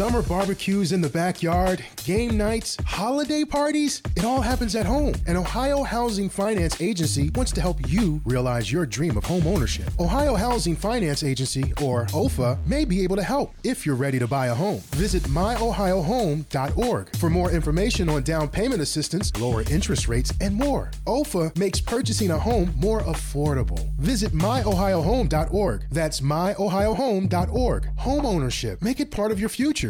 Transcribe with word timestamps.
Summer 0.00 0.22
barbecues 0.22 0.92
in 0.92 1.02
the 1.02 1.10
backyard, 1.10 1.84
game 2.06 2.38
nights, 2.38 2.78
holiday 2.86 3.44
parties, 3.44 4.00
it 4.16 4.24
all 4.24 4.40
happens 4.40 4.74
at 4.74 4.86
home. 4.86 5.12
And 5.26 5.36
Ohio 5.36 5.82
Housing 5.82 6.30
Finance 6.30 6.80
Agency 6.80 7.28
wants 7.34 7.52
to 7.52 7.60
help 7.60 7.86
you 7.86 8.22
realize 8.24 8.72
your 8.72 8.86
dream 8.86 9.18
of 9.18 9.24
home 9.24 9.46
ownership. 9.46 9.90
Ohio 10.00 10.36
Housing 10.36 10.74
Finance 10.74 11.22
Agency, 11.22 11.74
or 11.82 12.06
OHFA, 12.06 12.56
may 12.66 12.86
be 12.86 13.02
able 13.02 13.16
to 13.16 13.22
help 13.22 13.52
if 13.62 13.84
you're 13.84 13.94
ready 13.94 14.18
to 14.18 14.26
buy 14.26 14.46
a 14.46 14.54
home. 14.54 14.80
Visit 14.92 15.22
myohiohome.org 15.24 17.16
for 17.18 17.28
more 17.28 17.50
information 17.50 18.08
on 18.08 18.22
down 18.22 18.48
payment 18.48 18.80
assistance, 18.80 19.30
lower 19.38 19.64
interest 19.70 20.08
rates, 20.08 20.32
and 20.40 20.54
more. 20.54 20.90
OHFA 21.06 21.54
makes 21.58 21.78
purchasing 21.78 22.30
a 22.30 22.38
home 22.38 22.72
more 22.78 23.02
affordable. 23.02 23.94
Visit 23.96 24.32
myohiohome.org. 24.32 25.84
That's 25.90 26.22
myohiohome.org. 26.22 27.98
Home 27.98 28.24
ownership. 28.24 28.80
Make 28.80 29.00
it 29.00 29.10
part 29.10 29.30
of 29.30 29.38
your 29.38 29.50
future. 29.50 29.89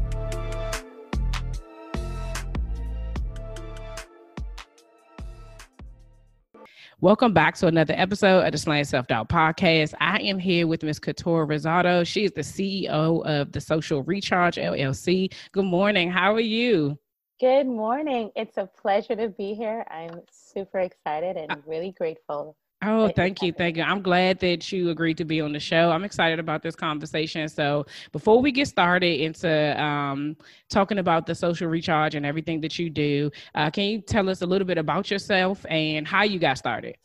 Welcome 7.01 7.33
back 7.33 7.55
to 7.55 7.65
another 7.65 7.95
episode 7.97 8.45
of 8.45 8.51
the 8.51 8.59
Slaying 8.59 8.83
Self 8.83 9.07
Doubt 9.07 9.27
podcast. 9.27 9.95
I 9.99 10.19
am 10.19 10.37
here 10.37 10.67
with 10.67 10.83
Ms. 10.83 10.99
Couture 10.99 11.47
Rosado. 11.47 12.05
She 12.05 12.25
is 12.25 12.31
the 12.31 12.41
CEO 12.41 13.25
of 13.25 13.51
the 13.51 13.59
Social 13.59 14.03
Recharge 14.03 14.57
LLC. 14.57 15.33
Good 15.51 15.65
morning. 15.65 16.11
How 16.11 16.31
are 16.31 16.39
you? 16.39 16.99
Good 17.39 17.65
morning. 17.65 18.29
It's 18.35 18.57
a 18.57 18.67
pleasure 18.67 19.15
to 19.15 19.29
be 19.29 19.55
here. 19.55 19.83
I'm 19.89 20.21
super 20.31 20.77
excited 20.77 21.37
and 21.37 21.51
uh, 21.51 21.55
really 21.65 21.91
grateful 21.91 22.55
Oh, 22.83 23.09
thank 23.15 23.43
you. 23.43 23.53
Thank 23.53 23.77
you. 23.77 23.83
I'm 23.83 24.01
glad 24.01 24.39
that 24.39 24.71
you 24.71 24.89
agreed 24.89 25.17
to 25.17 25.25
be 25.25 25.39
on 25.39 25.53
the 25.53 25.59
show. 25.59 25.91
I'm 25.91 26.03
excited 26.03 26.39
about 26.39 26.63
this 26.63 26.75
conversation. 26.75 27.47
So, 27.47 27.85
before 28.11 28.41
we 28.41 28.51
get 28.51 28.67
started 28.67 29.21
into 29.21 29.79
um, 29.81 30.35
talking 30.67 30.97
about 30.97 31.27
the 31.27 31.35
social 31.35 31.67
recharge 31.67 32.15
and 32.15 32.25
everything 32.25 32.59
that 32.61 32.79
you 32.79 32.89
do, 32.89 33.29
uh, 33.53 33.69
can 33.69 33.83
you 33.83 34.01
tell 34.01 34.29
us 34.29 34.41
a 34.41 34.47
little 34.47 34.65
bit 34.65 34.79
about 34.79 35.11
yourself 35.11 35.63
and 35.69 36.07
how 36.07 36.23
you 36.23 36.39
got 36.39 36.57
started? 36.57 36.97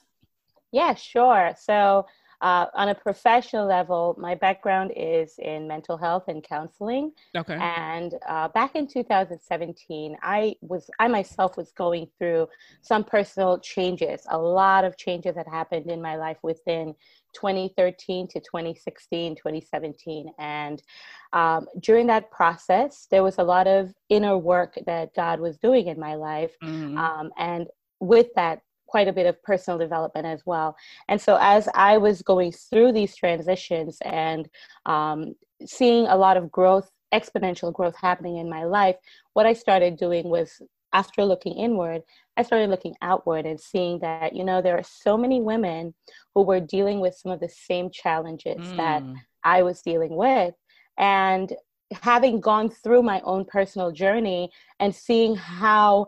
Yeah, 0.73 0.95
sure. 0.95 1.55
So, 1.61 2.07
uh, 2.41 2.67
on 2.75 2.91
a 2.91 2.95
professional 2.95 3.67
level, 3.67 4.15
my 4.19 4.35
background 4.35 4.93
is 4.95 5.35
in 5.39 5.67
mental 5.67 5.97
health 5.97 6.25
and 6.29 6.43
counseling. 6.43 7.13
Okay. 7.37 7.55
And 7.55 8.15
uh, 8.29 8.49
back 8.49 8.77
in 8.77 8.87
2017, 8.87 10.17
I 10.23 10.55
was 10.61 10.91
I 10.99 11.09
myself 11.09 11.57
was 11.57 11.73
going 11.73 12.09
through 12.19 12.49
some 12.83 13.05
personal 13.05 13.59
changes. 13.59 14.27
A 14.31 14.39
lot 14.39 14.85
of 14.85 14.97
changes 14.97 15.35
that 15.35 15.49
happened 15.49 15.91
in 15.91 16.03
my 16.03 16.17
life 16.17 16.39
within 16.43 16.95
2013 17.35 18.29
to 18.29 18.41
2016, 18.41 19.37
2017, 19.37 20.33
and 20.39 20.83
um, 21.33 21.67
during 21.81 22.07
that 22.07 22.31
process, 22.31 23.07
there 23.11 23.23
was 23.23 23.39
a 23.39 23.45
lot 23.45 23.67
of 23.67 23.93
inner 24.09 24.39
work 24.39 24.79
that 24.87 25.15
God 25.15 25.41
was 25.41 25.59
doing 25.59 25.89
in 25.89 26.01
my 26.01 26.15
life. 26.15 26.53
Mm-hmm. 26.63 26.97
Um, 26.97 27.31
and 27.37 27.67
with 28.01 28.29
that 28.37 28.61
quite 28.87 29.09
a 29.09 29.13
bit 29.13 29.27
of 29.27 29.43
personal 29.43 29.79
development 29.79 30.27
as 30.27 30.43
well. 30.47 30.77
And 31.09 31.21
so 31.21 31.39
as 31.41 31.69
I 31.75 31.99
was 31.99 32.23
going 32.23 32.53
through 32.53 32.93
these 32.93 33.15
transitions 33.17 33.99
and 34.03 34.49
um, 34.87 35.35
seeing 35.65 36.07
a 36.07 36.17
lot 36.17 36.37
of 36.37 36.51
growth, 36.51 36.91
exponential 37.13 37.73
growth 37.73 37.97
happening 38.01 38.39
in 38.39 38.49
my 38.49 38.65
life, 38.65 38.97
what 39.33 39.47
I 39.47 39.53
started 39.53 39.97
doing 39.97 40.29
was 40.29 40.61
after 40.93 41.25
looking 41.25 41.55
inward, 41.55 42.03
I 42.37 42.43
started 42.43 42.71
looking 42.71 42.95
outward 43.03 43.45
and 43.45 43.61
seeing 43.61 43.99
that, 44.01 44.35
you 44.35 44.45
know, 44.45 44.63
there 44.63 44.79
are 44.79 44.85
so 44.85 45.17
many 45.17 45.41
women 45.41 45.95
who 46.35 46.43
were 46.43 46.61
dealing 46.61 47.01
with 47.01 47.15
some 47.15 47.33
of 47.33 47.41
the 47.41 47.49
same 47.49 47.91
challenges 47.91 48.59
mm. 48.59 48.77
that 48.77 49.03
I 49.45 49.63
was 49.63 49.83
dealing 49.83 50.17
with. 50.17 50.55
And 50.97 51.53
having 51.93 52.41
gone 52.41 52.71
through 52.71 53.03
my 53.03 53.21
own 53.25 53.45
personal 53.45 53.93
journey 53.93 54.51
and 54.81 54.95
seeing 54.95 55.37
how 55.37 56.07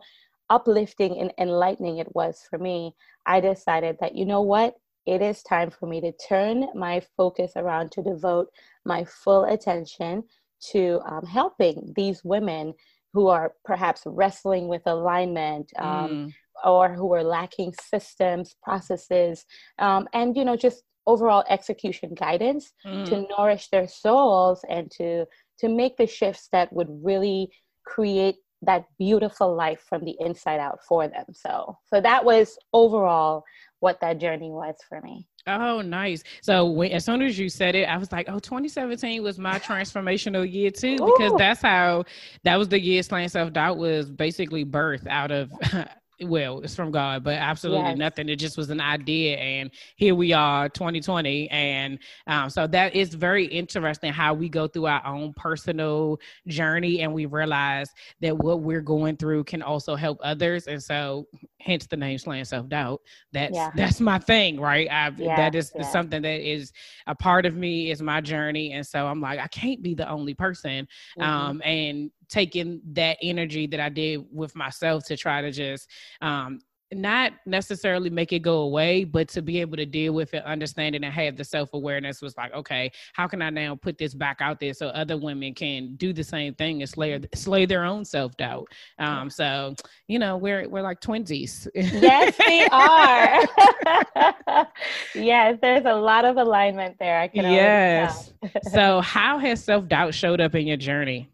uplifting 0.51 1.19
and 1.19 1.33
enlightening 1.39 1.99
it 1.99 2.15
was 2.15 2.43
for 2.49 2.59
me, 2.59 2.95
I 3.27 3.41
decided 3.41 3.97
that, 4.01 4.15
you 4.15 4.25
know 4.25 4.43
what? 4.43 4.75
It 5.07 5.23
is 5.23 5.43
time 5.43 5.71
for 5.71 5.87
me 5.87 6.01
to 6.03 6.13
turn 6.13 6.69
my 6.75 7.01
focus 7.17 7.53
around 7.57 7.93
to 7.93 8.03
devote 8.03 8.49
my 8.85 9.05
full 9.05 9.45
attention 9.45 10.25
to 10.73 11.01
um, 11.07 11.25
helping 11.25 11.93
these 11.97 12.23
women 12.25 12.75
who 13.15 13.29
are 13.29 13.55
perhaps 13.65 14.03
wrestling 14.05 14.69
with 14.69 14.83
alignment 14.87 15.71
um, 15.79 16.11
mm. 16.11 16.35
or 16.65 16.91
who 16.91 17.13
are 17.15 17.25
lacking 17.25 17.73
systems, 17.81 18.55
processes, 18.63 19.45
um, 19.79 20.07
and, 20.13 20.37
you 20.37 20.45
know, 20.45 20.57
just 20.57 20.83
overall 21.07 21.43
execution 21.49 22.15
guidance 22.15 22.71
mm. 22.87 23.05
to 23.07 23.27
nourish 23.31 23.69
their 23.71 23.89
souls 23.89 24.63
and 24.69 24.91
to 24.91 25.25
to 25.59 25.69
make 25.69 25.97
the 25.97 26.07
shifts 26.07 26.49
that 26.53 26.73
would 26.73 26.89
really 27.03 27.51
create 27.85 28.37
that 28.63 28.85
beautiful 28.99 29.55
life 29.55 29.81
from 29.89 30.05
the 30.05 30.17
inside 30.21 30.61
out 30.61 30.81
for 30.87 31.07
them. 31.09 31.25
So, 31.33 31.79
so 31.87 32.01
that 32.01 32.25
was 32.25 32.59
overall 32.73 33.45
what 33.81 34.01
that 34.01 34.19
journey 34.19 34.51
was 34.51 34.75
for 34.89 35.01
me. 35.01 35.29
Oh, 35.47 35.81
nice. 35.81 36.25
So 36.43 36.67
when, 36.67 36.93
as 36.93 37.05
soon 37.05 37.23
as 37.23 37.39
you 37.39 37.49
said 37.49 37.75
it, 37.75 37.85
I 37.89 37.97
was 37.97 38.13
like, 38.13 38.29
oh, 38.29 38.39
2017 38.39 39.23
was 39.23 39.39
my 39.39 39.59
transformational 39.59 40.51
year 40.51 40.71
too, 40.71 40.97
because 40.97 41.33
Ooh. 41.33 41.39
that's 41.39 41.63
how, 41.63 42.05
that 42.45 42.57
was 42.57 42.69
the 42.69 42.81
year 42.81 43.03
Slaying 43.03 43.29
Self 43.29 43.53
Doubt 43.53 43.79
was 43.79 44.11
basically 44.11 44.65
birthed 44.65 45.07
out 45.07 45.31
of 45.31 45.53
well, 46.23 46.61
it's 46.61 46.75
from 46.75 46.91
God, 46.91 47.23
but 47.23 47.35
absolutely 47.35 47.91
yes. 47.91 47.99
nothing. 47.99 48.29
It 48.29 48.37
just 48.37 48.57
was 48.57 48.71
an 48.71 48.81
idea, 48.81 49.37
and 49.37 49.71
here 49.97 50.15
we 50.15 50.33
are, 50.33 50.69
2020, 50.69 51.49
and 51.51 51.99
um, 52.27 52.51
so 52.51 52.67
that 52.67 52.95
is 52.95 53.15
very 53.15 53.47
interesting 53.47 54.13
how 54.13 54.35
we 54.35 54.49
go 54.49 54.67
through 54.67 54.87
our 54.87 55.05
own 55.07 55.33
personal 55.35 56.19
journey, 56.47 57.03
and 57.03 57.13
we 57.13 57.27
realize 57.27 57.91
that 58.21 58.37
what 58.37 58.61
we're 58.61 58.81
going 58.81 59.17
through 59.17 59.45
can 59.45 59.63
also 59.63 59.95
help 59.95 60.19
others, 60.23 60.67
and 60.67 60.83
so 60.83 61.27
hence 61.61 61.87
the 61.87 61.97
name 61.97 62.19
Slaying 62.19 62.45
Self 62.45 62.69
Doubt. 62.69 63.01
That's 63.33 63.55
yeah. 63.55 63.71
that's 63.75 64.01
my 64.01 64.19
thing, 64.19 64.61
right? 64.61 64.87
Yeah, 64.87 65.37
that 65.37 65.55
is 65.55 65.73
yeah. 65.75 65.83
something 65.83 66.23
that 66.23 66.41
is 66.41 66.73
a 67.07 67.15
part 67.15 67.47
of 67.47 67.55
me, 67.55 67.91
is 67.91 68.03
my 68.03 68.21
journey, 68.21 68.73
and 68.73 68.87
so 68.87 69.07
I'm 69.07 69.21
like, 69.21 69.39
I 69.39 69.47
can't 69.49 69.83
be 69.83 69.95
the 69.95 70.09
only 70.09 70.35
person, 70.35 70.89
mm-hmm. 71.19 71.23
um, 71.23 71.63
and 71.65 72.11
taking 72.29 72.81
that 72.93 73.17
energy 73.23 73.67
that 73.67 73.81
I 73.81 73.89
did 73.89 74.25
with 74.31 74.55
myself 74.55 75.05
to 75.07 75.17
try 75.17 75.43
to 75.43 75.51
just 75.51 75.89
um, 76.21 76.61
not 76.93 77.33
necessarily 77.45 78.09
make 78.09 78.33
it 78.33 78.41
go 78.41 78.61
away, 78.61 79.05
but 79.05 79.29
to 79.29 79.43
be 79.43 79.61
able 79.61 79.77
to 79.77 79.85
deal 79.85 80.15
with 80.15 80.33
it, 80.33 80.43
understand 80.45 80.95
it, 80.95 81.05
and 81.05 81.13
have 81.13 81.37
the 81.37 81.45
self 81.45 81.75
awareness 81.75 82.23
was 82.23 82.37
like, 82.37 82.53
okay, 82.55 82.91
how 83.13 83.27
can 83.27 83.43
I 83.43 83.51
now 83.51 83.75
put 83.75 83.99
this 83.99 84.15
back 84.15 84.39
out 84.41 84.59
there 84.59 84.73
so 84.73 84.89
other 84.89 85.17
women 85.17 85.55
can 85.55 85.97
do 85.97 86.13
the 86.13 86.25
same 86.25 86.55
thing 86.55 86.81
and 86.81 86.89
slay 86.89 87.21
slay 87.35 87.67
their 87.67 87.85
own 87.85 88.05
self 88.05 88.37
doubt? 88.37 88.69
Um, 88.99 89.29
so 89.29 89.75
you 90.07 90.19
know, 90.19 90.37
we're 90.37 90.69
we're 90.69 90.83
like 90.83 91.01
twinsies. 91.01 91.69
yes, 91.75 92.35
we 92.47 92.67
are. 92.73 94.67
yes, 95.15 95.59
there's 95.61 95.85
a 95.85 95.95
lot 95.95 96.25
of 96.25 96.37
alignment 96.37 96.97
there. 96.99 97.21
I 97.21 97.29
can. 97.29 97.45
Yes. 97.53 98.33
so, 98.73 99.01
how 99.01 99.39
has 99.39 99.63
self 99.63 99.89
doubt 99.89 100.15
showed 100.15 100.41
up 100.41 100.55
in 100.55 100.67
your 100.67 100.77
journey? 100.77 101.29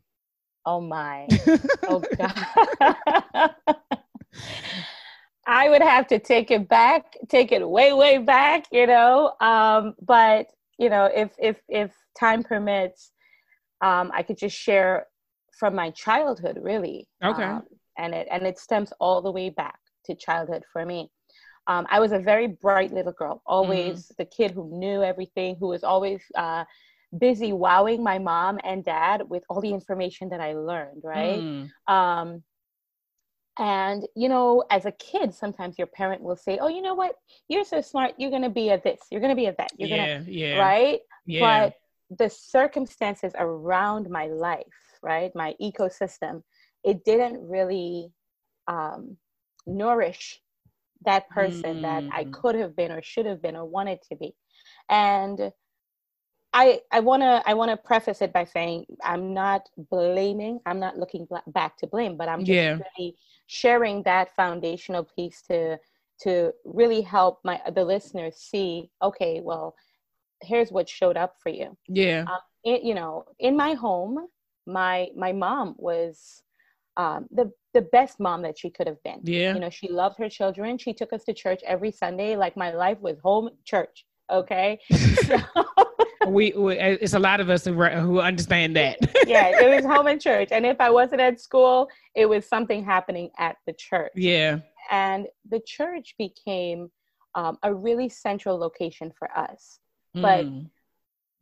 Oh 0.66 0.80
my. 0.80 1.28
oh 1.84 2.02
God. 2.19 3.54
I 5.46 5.69
would 5.69 5.82
have 5.82 6.06
to 6.08 6.19
take 6.19 6.50
it 6.50 6.69
back, 6.69 7.16
take 7.28 7.52
it 7.52 7.69
way, 7.69 7.93
way 7.93 8.19
back, 8.19 8.66
you 8.72 8.87
know. 8.87 9.34
Um, 9.40 9.94
but 10.00 10.46
you 10.78 10.88
know, 10.88 11.11
if 11.14 11.31
if 11.38 11.56
if 11.69 11.93
time 12.19 12.43
permits, 12.43 13.12
um, 13.81 14.11
I 14.14 14.22
could 14.22 14.38
just 14.38 14.56
share 14.56 15.06
from 15.58 15.75
my 15.75 15.90
childhood, 15.90 16.58
really. 16.61 17.06
Okay. 17.22 17.43
Um, 17.43 17.64
and 17.99 18.14
it 18.14 18.26
and 18.31 18.46
it 18.46 18.58
stems 18.58 18.93
all 19.00 19.22
the 19.22 19.31
way 19.31 19.50
back 19.50 19.78
to 20.06 20.14
childhood 20.14 20.64
for 20.72 20.84
me. 20.84 21.10
Um, 21.67 21.87
I 21.90 22.00
was 22.00 22.12
a 22.12 22.19
very 22.19 22.46
bright 22.46 22.93
little 22.93 23.12
girl, 23.12 23.43
always 23.46 24.06
mm. 24.06 24.17
the 24.17 24.25
kid 24.26 24.50
who 24.50 24.69
knew 24.70 25.02
everything, 25.02 25.56
who 25.58 25.69
was 25.69 25.82
always 25.82 26.20
uh, 26.34 26.64
busy 27.19 27.52
wowing 27.52 28.02
my 28.02 28.19
mom 28.19 28.58
and 28.64 28.84
dad 28.84 29.22
with 29.28 29.44
all 29.49 29.61
the 29.61 29.72
information 29.72 30.28
that 30.31 30.40
I 30.40 30.55
learned, 30.55 31.02
right? 31.05 31.40
Mm. 31.40 31.70
Um, 31.87 32.43
and 33.58 34.05
you 34.16 34.28
know, 34.28 34.64
as 34.70 34.84
a 34.84 34.93
kid, 34.93 35.32
sometimes 35.32 35.78
your 35.78 35.87
parent 35.87 36.22
will 36.22 36.37
say, 36.37 36.58
"Oh, 36.58 36.69
you 36.69 36.82
know 36.82 36.94
what? 36.94 37.14
You're 37.49 37.64
so 37.64 37.81
smart. 37.81 38.14
You're 38.19 38.31
gonna 38.31 38.50
be 38.50 38.70
a 38.70 38.81
this. 38.81 39.00
You're 39.11 39.20
gonna 39.20 39.37
be 39.37 39.46
a 39.46 39.55
that. 39.58 39.70
You're 39.78 39.88
yeah, 39.88 40.19
gonna 40.19 40.31
yeah, 40.31 40.58
right." 40.58 41.00
Yeah. 41.25 41.70
But 42.11 42.19
the 42.19 42.31
circumstances 42.31 43.32
around 43.38 44.10
my 44.10 44.26
life, 44.26 44.67
right, 45.02 45.31
my 45.34 45.55
ecosystem, 45.62 46.43
it 46.82 47.05
didn't 47.05 47.46
really 47.49 48.12
um, 48.67 49.17
nourish 49.67 50.40
that 51.05 51.28
person 51.31 51.76
mm. 51.76 51.82
that 51.82 52.05
I 52.12 52.25
mm. 52.25 52.32
could 52.32 52.56
have 52.56 52.75
been 52.75 52.90
or 52.90 53.02
should 53.02 53.26
have 53.26 53.40
been 53.40 53.56
or 53.56 53.64
wanted 53.64 54.00
to 54.08 54.17
be. 54.17 54.34
And 54.88 55.52
I 56.55 56.81
I 56.93 57.01
want 57.01 57.23
to 57.23 57.43
I 57.45 57.53
want 57.53 57.73
to 57.73 57.77
preface 57.77 58.23
it 58.23 58.33
by 58.33 58.45
saying 58.45 58.87
I'm 59.03 59.35
not 59.35 59.69
blaming. 59.91 60.61
I'm 60.65 60.79
not 60.79 60.97
looking 60.97 61.27
back 61.49 61.77
to 61.79 61.87
blame, 61.87 62.17
but 62.17 62.29
I'm 62.29 62.41
just 62.41 62.51
yeah. 62.51 62.79
really 62.97 63.17
sharing 63.47 64.05
that 64.05 64.35
foundational 64.35 65.05
piece 65.05 65.43
to 65.51 65.79
to 66.21 66.53
really 66.65 67.03
help 67.03 67.41
my 67.45 67.61
the 67.75 67.85
listeners 67.85 68.37
see. 68.37 68.89
Okay, 69.03 69.41
well, 69.43 69.75
here's 70.43 70.71
what 70.71 70.89
showed 70.89 71.17
up 71.17 71.37
for 71.43 71.49
you. 71.49 71.77
Yeah. 71.89 72.25
Um, 72.29 72.39
it, 72.62 72.83
you 72.85 72.95
know, 72.95 73.25
in 73.41 73.56
my 73.56 73.75
home, 73.75 74.29
my 74.65 75.09
my 75.17 75.33
mom 75.33 75.75
was 75.77 76.45
um, 76.97 77.27
the 77.33 77.51
the 77.73 77.83
best 77.83 78.21
mom 78.21 78.43
that 78.43 78.56
she 78.56 78.71
could 78.71 78.87
have 78.87 79.03
been. 79.03 79.21
Yeah. 79.25 79.55
You 79.55 79.61
know, 79.61 79.71
she 79.71 79.89
loved 79.89 80.19
her 80.19 80.29
children. 80.29 80.79
She 80.79 80.95
took 80.95 81.12
us 81.12 81.25
to 81.25 81.35
church 81.35 81.62
every 81.67 81.91
Sunday. 81.91 82.37
Like 82.37 82.56
my 82.56 82.71
life 82.71 83.01
was 83.01 83.19
home 83.19 83.51
church. 83.65 84.06
Okay. 84.31 84.79
So, 85.25 85.39
we, 86.29 86.53
we, 86.53 86.79
it's 86.79 87.15
a 87.15 87.19
lot 87.19 87.41
of 87.41 87.50
us 87.50 87.65
who, 87.65 87.73
who 87.73 88.21
understand 88.21 88.76
that. 88.76 88.99
yeah, 89.26 89.61
it 89.61 89.75
was 89.75 89.85
home 89.85 90.06
and 90.06 90.21
church, 90.21 90.49
and 90.50 90.67
if 90.67 90.81
I 90.81 90.91
wasn't 90.91 91.21
at 91.21 91.41
school, 91.41 91.88
it 92.15 92.26
was 92.26 92.47
something 92.47 92.85
happening 92.85 93.31
at 93.38 93.56
the 93.67 93.73
church. 93.73 94.12
Yeah. 94.15 94.61
And 94.91 95.26
the 95.49 95.61
church 95.61 96.15
became 96.19 96.91
um, 97.35 97.59
a 97.62 97.75
really 97.75 98.09
central 98.09 98.59
location 98.59 99.12
for 99.19 99.31
us. 99.37 99.79
But 100.15 100.47
mm 100.47 100.69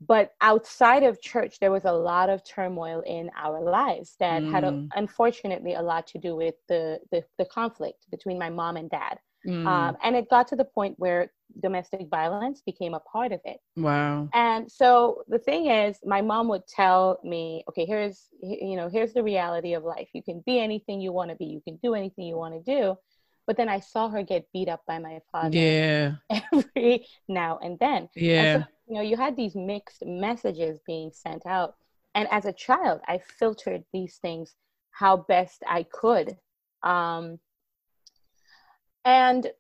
but 0.06 0.32
outside 0.40 1.02
of 1.02 1.20
church 1.20 1.58
there 1.60 1.70
was 1.70 1.84
a 1.84 1.92
lot 1.92 2.28
of 2.28 2.42
turmoil 2.44 3.02
in 3.06 3.30
our 3.36 3.60
lives 3.60 4.16
that 4.18 4.42
mm. 4.42 4.50
had 4.50 4.64
a, 4.64 4.86
unfortunately 4.96 5.74
a 5.74 5.82
lot 5.82 6.06
to 6.08 6.18
do 6.18 6.34
with 6.34 6.54
the, 6.68 6.98
the, 7.10 7.22
the 7.38 7.44
conflict 7.46 8.04
between 8.10 8.38
my 8.38 8.50
mom 8.50 8.76
and 8.76 8.90
dad 8.90 9.18
mm. 9.46 9.66
um, 9.66 9.96
and 10.02 10.16
it 10.16 10.28
got 10.30 10.48
to 10.48 10.56
the 10.56 10.64
point 10.64 10.94
where 10.98 11.30
domestic 11.62 12.08
violence 12.08 12.62
became 12.64 12.94
a 12.94 13.00
part 13.00 13.30
of 13.30 13.40
it 13.44 13.58
wow 13.76 14.26
and 14.32 14.70
so 14.70 15.22
the 15.28 15.38
thing 15.38 15.66
is 15.66 15.98
my 16.04 16.22
mom 16.22 16.48
would 16.48 16.66
tell 16.66 17.20
me 17.22 17.62
okay 17.68 17.84
here's 17.84 18.28
you 18.42 18.74
know 18.74 18.88
here's 18.88 19.12
the 19.12 19.22
reality 19.22 19.74
of 19.74 19.84
life 19.84 20.08
you 20.14 20.22
can 20.22 20.42
be 20.46 20.58
anything 20.58 21.00
you 21.00 21.12
want 21.12 21.28
to 21.28 21.36
be 21.36 21.44
you 21.44 21.60
can 21.60 21.78
do 21.82 21.94
anything 21.94 22.24
you 22.24 22.36
want 22.36 22.54
to 22.54 22.62
do 22.62 22.96
but 23.46 23.56
then 23.56 23.68
I 23.68 23.80
saw 23.80 24.08
her 24.08 24.22
get 24.22 24.46
beat 24.52 24.68
up 24.68 24.82
by 24.86 24.98
my 24.98 25.20
father. 25.30 25.56
Yeah. 25.56 26.12
Every 26.52 27.06
now 27.28 27.58
and 27.62 27.78
then. 27.78 28.08
Yeah. 28.14 28.42
And 28.42 28.62
so, 28.62 28.68
you 28.88 28.94
know, 28.94 29.02
you 29.02 29.16
had 29.16 29.36
these 29.36 29.54
mixed 29.54 30.04
messages 30.04 30.78
being 30.86 31.10
sent 31.12 31.44
out. 31.46 31.74
And 32.14 32.28
as 32.30 32.44
a 32.44 32.52
child, 32.52 33.00
I 33.08 33.20
filtered 33.38 33.84
these 33.92 34.16
things 34.18 34.54
how 34.90 35.16
best 35.16 35.62
I 35.66 35.84
could. 35.84 36.36
Um, 36.82 37.38
and 39.04 39.50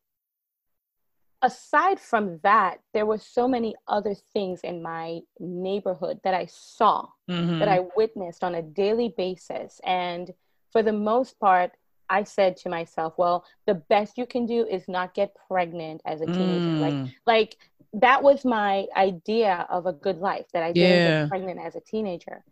aside 1.42 1.98
from 1.98 2.38
that, 2.42 2.78
there 2.94 3.04
were 3.04 3.18
so 3.18 3.48
many 3.48 3.74
other 3.88 4.14
things 4.32 4.60
in 4.62 4.82
my 4.82 5.20
neighborhood 5.40 6.20
that 6.24 6.34
I 6.34 6.46
saw, 6.46 7.08
mm-hmm. 7.28 7.58
that 7.58 7.68
I 7.68 7.80
witnessed 7.96 8.44
on 8.44 8.54
a 8.54 8.62
daily 8.62 9.12
basis. 9.16 9.80
And 9.84 10.30
for 10.70 10.82
the 10.82 10.92
most 10.92 11.38
part, 11.40 11.72
I 12.08 12.24
said 12.24 12.56
to 12.58 12.68
myself, 12.68 13.14
well, 13.16 13.44
the 13.66 13.74
best 13.74 14.18
you 14.18 14.26
can 14.26 14.46
do 14.46 14.66
is 14.66 14.86
not 14.86 15.14
get 15.14 15.34
pregnant 15.48 16.02
as 16.04 16.20
a 16.20 16.26
teenager. 16.26 16.66
Mm. 16.66 16.80
Like, 16.80 17.14
like 17.26 17.56
that 17.94 18.22
was 18.22 18.44
my 18.44 18.86
idea 18.96 19.66
of 19.70 19.86
a 19.86 19.92
good 19.92 20.18
life 20.18 20.46
that 20.52 20.62
I 20.62 20.72
didn't 20.72 20.90
yeah. 20.90 21.20
get 21.22 21.28
pregnant 21.28 21.60
as 21.64 21.74
a 21.74 21.80
teenager. 21.80 22.44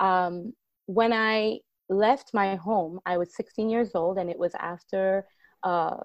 Um, 0.00 0.54
when 0.86 1.12
I 1.12 1.60
left 1.88 2.34
my 2.34 2.56
home, 2.56 3.00
I 3.06 3.16
was 3.16 3.34
16 3.34 3.70
years 3.70 3.94
old, 3.94 4.18
and 4.18 4.28
it 4.28 4.38
was 4.38 4.52
after 4.58 5.26
uh, 5.62 5.98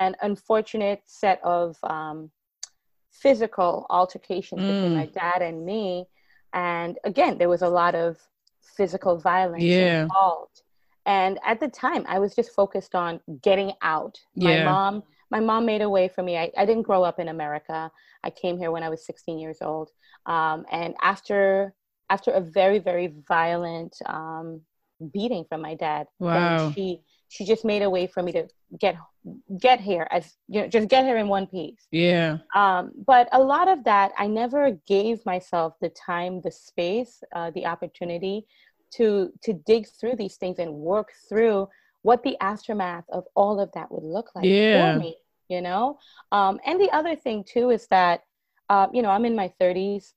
an 0.00 0.16
unfortunate 0.22 1.02
set 1.06 1.40
of 1.44 1.76
um, 1.82 2.30
physical 3.12 3.86
altercations 3.90 4.60
mm. 4.60 4.66
between 4.66 4.96
my 4.96 5.06
dad 5.06 5.42
and 5.42 5.64
me. 5.64 6.06
And 6.52 6.98
again, 7.04 7.38
there 7.38 7.48
was 7.48 7.62
a 7.62 7.68
lot 7.68 7.94
of 7.94 8.18
physical 8.76 9.16
violence 9.18 9.62
yeah. 9.62 10.02
involved 10.02 10.62
and 11.06 11.38
at 11.44 11.60
the 11.60 11.68
time 11.68 12.04
i 12.08 12.18
was 12.18 12.34
just 12.34 12.52
focused 12.52 12.94
on 12.94 13.20
getting 13.42 13.72
out 13.82 14.18
yeah. 14.34 14.64
my 14.64 14.70
mom 14.70 15.02
my 15.30 15.40
mom 15.40 15.64
made 15.64 15.80
a 15.80 15.88
way 15.88 16.08
for 16.08 16.22
me 16.22 16.36
I, 16.36 16.50
I 16.56 16.66
didn't 16.66 16.82
grow 16.82 17.02
up 17.02 17.18
in 17.18 17.28
america 17.28 17.90
i 18.22 18.30
came 18.30 18.58
here 18.58 18.70
when 18.70 18.82
i 18.82 18.88
was 18.88 19.06
16 19.06 19.38
years 19.38 19.58
old 19.62 19.90
um, 20.26 20.66
and 20.70 20.94
after 21.00 21.72
after 22.10 22.32
a 22.32 22.40
very 22.40 22.78
very 22.78 23.14
violent 23.26 23.96
um, 24.06 24.60
beating 25.12 25.44
from 25.48 25.62
my 25.62 25.74
dad 25.74 26.08
wow. 26.18 26.70
she 26.72 27.00
she 27.28 27.44
just 27.44 27.64
made 27.64 27.82
a 27.82 27.90
way 27.90 28.06
for 28.06 28.22
me 28.22 28.32
to 28.32 28.48
get 28.78 28.96
get 29.60 29.80
here 29.80 30.06
as 30.10 30.36
you 30.48 30.60
know 30.60 30.68
just 30.68 30.88
get 30.88 31.04
here 31.04 31.16
in 31.16 31.28
one 31.28 31.46
piece. 31.46 31.86
Yeah. 31.90 32.38
Um 32.54 32.92
but 33.06 33.28
a 33.32 33.40
lot 33.40 33.68
of 33.68 33.84
that 33.84 34.12
i 34.18 34.26
never 34.26 34.72
gave 34.86 35.24
myself 35.26 35.74
the 35.80 35.90
time 35.90 36.40
the 36.42 36.50
space 36.50 37.22
uh, 37.34 37.50
the 37.50 37.66
opportunity 37.66 38.46
to 38.92 39.32
to 39.42 39.52
dig 39.52 39.86
through 39.88 40.16
these 40.16 40.36
things 40.36 40.58
and 40.58 40.72
work 40.72 41.12
through 41.28 41.68
what 42.02 42.22
the 42.22 42.36
aftermath 42.40 43.04
of 43.10 43.24
all 43.34 43.58
of 43.58 43.70
that 43.72 43.90
would 43.90 44.04
look 44.04 44.30
like 44.36 44.44
yeah. 44.44 44.94
for 44.94 45.00
me 45.00 45.16
you 45.48 45.60
know? 45.60 45.98
Um, 46.32 46.58
and 46.66 46.80
the 46.80 46.90
other 46.90 47.16
thing 47.16 47.44
too 47.44 47.70
is 47.70 47.86
that 47.88 48.22
uh, 48.68 48.88
you 48.92 49.02
know 49.02 49.10
i'm 49.10 49.24
in 49.24 49.36
my 49.36 49.52
30s 49.60 50.12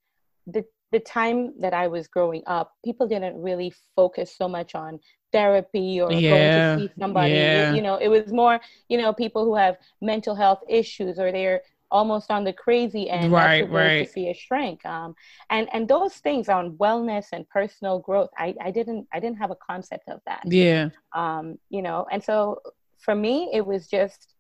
the 0.48 0.66
the 0.92 1.00
time 1.00 1.54
that 1.60 1.74
i 1.74 1.88
was 1.88 2.08
growing 2.08 2.44
up 2.48 2.74
people 2.84 3.08
didn't 3.08 3.40
really 3.42 3.74
focus 3.96 4.36
so 4.36 4.48
much 4.48 4.76
on 4.76 5.00
therapy 5.32 6.02
or 6.02 6.12
yeah. 6.12 6.30
going 6.30 6.80
to 6.80 6.88
see 6.88 7.00
somebody. 7.00 7.34
Yeah. 7.34 7.74
you 7.74 7.82
know 7.82 7.98
it 7.98 8.08
was 8.08 8.32
more 8.32 8.60
you 8.88 8.98
know 8.98 9.14
people 9.14 9.46
who 9.46 9.56
have 9.56 9.78
mental 10.02 10.36
health 10.36 10.62
issues 10.68 11.20
or 11.20 11.32
they're 11.32 11.62
almost 11.92 12.30
on 12.30 12.44
the 12.44 12.54
crazy 12.54 13.10
end. 13.10 13.32
Right 13.32 13.70
right 13.70 14.06
to 14.06 14.12
see 14.12 14.30
a 14.30 14.34
shrink. 14.34 14.86
Um, 14.86 15.16
and 15.50 15.68
and 15.74 15.88
those 15.88 16.14
things 16.16 16.48
on 16.50 16.74
wellness 16.74 17.28
and 17.34 17.48
personal 17.50 18.00
growth 18.00 18.30
I, 18.38 18.56
I 18.62 18.72
didn't 18.72 19.08
i 19.14 19.20
didn't 19.20 19.38
have 19.38 19.52
a 19.52 19.56
concept 19.56 20.10
of 20.10 20.22
that. 20.26 20.44
Yeah. 20.46 20.90
Um 21.14 21.58
you 21.70 21.82
know 21.82 22.06
and 22.12 22.24
so 22.24 22.62
for 23.00 23.16
me 23.16 23.50
it 23.54 23.66
was 23.66 23.88
just 23.88 24.34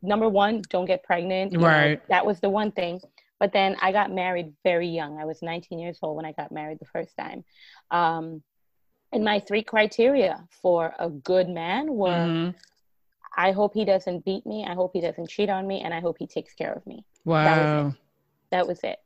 number 0.00 0.28
one 0.28 0.62
don't 0.70 0.84
get 0.84 1.02
pregnant 1.02 1.52
right 1.56 1.94
know, 1.94 2.00
that 2.08 2.24
was 2.24 2.38
the 2.38 2.48
one 2.48 2.70
thing 2.70 3.00
but 3.40 3.52
then 3.52 3.76
i 3.80 3.92
got 3.92 4.12
married 4.12 4.52
very 4.64 4.88
young 4.88 5.18
i 5.18 5.24
was 5.24 5.42
19 5.42 5.78
years 5.78 5.98
old 6.02 6.16
when 6.16 6.24
i 6.24 6.32
got 6.32 6.52
married 6.52 6.78
the 6.78 6.86
first 6.86 7.16
time 7.16 7.44
um 7.90 8.42
and 9.12 9.24
my 9.24 9.38
three 9.38 9.62
criteria 9.62 10.44
for 10.50 10.94
a 10.98 11.08
good 11.08 11.48
man 11.48 11.92
were 11.92 12.08
mm-hmm. 12.08 12.56
I 13.36 13.52
hope 13.52 13.74
he 13.74 13.84
doesn't 13.84 14.24
beat 14.24 14.46
me. 14.46 14.64
I 14.66 14.74
hope 14.74 14.92
he 14.94 15.00
doesn't 15.00 15.28
cheat 15.28 15.50
on 15.50 15.66
me, 15.66 15.82
and 15.82 15.92
I 15.92 16.00
hope 16.00 16.16
he 16.18 16.26
takes 16.26 16.54
care 16.54 16.72
of 16.72 16.86
me. 16.86 17.04
Wow. 17.24 17.44
That 17.44 17.84
was 17.84 17.92
it. 17.92 18.00
That 18.50 18.66
was 18.66 18.80
it. 18.82 18.98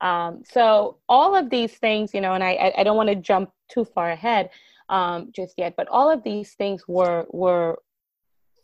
Um, 0.00 0.42
so 0.48 0.98
all 1.08 1.34
of 1.34 1.50
these 1.50 1.72
things, 1.72 2.14
you 2.14 2.20
know, 2.20 2.34
and 2.34 2.44
I, 2.44 2.72
I 2.76 2.84
don't 2.84 2.96
want 2.96 3.08
to 3.08 3.16
jump 3.16 3.50
too 3.68 3.84
far 3.84 4.10
ahead 4.10 4.50
um, 4.88 5.30
just 5.32 5.54
yet, 5.56 5.74
but 5.76 5.88
all 5.88 6.10
of 6.10 6.22
these 6.22 6.52
things 6.52 6.86
were 6.86 7.26
were 7.30 7.78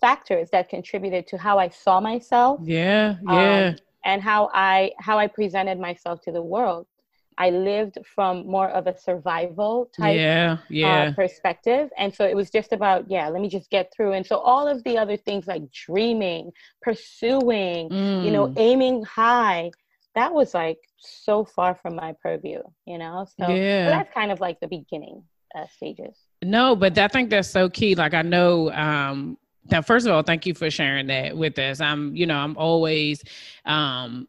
factors 0.01 0.51
that 0.51 0.69
contributed 0.69 1.27
to 1.29 1.39
how 1.39 1.59
I 1.59 1.71
saw 1.71 2.01
myself. 2.01 2.61
Yeah, 2.63 3.17
yeah. 3.29 3.69
Um, 3.69 3.77
and 4.05 4.23
how 4.23 4.51
I 4.53 4.93
how 4.99 5.19
I 5.19 5.27
presented 5.27 5.79
myself 5.79 6.21
to 6.23 6.33
the 6.33 6.43
world. 6.43 6.87
I 7.37 7.51
lived 7.51 7.99
from 8.15 8.47
more 8.47 8.69
of 8.69 8.87
a 8.87 8.97
survival 8.97 9.91
type 9.97 10.17
yeah, 10.17 10.59
yeah. 10.69 11.09
Uh, 11.09 11.13
perspective. 11.15 11.91
And 11.99 12.15
so 12.15 12.25
it 12.25 12.37
was 12.37 12.49
just 12.49 12.73
about, 12.73 13.11
yeah, 13.11 13.29
let 13.29 13.43
me 13.43 13.49
just 13.49 13.71
get 13.71 13.93
through. 13.93 14.13
And 14.13 14.25
so 14.25 14.37
all 14.37 14.69
of 14.69 14.85
the 14.85 14.97
other 14.97 15.17
things 15.17 15.49
like 15.49 15.63
dreaming, 15.73 16.53
pursuing, 16.81 17.89
mm. 17.89 18.25
you 18.25 18.31
know, 18.31 18.47
mm. 18.47 18.55
aiming 18.57 19.03
high, 19.03 19.73
that 20.15 20.33
was 20.33 20.55
like 20.55 20.79
so 20.97 21.45
far 21.45 21.75
from 21.75 21.97
my 21.97 22.15
purview, 22.23 22.63
you 22.87 22.99
know? 22.99 23.27
So, 23.37 23.49
yeah. 23.49 23.87
so 23.87 23.91
that's 23.91 24.15
kind 24.15 24.31
of 24.31 24.41
like 24.41 24.61
the 24.61 24.69
beginning 24.69 25.25
uh, 25.57 25.67
stages. 25.77 26.17
No, 26.43 26.77
but 26.77 26.97
I 26.99 27.09
think 27.09 27.31
that's 27.31 27.51
so 27.51 27.69
key. 27.69 27.95
Like 27.95 28.15
I 28.15 28.23
know 28.23 28.71
um 28.73 29.39
now 29.71 29.83
first 29.83 30.07
of 30.07 30.13
all, 30.13 30.23
thank 30.23 30.47
you 30.47 30.55
for 30.55 30.71
sharing 30.71 31.07
that 31.09 31.37
with 31.37 31.59
us. 31.59 31.81
I'm, 31.81 32.15
you 32.15 32.27
know, 32.27 32.37
I'm 32.37 32.57
always 32.57 33.23
um 33.65 34.29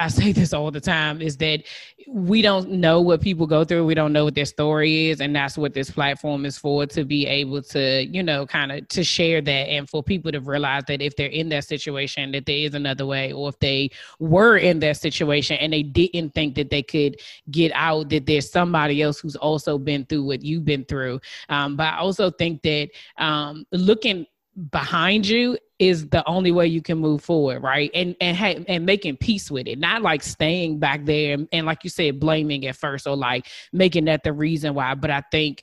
I 0.00 0.08
say 0.08 0.32
this 0.32 0.52
all 0.52 0.70
the 0.70 0.80
time 0.80 1.20
is 1.20 1.36
that 1.38 1.64
we 2.06 2.40
don't 2.40 2.70
know 2.70 3.00
what 3.00 3.20
people 3.20 3.46
go 3.46 3.64
through. 3.64 3.84
We 3.84 3.94
don't 3.94 4.12
know 4.12 4.24
what 4.24 4.34
their 4.34 4.44
story 4.44 5.08
is. 5.08 5.20
And 5.20 5.34
that's 5.34 5.58
what 5.58 5.74
this 5.74 5.90
platform 5.90 6.46
is 6.46 6.56
for 6.56 6.86
to 6.86 7.04
be 7.04 7.26
able 7.26 7.62
to, 7.62 8.06
you 8.06 8.22
know, 8.22 8.46
kind 8.46 8.72
of 8.72 8.88
to 8.88 9.04
share 9.04 9.40
that 9.42 9.50
and 9.50 9.88
for 9.88 10.02
people 10.02 10.32
to 10.32 10.40
realize 10.40 10.84
that 10.88 11.02
if 11.02 11.16
they're 11.16 11.28
in 11.28 11.48
that 11.50 11.64
situation, 11.64 12.32
that 12.32 12.46
there 12.46 12.56
is 12.56 12.74
another 12.74 13.06
way, 13.06 13.32
or 13.32 13.48
if 13.48 13.58
they 13.58 13.90
were 14.18 14.56
in 14.56 14.78
that 14.80 14.96
situation 14.96 15.56
and 15.56 15.72
they 15.72 15.82
didn't 15.82 16.30
think 16.34 16.54
that 16.54 16.70
they 16.70 16.82
could 16.82 17.20
get 17.50 17.72
out, 17.74 18.08
that 18.10 18.26
there's 18.26 18.50
somebody 18.50 19.02
else 19.02 19.18
who's 19.18 19.36
also 19.36 19.78
been 19.78 20.06
through 20.06 20.24
what 20.24 20.42
you've 20.42 20.64
been 20.64 20.84
through. 20.84 21.20
Um, 21.48 21.76
but 21.76 21.92
I 21.92 21.98
also 21.98 22.30
think 22.30 22.62
that 22.62 22.90
um, 23.18 23.66
looking 23.72 24.26
behind 24.70 25.26
you 25.26 25.56
is 25.78 26.08
the 26.08 26.26
only 26.28 26.50
way 26.50 26.66
you 26.66 26.82
can 26.82 26.98
move 26.98 27.22
forward 27.22 27.62
right? 27.62 27.90
And 27.94 28.16
and 28.20 28.36
ha- 28.36 28.64
and 28.66 28.84
making 28.84 29.16
peace 29.18 29.50
with 29.50 29.68
it 29.68 29.78
not 29.78 30.02
like 30.02 30.22
staying 30.22 30.78
back 30.78 31.04
there 31.04 31.34
and, 31.34 31.48
and 31.52 31.66
like 31.66 31.84
you 31.84 31.90
said 31.90 32.18
blaming 32.18 32.66
at 32.66 32.76
first 32.76 33.06
or 33.06 33.16
like 33.16 33.46
making 33.72 34.06
that 34.06 34.24
the 34.24 34.32
reason 34.32 34.74
why. 34.74 34.94
But 34.94 35.10
i 35.10 35.22
think 35.30 35.62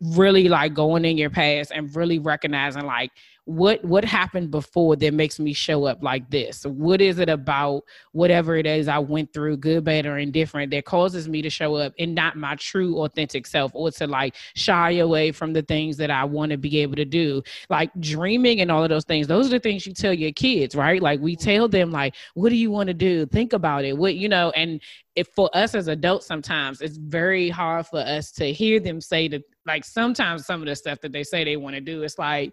really 0.00 0.48
like 0.48 0.74
going 0.74 1.04
in 1.04 1.16
your 1.16 1.30
past 1.30 1.72
and 1.74 1.94
really 1.96 2.18
recognizing 2.18 2.84
like 2.84 3.10
what 3.46 3.82
what 3.84 4.04
happened 4.04 4.50
before 4.50 4.96
that 4.96 5.14
makes 5.14 5.38
me 5.38 5.52
show 5.52 5.84
up 5.84 6.02
like 6.02 6.28
this? 6.30 6.66
What 6.66 7.00
is 7.00 7.20
it 7.20 7.28
about 7.28 7.84
whatever 8.10 8.56
it 8.56 8.66
is 8.66 8.88
i 8.88 8.98
went 8.98 9.32
through 9.32 9.56
good 9.56 9.84
bad 9.84 10.04
or 10.04 10.18
indifferent 10.18 10.70
that 10.72 10.84
causes 10.84 11.28
me 11.28 11.40
to 11.42 11.48
show 11.48 11.76
up 11.76 11.92
and 11.98 12.14
not 12.14 12.36
my 12.36 12.56
true 12.56 12.98
authentic 12.98 13.46
self 13.46 13.70
or 13.74 13.90
to 13.90 14.06
like 14.06 14.34
shy 14.54 14.92
away 14.92 15.30
from 15.30 15.52
the 15.52 15.62
things 15.62 15.96
that 15.96 16.10
i 16.10 16.24
want 16.24 16.50
to 16.50 16.58
be 16.58 16.78
able 16.78 16.96
to 16.96 17.04
do? 17.04 17.40
Like 17.70 17.90
dreaming 18.00 18.60
and 18.60 18.70
all 18.70 18.82
of 18.82 18.88
those 18.88 19.04
things 19.04 19.28
those 19.28 19.46
are 19.46 19.50
the 19.50 19.60
things 19.60 19.86
you 19.86 19.94
tell 19.94 20.12
your 20.12 20.32
kids 20.32 20.74
right? 20.74 21.00
Like 21.00 21.20
we 21.20 21.36
mm-hmm. 21.36 21.44
tell 21.44 21.68
them 21.68 21.92
like 21.92 22.16
what 22.34 22.48
do 22.48 22.56
you 22.56 22.72
want 22.72 22.88
to 22.88 22.94
do? 22.94 23.26
Think 23.26 23.52
about 23.52 23.84
it. 23.84 23.96
What 23.96 24.16
you 24.16 24.28
know 24.28 24.50
and 24.50 24.80
if 25.14 25.28
for 25.28 25.48
us 25.54 25.74
as 25.74 25.88
adults 25.88 26.26
sometimes 26.26 26.80
it's 26.80 26.98
very 26.98 27.48
hard 27.48 27.86
for 27.86 28.00
us 28.00 28.30
to 28.32 28.52
hear 28.52 28.78
them 28.80 29.00
say 29.00 29.28
that 29.28 29.42
like 29.66 29.84
sometimes 29.84 30.46
some 30.46 30.60
of 30.60 30.66
the 30.66 30.76
stuff 30.76 31.00
that 31.00 31.12
they 31.12 31.24
say 31.24 31.42
they 31.42 31.56
want 31.56 31.74
to 31.74 31.80
do 31.80 32.02
it's 32.02 32.18
like 32.18 32.52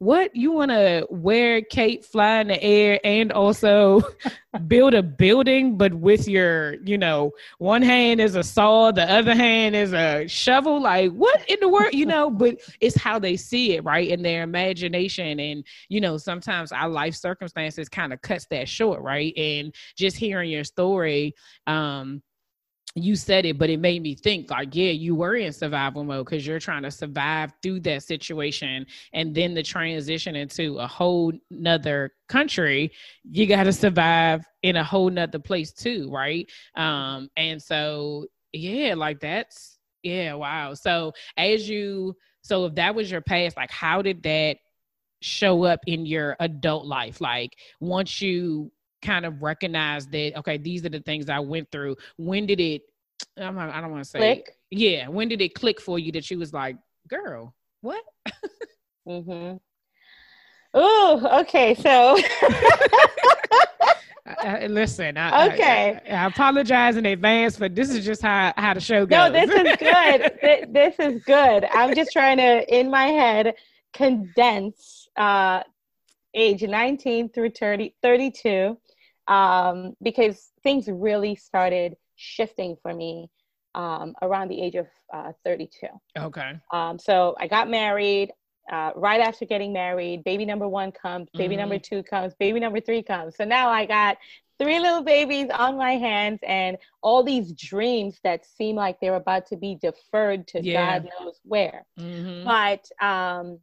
what 0.00 0.34
you 0.34 0.52
want 0.52 0.70
to 0.70 1.06
wear 1.10 1.60
cape 1.60 2.04
fly 2.04 2.40
in 2.40 2.48
the 2.48 2.62
air 2.62 3.00
and 3.02 3.32
also 3.32 4.00
build 4.68 4.94
a 4.94 5.02
building 5.02 5.76
but 5.76 5.92
with 5.92 6.28
your 6.28 6.74
you 6.84 6.96
know 6.96 7.32
one 7.58 7.82
hand 7.82 8.20
is 8.20 8.36
a 8.36 8.42
saw 8.42 8.92
the 8.92 9.10
other 9.10 9.34
hand 9.34 9.74
is 9.74 9.92
a 9.92 10.26
shovel? 10.28 10.80
Like 10.82 11.10
what 11.12 11.48
in 11.48 11.58
the 11.60 11.68
world 11.68 11.92
you 11.92 12.06
know? 12.06 12.30
But 12.38 12.60
it's 12.80 12.96
how 12.96 13.18
they 13.18 13.36
see 13.36 13.74
it 13.74 13.84
right 13.84 14.08
in 14.08 14.22
their 14.22 14.42
imagination. 14.42 15.40
And 15.40 15.64
you 15.88 16.00
know 16.00 16.16
sometimes 16.16 16.70
our 16.70 16.88
life 16.88 17.16
circumstances 17.16 17.88
kind 17.88 18.12
of 18.12 18.22
cuts 18.22 18.46
that 18.50 18.68
short 18.68 19.02
right? 19.02 19.36
And 19.36 19.74
just 19.96 20.16
hearing 20.16 20.50
your 20.50 20.64
story 20.64 21.34
um 21.66 22.22
you 22.94 23.16
said 23.16 23.44
it, 23.44 23.58
but 23.58 23.70
it 23.70 23.78
made 23.78 24.02
me 24.02 24.14
think 24.14 24.50
like, 24.50 24.74
yeah, 24.74 24.90
you 24.90 25.14
were 25.14 25.36
in 25.36 25.52
survival 25.52 26.04
mode 26.04 26.24
because 26.24 26.46
you're 26.46 26.58
trying 26.58 26.82
to 26.82 26.90
survive 26.90 27.52
through 27.62 27.80
that 27.80 28.02
situation. 28.02 28.86
And 29.12 29.34
then 29.34 29.54
the 29.54 29.62
transition 29.62 30.34
into 30.34 30.78
a 30.78 30.86
whole 30.86 31.32
nother 31.50 32.12
country, 32.28 32.90
you 33.24 33.46
got 33.46 33.64
to 33.64 33.72
survive 33.72 34.44
in 34.62 34.76
a 34.76 34.84
whole 34.84 35.10
nother 35.10 35.38
place 35.38 35.72
too. 35.72 36.10
Right. 36.10 36.50
Um, 36.76 37.28
and 37.36 37.62
so, 37.62 38.26
yeah, 38.52 38.94
like 38.94 39.20
that's, 39.20 39.78
yeah, 40.02 40.34
wow. 40.34 40.74
So 40.74 41.12
as 41.36 41.68
you, 41.68 42.16
so 42.42 42.66
if 42.66 42.74
that 42.76 42.94
was 42.94 43.10
your 43.10 43.20
past, 43.20 43.56
like, 43.56 43.70
how 43.70 44.00
did 44.02 44.22
that 44.22 44.56
show 45.20 45.64
up 45.64 45.80
in 45.86 46.06
your 46.06 46.36
adult 46.40 46.86
life? 46.86 47.20
Like, 47.20 47.50
once 47.80 48.22
you 48.22 48.72
kind 49.02 49.24
of 49.24 49.42
recognize 49.42 50.06
that 50.08 50.36
okay 50.36 50.56
these 50.56 50.84
are 50.84 50.88
the 50.88 51.00
things 51.00 51.28
i 51.28 51.38
went 51.38 51.70
through 51.70 51.96
when 52.16 52.46
did 52.46 52.60
it 52.60 52.82
I'm 53.36 53.54
not, 53.54 53.70
i 53.70 53.80
don't 53.80 53.90
want 53.90 54.04
to 54.04 54.10
say 54.10 54.18
click. 54.18 54.56
yeah 54.70 55.08
when 55.08 55.28
did 55.28 55.40
it 55.40 55.54
click 55.54 55.80
for 55.80 55.98
you 55.98 56.12
that 56.12 56.24
she 56.24 56.36
was 56.36 56.52
like 56.52 56.76
girl 57.08 57.54
what 57.80 58.02
mm-hmm 59.08 59.56
oh 60.74 61.40
okay 61.40 61.74
so 61.74 62.18
Uh, 64.44 64.66
listen, 64.68 65.16
I, 65.16 65.48
okay. 65.48 65.98
I, 66.06 66.10
I, 66.10 66.26
apologize 66.26 66.96
in 66.96 67.06
advance, 67.06 67.56
but 67.56 67.74
this 67.74 67.90
is 67.90 68.04
just 68.04 68.20
how 68.20 68.52
how 68.56 68.74
the 68.74 68.80
show 68.80 69.06
goes. 69.06 69.16
No, 69.16 69.32
this 69.32 69.50
is 69.50 69.76
good. 69.78 70.68
this 70.72 70.94
is 70.98 71.22
good. 71.24 71.64
I'm 71.72 71.94
just 71.94 72.12
trying 72.12 72.36
to, 72.36 72.78
in 72.78 72.90
my 72.90 73.06
head, 73.06 73.54
condense 73.94 75.08
uh, 75.16 75.62
age 76.34 76.62
19 76.62 77.30
through 77.30 77.50
30, 77.50 77.94
32 78.02 78.78
um, 79.28 79.94
because 80.02 80.50
things 80.62 80.88
really 80.88 81.36
started 81.36 81.96
shifting 82.16 82.76
for 82.82 82.92
me 82.92 83.30
um, 83.74 84.14
around 84.22 84.48
the 84.48 84.60
age 84.60 84.74
of 84.74 84.86
uh, 85.12 85.32
32. 85.44 85.86
Okay. 86.18 86.58
Um, 86.72 86.98
so 86.98 87.36
I 87.38 87.46
got 87.46 87.70
married. 87.70 88.32
Uh, 88.70 88.90
right 88.96 89.22
after 89.22 89.46
getting 89.46 89.72
married, 89.72 90.22
baby 90.24 90.44
number 90.44 90.68
one 90.68 90.92
comes, 90.92 91.26
baby 91.32 91.54
mm-hmm. 91.54 91.60
number 91.60 91.78
two 91.78 92.02
comes, 92.02 92.34
baby 92.34 92.60
number 92.60 92.80
three 92.80 93.02
comes. 93.02 93.34
So 93.34 93.44
now 93.44 93.70
I 93.70 93.86
got 93.86 94.18
three 94.58 94.78
little 94.78 95.02
babies 95.02 95.48
on 95.50 95.78
my 95.78 95.92
hands 95.92 96.40
and 96.46 96.76
all 97.00 97.22
these 97.22 97.52
dreams 97.52 98.18
that 98.24 98.44
seem 98.44 98.76
like 98.76 98.98
they're 99.00 99.14
about 99.14 99.46
to 99.46 99.56
be 99.56 99.78
deferred 99.80 100.46
to 100.48 100.62
yeah. 100.62 100.98
God 100.98 101.08
knows 101.18 101.40
where. 101.44 101.86
Mm-hmm. 101.98 102.44
But 102.44 103.06
um, 103.06 103.60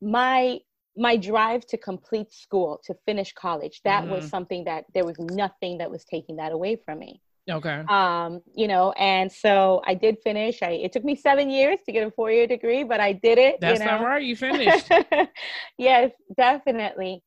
my 0.00 0.60
my 1.00 1.16
drive 1.16 1.66
to 1.66 1.78
complete 1.78 2.30
school, 2.30 2.78
to 2.84 2.94
finish 3.06 3.32
college, 3.32 3.80
that 3.84 4.04
mm-hmm. 4.04 4.12
was 4.12 4.28
something 4.28 4.64
that 4.64 4.84
there 4.92 5.06
was 5.06 5.18
nothing 5.18 5.78
that 5.78 5.90
was 5.90 6.04
taking 6.04 6.36
that 6.36 6.52
away 6.52 6.76
from 6.76 6.98
me. 6.98 7.22
Okay. 7.48 7.82
Um, 7.88 8.42
you 8.54 8.68
know, 8.68 8.92
and 8.92 9.32
so 9.32 9.80
I 9.86 9.94
did 9.94 10.18
finish. 10.22 10.62
I 10.62 10.72
it 10.72 10.92
took 10.92 11.02
me 11.02 11.16
seven 11.16 11.48
years 11.48 11.78
to 11.86 11.92
get 11.92 12.06
a 12.06 12.10
four 12.10 12.30
year 12.30 12.46
degree, 12.46 12.84
but 12.84 13.00
I 13.00 13.14
did 13.14 13.38
it. 13.38 13.56
That's 13.62 13.80
you 13.80 13.86
know? 13.86 13.92
not 13.92 14.04
right. 14.04 14.22
You 14.22 14.36
finished. 14.36 14.90
yes, 15.78 16.12
definitely. 16.36 17.24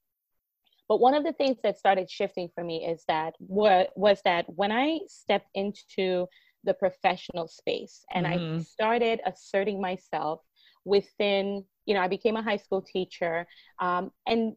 But 0.88 1.00
one 1.00 1.16
of 1.16 1.24
the 1.24 1.34
things 1.34 1.58
that 1.64 1.80
started 1.80 2.12
shifting 2.12 2.50
for 2.54 2.64
me 2.64 2.86
is 2.86 3.04
that 3.08 3.34
what 3.40 3.90
was 3.96 4.22
that 4.24 4.46
when 4.48 4.72
I 4.72 5.00
stepped 5.08 5.50
into 5.56 6.28
the 6.64 6.76
professional 6.76 7.48
space 7.48 8.06
and 8.14 8.28
mm-hmm. 8.28 8.60
I 8.60 8.62
started 8.62 9.20
asserting 9.26 9.82
myself 9.82 10.42
within 10.86 11.64
you 11.86 11.94
know 11.94 12.02
i 12.02 12.08
became 12.08 12.36
a 12.36 12.44
high 12.44 12.58
school 12.58 12.82
teacher 12.82 13.46
um, 13.80 14.12
and 14.28 14.54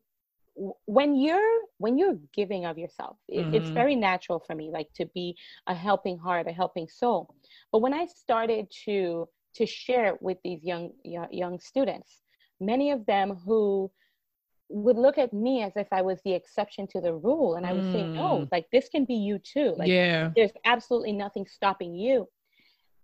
when 0.87 1.15
you're 1.15 1.61
when 1.79 1.99
you're 1.99 2.19
giving 2.35 2.65
of 2.65 2.79
yourself 2.79 3.17
it, 3.29 3.43
mm-hmm. 3.43 3.55
it's 3.55 3.69
very 3.69 3.95
natural 3.95 4.43
for 4.47 4.55
me 4.55 4.71
like 4.73 4.89
to 4.95 5.05
be 5.15 5.37
a 5.67 5.75
helping 5.75 6.19
heart 6.19 6.47
a 6.49 6.53
helping 6.53 6.89
soul 6.89 7.35
but 7.73 7.81
when 7.81 7.93
i 7.93 8.07
started 8.07 8.67
to 8.85 9.29
to 9.55 9.67
share 9.67 10.19
with 10.21 10.39
these 10.45 10.63
young 10.63 10.93
young, 11.05 11.59
students 11.59 12.23
many 12.61 12.91
of 12.91 13.05
them 13.07 13.37
who 13.45 13.91
would 14.69 14.97
look 14.97 15.19
at 15.19 15.33
me 15.33 15.63
as 15.63 15.73
if 15.77 15.87
I 15.93 16.03
was 16.03 16.21
the 16.25 16.33
exception 16.33 16.87
to 16.89 17.01
the 17.01 17.15
rule. 17.15 17.55
And 17.55 17.65
I 17.65 17.73
would 17.73 17.85
mm. 17.85 17.93
say, 17.93 18.03
no, 18.03 18.49
like 18.51 18.67
this 18.73 18.89
can 18.89 19.05
be 19.05 19.15
you 19.15 19.39
too. 19.39 19.75
Like 19.77 19.89
yeah. 19.89 20.31
there's 20.35 20.51
absolutely 20.65 21.13
nothing 21.13 21.47
stopping 21.47 21.95
you. 21.95 22.29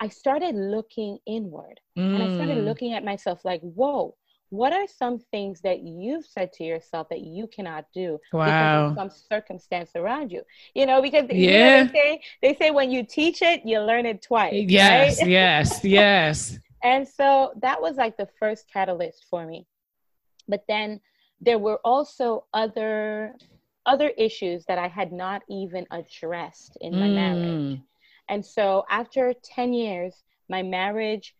I 0.02 0.08
started 0.08 0.56
looking 0.56 1.18
inward 1.26 1.78
mm. 1.96 2.02
and 2.14 2.20
I 2.20 2.34
started 2.34 2.58
mm. 2.58 2.64
looking 2.64 2.92
at 2.92 3.04
myself 3.04 3.44
like, 3.44 3.60
whoa, 3.60 4.16
what 4.50 4.72
are 4.72 4.88
some 4.88 5.20
things 5.30 5.60
that 5.60 5.84
you've 5.84 6.26
said 6.26 6.52
to 6.54 6.64
yourself 6.64 7.08
that 7.10 7.20
you 7.20 7.46
cannot 7.46 7.84
do 7.94 8.18
wow. 8.32 8.88
because 8.88 8.90
of 8.90 8.96
some 8.96 9.10
circumstance 9.30 9.92
around 9.94 10.32
you? 10.32 10.42
You 10.74 10.86
know, 10.86 11.00
because 11.02 11.26
yeah. 11.30 11.82
You 11.82 11.84
know, 11.84 11.92
they 11.92 11.92
say 11.92 12.20
they 12.42 12.54
say 12.56 12.70
when 12.72 12.90
you 12.90 13.04
teach 13.04 13.42
it, 13.42 13.62
you 13.64 13.78
learn 13.78 14.04
it 14.04 14.22
twice. 14.22 14.64
Yes, 14.66 15.20
right? 15.20 15.30
yes, 15.30 15.84
yes. 15.84 16.58
and 16.82 17.06
so 17.06 17.52
that 17.62 17.80
was 17.80 17.94
like 17.96 18.16
the 18.16 18.28
first 18.40 18.68
catalyst 18.72 19.26
for 19.30 19.46
me. 19.46 19.68
But 20.48 20.64
then 20.66 21.00
there 21.40 21.60
were 21.60 21.78
also 21.84 22.46
other 22.52 23.36
other 23.86 24.08
issues 24.18 24.64
that 24.66 24.78
I 24.78 24.88
had 24.88 25.12
not 25.12 25.42
even 25.48 25.86
addressed 25.92 26.76
in 26.80 26.92
my 26.92 27.06
mm. 27.06 27.14
marriage 27.14 27.80
and 28.32 28.42
so 28.42 28.86
after 28.88 29.34
10 29.44 29.74
years, 29.74 30.22
my 30.48 30.62
marriage, 30.62 31.36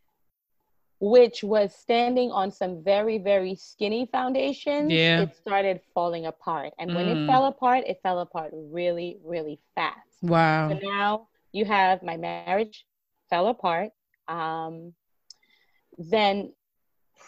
which 1.00 1.42
was 1.42 1.74
standing 1.74 2.30
on 2.30 2.50
some 2.50 2.84
very, 2.84 3.16
very 3.16 3.54
skinny 3.54 4.06
foundations, 4.12 4.92
yeah. 4.92 5.22
it 5.22 5.34
started 5.34 5.80
falling 5.94 6.26
apart. 6.26 6.74
And 6.78 6.94
when 6.94 7.06
mm. 7.06 7.24
it 7.24 7.26
fell 7.26 7.46
apart, 7.46 7.84
it 7.86 7.98
fell 8.02 8.18
apart 8.18 8.50
really, 8.52 9.16
really 9.24 9.58
fast. 9.74 9.96
Wow. 10.20 10.68
So 10.68 10.80
now 10.82 11.28
you 11.52 11.64
have 11.64 12.02
my 12.02 12.18
marriage 12.18 12.84
fell 13.30 13.46
apart. 13.46 13.92
Um, 14.28 14.92
then 15.96 16.52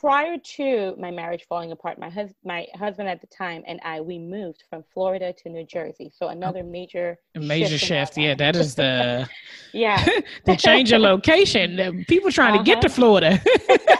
prior 0.00 0.36
to 0.56 0.94
my 0.98 1.10
marriage 1.10 1.46
falling 1.48 1.72
apart, 1.72 1.98
my 1.98 2.10
husband, 2.10 2.36
my 2.44 2.66
husband 2.74 3.08
at 3.08 3.20
the 3.20 3.26
time, 3.28 3.62
and 3.66 3.80
I, 3.84 4.00
we 4.00 4.18
moved 4.18 4.64
from 4.68 4.84
Florida 4.92 5.32
to 5.32 5.48
New 5.48 5.64
Jersey. 5.64 6.12
So 6.14 6.28
another 6.28 6.62
major, 6.62 7.18
a 7.34 7.40
major 7.40 7.78
shift. 7.78 8.18
Yeah, 8.18 8.34
that 8.34 8.56
is 8.56 8.74
the 8.74 9.28
yeah 9.74 10.04
the 10.44 10.56
change 10.56 10.92
of 10.92 11.00
location. 11.00 12.04
People 12.08 12.30
trying 12.30 12.54
uh-huh. 12.54 12.58
to 12.58 12.64
get 12.64 12.80
to 12.82 12.88
uh-huh. 12.88 12.94
Florida. 12.94 13.40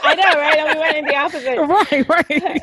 I 0.03 0.15
know, 0.15 0.41
right? 0.41 0.57
And 0.59 0.79
we 0.79 0.81
went 0.81 0.97
in 0.97 1.05
the 1.05 1.17
opposite. 1.17 1.55
Right, 1.75 2.09
right. 2.09 2.63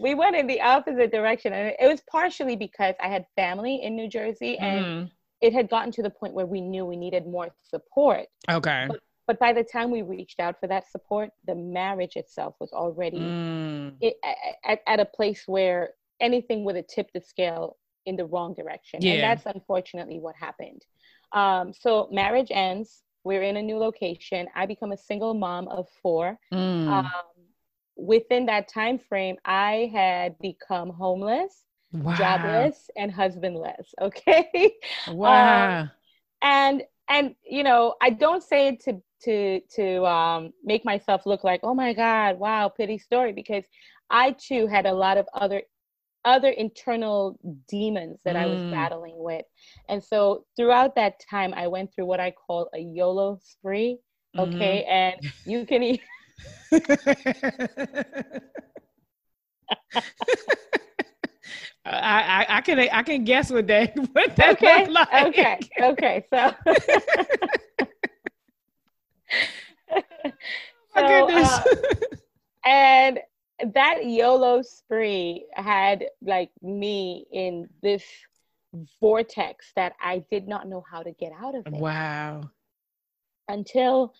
we 0.00 0.14
went 0.14 0.36
in 0.36 0.46
the 0.46 0.60
opposite 0.60 1.12
direction, 1.12 1.52
and 1.52 1.74
it 1.80 1.86
was 1.86 2.02
partially 2.10 2.56
because 2.56 2.94
I 3.00 3.08
had 3.08 3.26
family 3.36 3.82
in 3.82 3.94
New 3.94 4.08
Jersey, 4.08 4.58
and 4.58 4.84
mm. 4.84 5.10
it 5.40 5.52
had 5.52 5.68
gotten 5.68 5.92
to 5.92 6.02
the 6.02 6.10
point 6.10 6.34
where 6.34 6.46
we 6.46 6.60
knew 6.60 6.84
we 6.84 6.96
needed 6.96 7.26
more 7.26 7.48
support. 7.62 8.26
Okay. 8.50 8.86
But 8.88 9.00
but 9.26 9.38
by 9.38 9.52
the 9.52 9.62
time 9.62 9.90
we 9.90 10.00
reached 10.00 10.40
out 10.40 10.58
for 10.58 10.66
that 10.68 10.90
support, 10.90 11.30
the 11.46 11.54
marriage 11.54 12.16
itself 12.16 12.54
was 12.60 12.72
already 12.72 13.18
mm. 13.18 13.94
it, 14.00 14.16
at, 14.64 14.80
at 14.86 15.00
a 15.00 15.04
place 15.04 15.44
where 15.46 15.90
anything 16.18 16.64
would 16.64 16.76
have 16.76 16.86
tipped 16.86 17.12
the 17.12 17.20
scale 17.20 17.76
in 18.06 18.16
the 18.16 18.24
wrong 18.24 18.54
direction. 18.54 19.00
Yeah. 19.02 19.12
And 19.12 19.22
that's 19.22 19.54
unfortunately 19.54 20.18
what 20.18 20.34
happened. 20.34 20.82
Um, 21.32 21.72
so 21.72 22.08
marriage 22.12 22.48
ends. 22.50 23.02
We're 23.24 23.42
in 23.42 23.56
a 23.56 23.62
new 23.62 23.78
location. 23.78 24.46
I 24.54 24.66
become 24.66 24.92
a 24.92 24.96
single 24.96 25.34
mom 25.34 25.68
of 25.68 25.88
four. 26.02 26.38
Mm. 26.52 26.88
Um, 26.88 27.04
within 27.96 28.46
that 28.46 28.68
time 28.68 28.98
frame, 28.98 29.36
I 29.44 29.90
had 29.92 30.38
become 30.38 30.90
homeless, 30.90 31.64
wow. 31.92 32.14
jobless, 32.14 32.90
and 32.96 33.12
husbandless. 33.12 33.94
Okay. 34.00 34.74
Wow. 35.08 35.80
Um, 35.80 35.90
and 36.42 36.82
and 37.08 37.34
you 37.44 37.62
know, 37.62 37.94
I 38.00 38.10
don't 38.10 38.42
say 38.42 38.68
it 38.68 38.80
to 38.84 39.02
to 39.24 39.60
to 39.74 40.06
um, 40.06 40.52
make 40.64 40.84
myself 40.84 41.26
look 41.26 41.44
like 41.44 41.60
oh 41.62 41.74
my 41.74 41.92
god 41.92 42.38
wow 42.38 42.68
pity 42.68 42.98
story 42.98 43.32
because 43.32 43.64
I 44.10 44.32
too 44.32 44.66
had 44.66 44.86
a 44.86 44.92
lot 44.92 45.18
of 45.18 45.26
other 45.34 45.62
other 46.24 46.50
internal 46.50 47.38
demons 47.68 48.20
that 48.24 48.36
mm. 48.36 48.40
I 48.40 48.46
was 48.46 48.60
mm. 48.60 48.70
battling 48.70 49.16
with. 49.16 49.44
And 49.88 50.02
so 50.02 50.44
throughout 50.56 50.94
that 50.96 51.20
time, 51.30 51.54
I 51.54 51.66
went 51.66 51.94
through 51.94 52.06
what 52.06 52.20
I 52.20 52.30
call 52.32 52.68
a 52.74 52.78
YOLO 52.78 53.38
spree. 53.42 53.98
Okay. 54.38 54.84
Mm-hmm. 54.88 54.92
And 54.92 55.32
you 55.44 55.66
can. 55.66 55.82
E- 55.82 56.02
I, 61.90 62.46
I, 62.46 62.46
I 62.48 62.60
can 62.60 62.78
I 62.78 63.02
can 63.02 63.24
guess 63.24 63.50
what 63.50 63.66
that 63.68 63.96
what 64.12 64.36
that 64.36 64.52
okay. 64.52 64.86
like. 64.88 65.08
Okay, 65.28 65.58
okay, 65.80 66.24
so. 66.32 66.52
so 70.94 71.28
uh, 71.28 71.62
and 72.64 73.20
that 73.74 74.06
YOLO 74.06 74.62
spree 74.62 75.46
had 75.54 76.06
like 76.22 76.50
me 76.62 77.26
in 77.32 77.68
this 77.82 78.04
vortex 79.00 79.72
that 79.76 79.94
I 80.00 80.24
did 80.30 80.46
not 80.46 80.68
know 80.68 80.84
how 80.88 81.02
to 81.02 81.12
get 81.12 81.32
out 81.32 81.54
of 81.54 81.66
it. 81.66 81.72
Wow. 81.72 82.50
Until 83.48 84.14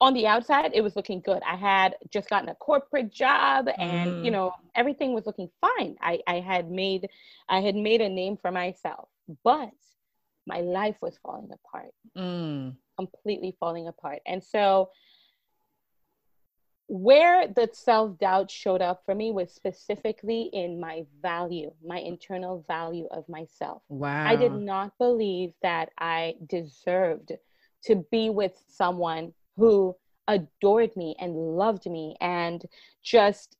on 0.00 0.14
the 0.14 0.26
outside, 0.26 0.70
it 0.74 0.82
was 0.82 0.94
looking 0.94 1.20
good. 1.20 1.42
I 1.44 1.56
had 1.56 1.96
just 2.10 2.28
gotten 2.28 2.48
a 2.48 2.54
corporate 2.54 3.12
job 3.12 3.68
and, 3.78 4.10
mm. 4.10 4.24
you 4.24 4.30
know, 4.30 4.52
everything 4.74 5.12
was 5.12 5.26
looking 5.26 5.50
fine. 5.60 5.96
I, 6.00 6.20
I 6.26 6.40
had 6.40 6.70
made 6.70 7.08
I 7.48 7.60
had 7.60 7.74
made 7.74 8.00
a 8.00 8.08
name 8.08 8.36
for 8.36 8.52
myself, 8.52 9.08
but 9.42 9.70
my 10.46 10.60
life 10.60 10.96
was 11.00 11.18
falling 11.22 11.50
apart. 11.52 11.92
Mm. 12.16 12.76
Completely 12.96 13.56
falling 13.58 13.88
apart. 13.88 14.20
And 14.26 14.42
so 14.42 14.90
where 16.88 17.46
the 17.46 17.68
self 17.72 18.18
doubt 18.18 18.50
showed 18.50 18.80
up 18.80 19.02
for 19.04 19.14
me 19.14 19.30
was 19.30 19.52
specifically 19.52 20.50
in 20.52 20.80
my 20.80 21.04
value, 21.22 21.70
my 21.84 21.98
internal 21.98 22.64
value 22.66 23.06
of 23.10 23.28
myself. 23.28 23.82
Wow. 23.88 24.26
I 24.26 24.36
did 24.36 24.52
not 24.52 24.96
believe 24.98 25.52
that 25.62 25.90
I 25.98 26.34
deserved 26.48 27.32
to 27.84 28.06
be 28.10 28.30
with 28.30 28.52
someone 28.68 29.34
who 29.56 29.94
adored 30.26 30.96
me 30.96 31.14
and 31.20 31.34
loved 31.34 31.86
me 31.86 32.16
and 32.20 32.64
just 33.02 33.56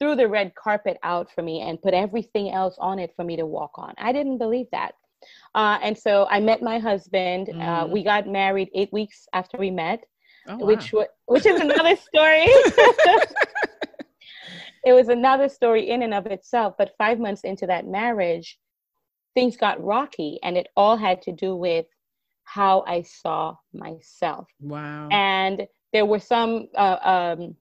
threw 0.00 0.16
the 0.16 0.28
red 0.28 0.54
carpet 0.56 0.98
out 1.04 1.30
for 1.30 1.42
me 1.42 1.60
and 1.60 1.80
put 1.80 1.94
everything 1.94 2.50
else 2.50 2.76
on 2.78 2.98
it 2.98 3.12
for 3.14 3.24
me 3.24 3.36
to 3.36 3.46
walk 3.46 3.72
on. 3.76 3.94
I 3.98 4.12
didn't 4.12 4.38
believe 4.38 4.66
that. 4.72 4.94
Uh, 5.54 5.78
and 5.82 5.96
so 5.96 6.26
I 6.30 6.40
met 6.40 6.62
my 6.62 6.78
husband. 6.78 7.48
Mm. 7.48 7.60
Uh, 7.60 7.86
we 7.86 8.02
got 8.02 8.26
married 8.26 8.70
eight 8.74 8.92
weeks 8.92 9.28
after 9.32 9.58
we 9.58 9.70
met 9.70 10.04
oh, 10.48 10.56
wow. 10.56 10.66
which 10.66 10.94
which 11.26 11.46
is 11.46 11.60
another 11.60 11.96
story. 11.96 12.44
it 14.84 14.92
was 14.92 15.08
another 15.08 15.48
story 15.48 15.90
in 15.90 16.02
and 16.02 16.14
of 16.14 16.26
itself. 16.26 16.74
But 16.78 16.94
five 16.98 17.18
months 17.18 17.42
into 17.42 17.66
that 17.66 17.86
marriage, 17.86 18.58
things 19.34 19.56
got 19.56 19.82
rocky, 19.82 20.38
and 20.42 20.56
it 20.56 20.68
all 20.76 20.96
had 20.96 21.22
to 21.22 21.32
do 21.32 21.56
with 21.56 21.86
how 22.44 22.84
I 22.86 23.02
saw 23.02 23.56
myself. 23.72 24.48
Wow. 24.60 25.08
And 25.10 25.66
there 25.92 26.06
were 26.06 26.18
some 26.18 26.68
uh, 26.76 26.98
um, 27.02 27.56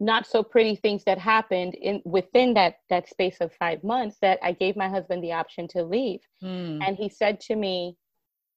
not 0.00 0.26
so 0.26 0.42
pretty 0.42 0.76
things 0.76 1.02
that 1.04 1.18
happened 1.18 1.74
in 1.74 2.00
within 2.04 2.54
that 2.54 2.76
that 2.88 3.08
space 3.08 3.38
of 3.40 3.52
five 3.54 3.82
months 3.82 4.16
that 4.22 4.38
I 4.42 4.52
gave 4.52 4.76
my 4.76 4.88
husband 4.88 5.22
the 5.24 5.32
option 5.32 5.66
to 5.68 5.82
leave. 5.82 6.20
Mm. 6.42 6.86
And 6.86 6.96
he 6.96 7.08
said 7.08 7.40
to 7.40 7.56
me 7.56 7.96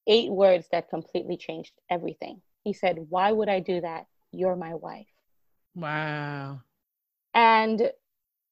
eight 0.08 0.32
words 0.32 0.68
that 0.72 0.90
completely 0.90 1.38
changed 1.38 1.74
everything. 1.90 2.42
He 2.64 2.74
said, 2.74 2.98
Why 3.10 3.32
would 3.32 3.50
I 3.50 3.60
do 3.60 3.82
that? 3.82 4.08
You're 4.32 4.56
my 4.56 4.76
wife. 4.76 5.08
Wow. 5.76 6.62
And 7.34 7.92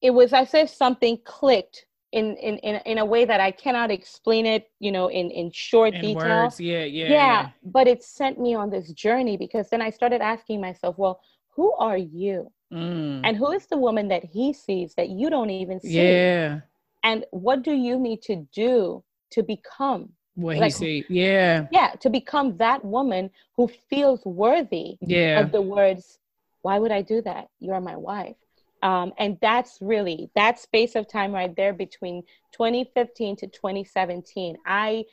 it 0.02 0.12
was 0.12 0.34
as 0.34 0.54
if 0.54 0.70
something 0.70 1.20
clicked 1.26 1.86
in, 2.12 2.36
in, 2.38 2.58
in, 2.60 2.82
in 2.86 2.98
a 2.98 3.06
way 3.06 3.26
that 3.26 3.40
I 3.40 3.52
cannot 3.52 3.92
explain 3.92 4.46
it, 4.46 4.70
you 4.80 4.92
know, 4.92 5.10
in, 5.10 5.30
in 5.30 5.52
short 5.52 5.94
in 5.94 6.02
detail. 6.02 6.44
Words. 6.44 6.60
Yeah, 6.60 6.84
yeah, 6.86 7.06
yeah. 7.06 7.10
Yeah. 7.10 7.50
But 7.64 7.88
it 7.88 8.04
sent 8.04 8.40
me 8.40 8.56
on 8.56 8.70
this 8.70 8.92
journey 8.94 9.38
because 9.38 9.70
then 9.70 9.82
I 9.82 9.90
started 9.90 10.22
asking 10.22 10.62
myself, 10.62 10.98
well, 10.98 11.22
who 11.50 11.74
are 11.74 11.98
you? 11.98 12.52
Mm. 12.74 13.22
And 13.24 13.38
who 13.38 13.52
is 13.52 13.68
the 13.68 13.78
woman 13.78 14.08
that 14.08 14.24
he 14.24 14.54
sees 14.54 14.94
that 14.96 15.10
you 15.10 15.30
don't 15.30 15.50
even 15.50 15.80
see? 15.80 16.02
Yeah. 16.02 16.62
And 17.04 17.26
what 17.32 17.64
do 17.64 17.74
you 17.74 18.00
need 18.00 18.22
to 18.24 18.48
do 18.54 19.04
to 19.32 19.44
become 19.44 20.10
what 20.40 20.58
like, 20.58 20.76
he 20.78 21.02
said, 21.02 21.10
yeah, 21.10 21.68
yeah, 21.72 21.92
to 22.00 22.10
become 22.10 22.58
that 22.58 22.84
woman 22.84 23.30
who 23.56 23.70
feels 23.90 24.24
worthy 24.26 24.98
yeah. 25.02 25.40
of 25.40 25.52
the 25.52 25.62
words. 25.62 26.20
Why 26.62 26.78
would 26.78 26.92
I 26.92 27.02
do 27.02 27.22
that? 27.22 27.50
You're 27.60 27.80
my 27.80 27.96
wife. 27.96 28.36
Um, 28.82 29.14
and 29.18 29.38
that's 29.42 29.80
really 29.82 30.30
that 30.36 30.60
space 30.60 30.96
of 30.96 31.08
time 31.08 31.34
right 31.34 31.54
there 31.56 31.74
between 31.74 32.24
2015 32.54 33.36
to 33.38 33.48
2017 33.48 34.58
i 34.66 35.04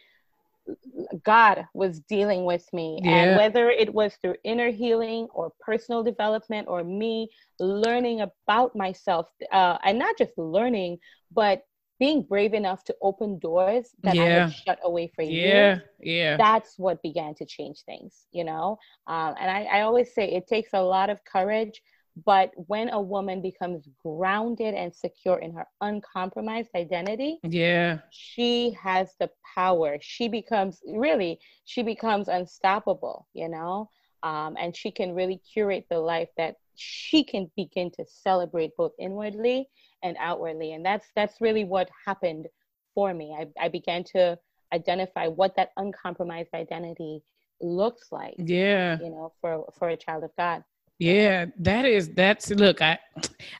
god 1.22 1.66
was 1.74 2.00
dealing 2.00 2.44
with 2.44 2.72
me 2.72 3.00
yeah. 3.02 3.10
and 3.10 3.36
whether 3.36 3.70
it 3.70 3.92
was 3.92 4.14
through 4.22 4.34
inner 4.44 4.70
healing 4.70 5.26
or 5.34 5.52
personal 5.60 6.02
development 6.02 6.66
or 6.68 6.84
me 6.84 7.28
learning 7.58 8.20
about 8.20 8.74
myself 8.74 9.28
uh, 9.52 9.78
and 9.84 9.98
not 9.98 10.16
just 10.16 10.36
learning 10.36 10.98
but 11.32 11.62
being 11.98 12.22
brave 12.22 12.54
enough 12.54 12.84
to 12.84 12.96
open 13.00 13.38
doors 13.38 13.90
that 14.02 14.14
yeah. 14.14 14.22
I 14.22 14.26
had 14.26 14.52
shut 14.52 14.78
away 14.82 15.10
for 15.14 15.22
years. 15.22 15.80
Yeah, 16.00 16.12
yeah. 16.14 16.36
That's 16.36 16.78
what 16.78 17.02
began 17.02 17.34
to 17.36 17.46
change 17.46 17.82
things, 17.84 18.26
you 18.32 18.44
know? 18.44 18.78
Um, 19.06 19.34
and 19.40 19.50
I, 19.50 19.64
I 19.64 19.80
always 19.82 20.14
say 20.14 20.30
it 20.30 20.46
takes 20.46 20.70
a 20.74 20.82
lot 20.82 21.10
of 21.10 21.24
courage, 21.24 21.82
but 22.24 22.50
when 22.54 22.90
a 22.90 23.00
woman 23.00 23.42
becomes 23.42 23.88
grounded 24.04 24.74
and 24.74 24.94
secure 24.94 25.38
in 25.38 25.52
her 25.52 25.66
uncompromised 25.80 26.70
identity, 26.74 27.38
yeah, 27.42 27.98
she 28.10 28.76
has 28.82 29.14
the 29.18 29.30
power. 29.54 29.98
She 30.00 30.28
becomes 30.28 30.80
really, 30.86 31.38
she 31.64 31.82
becomes 31.82 32.28
unstoppable, 32.28 33.26
you 33.32 33.48
know? 33.48 33.90
Um, 34.22 34.56
and 34.58 34.74
she 34.74 34.90
can 34.90 35.14
really 35.14 35.40
curate 35.52 35.86
the 35.90 36.00
life 36.00 36.30
that 36.36 36.56
she 36.74 37.24
can 37.24 37.50
begin 37.56 37.90
to 37.92 38.04
celebrate 38.06 38.76
both 38.76 38.92
inwardly 38.98 39.68
and 40.02 40.16
outwardly. 40.18 40.72
And 40.72 40.84
that's 40.84 41.06
that's 41.14 41.40
really 41.40 41.64
what 41.64 41.88
happened 42.06 42.46
for 42.94 43.12
me. 43.12 43.36
I, 43.38 43.64
I 43.66 43.68
began 43.68 44.04
to 44.14 44.38
identify 44.72 45.28
what 45.28 45.56
that 45.56 45.70
uncompromised 45.76 46.54
identity 46.54 47.22
looks 47.60 48.08
like 48.12 48.34
yeah. 48.36 48.98
you 49.00 49.10
know 49.10 49.32
for 49.40 49.64
for 49.78 49.88
a 49.88 49.96
child 49.96 50.22
of 50.24 50.30
god 50.36 50.62
yeah, 50.98 51.46
that 51.58 51.84
is 51.84 52.08
that's 52.10 52.50
look. 52.50 52.80
I 52.80 52.98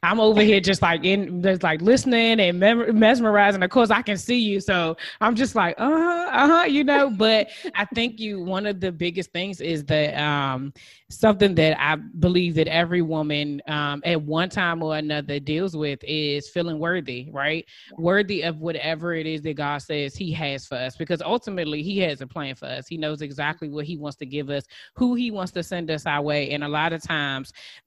I'm 0.03 0.21
over 0.21 0.41
here 0.41 0.59
just 0.61 0.81
like 0.81 1.05
in 1.05 1.43
just 1.43 1.63
like 1.63 1.83
listening 1.83 2.41
and 2.41 2.59
mesmerizing. 2.59 3.63
Of 3.63 3.69
course, 3.71 3.91
I 3.91 4.01
can 4.01 4.17
see 4.17 4.39
you, 4.39 4.59
so 4.59 4.97
I'm 5.21 5.35
just 5.35 5.55
like 5.55 5.75
uh 5.79 5.91
huh, 5.91 6.31
uh 6.33 6.47
huh, 6.49 6.65
you 6.65 6.83
know. 6.83 7.11
But 7.11 7.51
I 7.75 7.85
think 7.85 8.21
you 8.21 8.43
one 8.43 8.65
of 8.65 8.81
the 8.81 8.91
biggest 8.91 9.33
things 9.33 9.61
is 9.61 9.85
that 9.85 10.19
um 10.19 10.73
something 11.11 11.55
that 11.57 11.79
I 11.79 11.97
believe 11.97 12.55
that 12.55 12.69
every 12.69 13.03
woman 13.03 13.61
um 13.69 14.03
at 14.07 14.21
one 14.21 14.49
time 14.49 14.83
or 14.83 14.97
another 14.97 15.39
deals 15.39 15.77
with 15.77 16.03
is 16.05 16.49
feeling 16.49 16.79
worthy, 16.79 17.29
right? 17.33 17.67
Worthy 17.99 18.43
of 18.43 18.61
whatever 18.61 19.13
it 19.13 19.27
is 19.27 19.43
that 19.43 19.57
God 19.57 19.79
says 19.83 20.17
He 20.17 20.33
has 20.33 20.67
for 20.67 20.77
us, 20.77 20.97
because 20.97 21.21
ultimately 21.21 21.83
He 21.83 21.99
has 21.99 22.23
a 22.23 22.27
plan 22.27 22.55
for 22.55 22.67
us. 22.67 22.89
He 22.89 22.97
knows 22.97 23.21
exactly 23.21 23.69
what 23.69 23.85
He 23.85 23.99
wants 23.99 24.17
to 24.19 24.27
give 24.27 24.49
us, 24.49 24.65
who 24.95 25.15
He 25.15 25.31
wants 25.31 25.53
to 25.53 25.63
send 25.63 25.91
us 25.91 26.07
our 26.07 26.23
way, 26.23 26.51
and 26.53 26.65
a 26.65 26.69
lot 26.69 26.95
of 26.95 27.03
times 27.03 27.26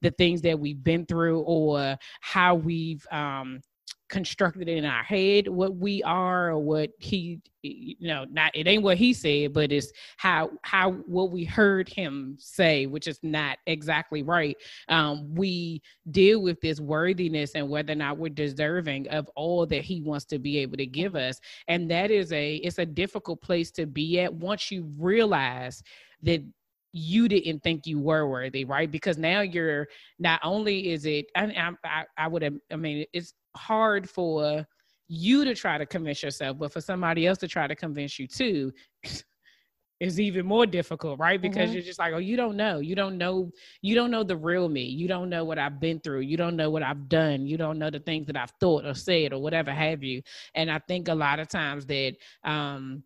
the 0.01 0.11
things 0.11 0.41
that 0.41 0.59
we've 0.59 0.83
been 0.83 1.05
through 1.05 1.41
or 1.41 1.97
how 2.21 2.55
we've 2.55 3.05
um, 3.11 3.61
constructed 4.09 4.67
in 4.67 4.85
our 4.85 5.03
head 5.03 5.47
what 5.47 5.75
we 5.75 6.01
are 6.03 6.49
or 6.49 6.57
what 6.57 6.89
he 6.97 7.39
you 7.61 8.07
know 8.07 8.25
not 8.31 8.51
it 8.55 8.67
ain't 8.67 8.81
what 8.81 8.97
he 8.97 9.13
said 9.13 9.53
but 9.53 9.71
it's 9.71 9.91
how 10.17 10.49
how 10.63 10.91
what 10.91 11.31
we 11.31 11.43
heard 11.43 11.87
him 11.87 12.35
say 12.39 12.87
which 12.87 13.07
is 13.07 13.19
not 13.21 13.57
exactly 13.67 14.23
right. 14.23 14.57
Um 14.87 15.33
we 15.35 15.81
deal 16.09 16.41
with 16.41 16.59
this 16.59 16.79
worthiness 16.79 17.51
and 17.53 17.69
whether 17.69 17.93
or 17.93 17.95
not 17.95 18.17
we're 18.17 18.29
deserving 18.29 19.07
of 19.09 19.29
all 19.35 19.65
that 19.67 19.83
he 19.83 20.01
wants 20.01 20.25
to 20.25 20.39
be 20.39 20.57
able 20.57 20.77
to 20.77 20.87
give 20.87 21.15
us. 21.15 21.39
And 21.67 21.89
that 21.91 22.09
is 22.09 22.31
a 22.31 22.55
it's 22.55 22.79
a 22.79 22.85
difficult 22.85 23.41
place 23.41 23.69
to 23.71 23.85
be 23.85 24.19
at 24.21 24.33
once 24.33 24.71
you 24.71 24.89
realize 24.97 25.83
that 26.23 26.43
you 26.91 27.27
didn't 27.27 27.61
think 27.61 27.85
you 27.85 27.99
were 27.99 28.27
worthy, 28.27 28.65
right? 28.65 28.89
Because 28.89 29.17
now 29.17 29.41
you're 29.41 29.87
not 30.17 30.39
only 30.43 30.91
is 30.91 31.05
it, 31.05 31.27
I, 31.35 31.73
I, 31.83 32.05
I 32.17 32.27
would 32.27 32.41
have, 32.41 32.55
I 32.71 32.75
mean, 32.75 33.05
it's 33.13 33.33
hard 33.55 34.09
for 34.09 34.65
you 35.07 35.45
to 35.45 35.55
try 35.55 35.77
to 35.77 35.85
convince 35.85 36.23
yourself, 36.23 36.57
but 36.57 36.71
for 36.71 36.81
somebody 36.81 37.27
else 37.27 37.39
to 37.39 37.47
try 37.47 37.67
to 37.67 37.75
convince 37.75 38.17
you 38.19 38.27
too 38.27 38.71
is 39.99 40.19
even 40.19 40.45
more 40.45 40.65
difficult, 40.65 41.19
right? 41.19 41.41
Because 41.41 41.65
mm-hmm. 41.65 41.73
you're 41.73 41.83
just 41.83 41.99
like, 41.99 42.13
oh, 42.13 42.19
you 42.19 42.37
don't 42.37 42.55
know. 42.55 42.79
You 42.79 42.95
don't 42.95 43.17
know. 43.17 43.51
You 43.81 43.95
don't 43.95 44.11
know 44.11 44.23
the 44.23 44.37
real 44.37 44.69
me. 44.69 44.83
You 44.83 45.07
don't 45.07 45.29
know 45.29 45.43
what 45.43 45.59
I've 45.59 45.79
been 45.79 45.99
through. 45.99 46.21
You 46.21 46.37
don't 46.37 46.55
know 46.55 46.69
what 46.69 46.83
I've 46.83 47.09
done. 47.09 47.45
You 47.45 47.57
don't 47.57 47.77
know 47.77 47.89
the 47.89 47.99
things 47.99 48.27
that 48.27 48.37
I've 48.37 48.53
thought 48.61 48.85
or 48.85 48.93
said 48.93 49.33
or 49.33 49.41
whatever 49.41 49.71
have 49.71 50.01
you. 50.03 50.21
And 50.55 50.71
I 50.71 50.79
think 50.79 51.09
a 51.09 51.15
lot 51.15 51.39
of 51.39 51.49
times 51.49 51.85
that, 51.87 52.15
um, 52.45 53.03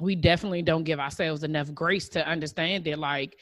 we 0.00 0.14
definitely 0.14 0.62
don't 0.62 0.84
give 0.84 1.00
ourselves 1.00 1.42
enough 1.42 1.72
grace 1.72 2.08
to 2.10 2.26
understand 2.26 2.84
that 2.84 2.98
like 2.98 3.36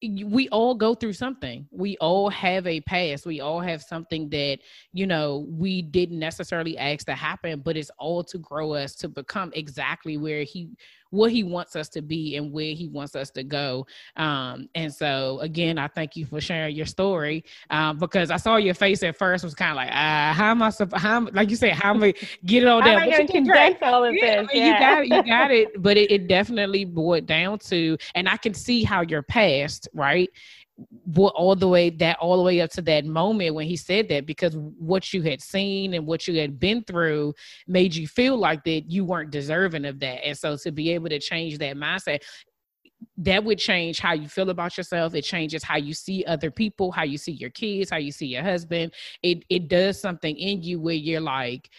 we 0.00 0.48
all 0.50 0.76
go 0.76 0.94
through 0.94 1.14
something. 1.14 1.66
We 1.72 1.96
all 1.96 2.30
have 2.30 2.66
a 2.68 2.80
past. 2.82 3.26
We 3.26 3.40
all 3.40 3.60
have 3.60 3.82
something 3.82 4.28
that, 4.28 4.58
you 4.92 5.08
know, 5.08 5.46
we 5.48 5.82
didn't 5.82 6.20
necessarily 6.20 6.78
ask 6.78 7.06
to 7.06 7.14
happen, 7.14 7.62
but 7.64 7.76
it's 7.76 7.90
all 7.98 8.22
to 8.24 8.38
grow 8.38 8.74
us 8.74 8.94
to 8.96 9.08
become 9.08 9.50
exactly 9.54 10.16
where 10.16 10.44
he 10.44 10.70
what 11.10 11.30
he 11.30 11.42
wants 11.42 11.76
us 11.76 11.88
to 11.90 12.02
be 12.02 12.36
and 12.36 12.52
where 12.52 12.74
he 12.74 12.88
wants 12.88 13.16
us 13.16 13.30
to 13.30 13.42
go. 13.42 13.86
Um, 14.16 14.68
and 14.74 14.92
so 14.92 15.38
again, 15.40 15.78
I 15.78 15.88
thank 15.88 16.16
you 16.16 16.26
for 16.26 16.40
sharing 16.40 16.76
your 16.76 16.86
story 16.86 17.44
um, 17.70 17.98
because 17.98 18.30
I 18.30 18.36
saw 18.36 18.56
your 18.56 18.74
face 18.74 19.02
at 19.02 19.16
first 19.16 19.44
was 19.44 19.54
kind 19.54 19.70
of 19.70 19.76
like, 19.76 19.90
uh, 19.90 20.32
how 20.32 20.50
am 20.50 20.62
I, 20.62 20.72
how 20.94 21.16
am, 21.16 21.28
like 21.32 21.50
you 21.50 21.56
said, 21.56 21.72
how 21.72 21.94
am 21.94 22.02
I 22.02 22.14
get 22.44 22.62
it 22.62 22.66
on 22.68 22.84
down? 22.84 23.02
Am 23.02 23.12
I 23.12 23.26
condense 23.26 23.78
all 23.82 24.04
of 24.04 24.14
yeah, 24.14 24.42
this? 24.42 24.50
Yeah. 24.52 24.66
You 24.66 24.78
got 24.78 25.02
it, 25.02 25.08
you 25.08 25.32
got 25.32 25.50
it. 25.50 25.82
But 25.82 25.96
it, 25.96 26.10
it 26.10 26.28
definitely 26.28 26.84
boiled 26.84 27.26
down 27.26 27.58
to, 27.60 27.96
and 28.14 28.28
I 28.28 28.36
can 28.36 28.54
see 28.54 28.84
how 28.84 29.02
your 29.02 29.22
past, 29.22 29.88
right? 29.94 30.28
All 31.16 31.56
the 31.56 31.68
way 31.68 31.90
that 31.90 32.18
all 32.20 32.36
the 32.36 32.42
way 32.42 32.60
up 32.60 32.70
to 32.70 32.82
that 32.82 33.04
moment 33.04 33.54
when 33.54 33.66
he 33.66 33.76
said 33.76 34.08
that 34.08 34.26
because 34.26 34.56
what 34.56 35.12
you 35.12 35.22
had 35.22 35.40
seen 35.40 35.94
and 35.94 36.06
what 36.06 36.28
you 36.28 36.38
had 36.38 36.60
been 36.60 36.84
through 36.84 37.34
made 37.66 37.94
you 37.94 38.06
feel 38.06 38.36
like 38.36 38.62
that 38.64 38.90
you 38.90 39.04
weren't 39.04 39.30
deserving 39.30 39.84
of 39.84 39.98
that. 40.00 40.24
And 40.24 40.36
so 40.36 40.56
to 40.58 40.70
be 40.70 40.90
able 40.92 41.08
to 41.08 41.18
change 41.18 41.58
that 41.58 41.76
mindset 41.76 42.22
that 43.16 43.42
would 43.44 43.58
change 43.58 44.00
how 44.00 44.12
you 44.12 44.28
feel 44.28 44.50
about 44.50 44.76
yourself. 44.76 45.14
It 45.14 45.22
changes 45.22 45.62
how 45.62 45.76
you 45.76 45.94
see 45.94 46.24
other 46.26 46.50
people 46.50 46.90
how 46.90 47.04
you 47.04 47.18
see 47.18 47.32
your 47.32 47.50
kids 47.50 47.90
how 47.90 47.96
you 47.96 48.12
see 48.12 48.26
your 48.26 48.42
husband. 48.42 48.92
It 49.22 49.44
it 49.48 49.68
does 49.68 50.00
something 50.00 50.36
in 50.36 50.62
you 50.62 50.80
where 50.80 50.94
you're 50.94 51.20
like 51.20 51.70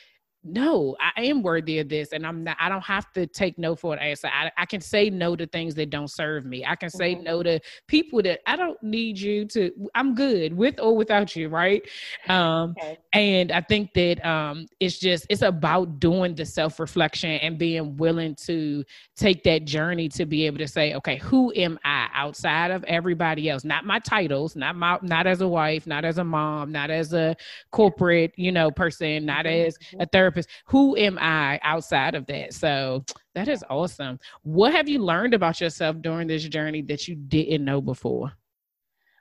no, 0.43 0.95
I 1.01 1.23
am 1.23 1.43
worthy 1.43 1.79
of 1.79 1.89
this, 1.89 2.13
and 2.13 2.25
I'm 2.25 2.45
not. 2.45 2.55
I 2.61 2.69
don't 2.69 2.83
have 2.83 3.11
to 3.11 3.27
take 3.27 3.57
no 3.57 3.75
for 3.75 3.93
an 3.93 3.99
answer. 3.99 4.29
I, 4.29 4.49
I 4.57 4.65
can 4.65 4.79
say 4.79 5.09
no 5.09 5.35
to 5.35 5.45
things 5.45 5.75
that 5.75 5.89
don't 5.89 6.09
serve 6.09 6.45
me. 6.45 6.65
I 6.65 6.77
can 6.77 6.89
say 6.89 7.13
mm-hmm. 7.13 7.25
no 7.25 7.43
to 7.43 7.59
people 7.87 8.21
that 8.21 8.39
I 8.47 8.55
don't 8.55 8.81
need 8.81 9.19
you 9.19 9.45
to. 9.47 9.69
I'm 9.95 10.15
good 10.15 10.55
with 10.55 10.79
or 10.79 10.95
without 10.95 11.35
you, 11.35 11.49
right? 11.49 11.81
Um, 12.29 12.73
okay. 12.79 12.97
And 13.11 13.51
I 13.51 13.59
think 13.59 13.93
that 13.95 14.25
um, 14.25 14.65
it's 14.79 14.97
just 14.97 15.25
it's 15.29 15.41
about 15.41 15.99
doing 15.99 16.35
the 16.35 16.45
self 16.45 16.79
reflection 16.79 17.31
and 17.31 17.57
being 17.57 17.97
willing 17.97 18.35
to 18.45 18.85
take 19.17 19.43
that 19.43 19.65
journey 19.65 20.07
to 20.09 20.25
be 20.25 20.45
able 20.45 20.59
to 20.59 20.69
say, 20.69 20.93
okay, 20.93 21.17
who 21.17 21.51
am 21.53 21.77
I 21.83 22.07
outside 22.13 22.71
of 22.71 22.85
everybody 22.85 23.49
else? 23.49 23.65
Not 23.65 23.83
my 23.83 23.99
titles, 23.99 24.55
not 24.55 24.77
my 24.77 24.99
not 25.01 25.27
as 25.27 25.41
a 25.41 25.47
wife, 25.49 25.85
not 25.85 26.05
as 26.05 26.17
a 26.17 26.23
mom, 26.23 26.71
not 26.71 26.89
as 26.89 27.11
a 27.11 27.35
corporate, 27.71 28.31
you 28.37 28.53
know, 28.53 28.71
person, 28.71 29.25
not 29.25 29.43
mm-hmm. 29.43 29.67
as 29.67 29.77
a 29.99 30.05
therapist 30.05 30.28
Who 30.65 30.97
am 30.97 31.17
I 31.19 31.59
outside 31.63 32.15
of 32.15 32.25
that? 32.27 32.53
So 32.53 33.03
that 33.35 33.47
is 33.47 33.63
awesome. 33.69 34.19
What 34.43 34.73
have 34.73 34.87
you 34.89 34.99
learned 34.99 35.33
about 35.33 35.61
yourself 35.61 35.97
during 36.01 36.27
this 36.27 36.43
journey 36.43 36.81
that 36.83 37.07
you 37.07 37.15
didn't 37.15 37.65
know 37.65 37.81
before? 37.81 38.33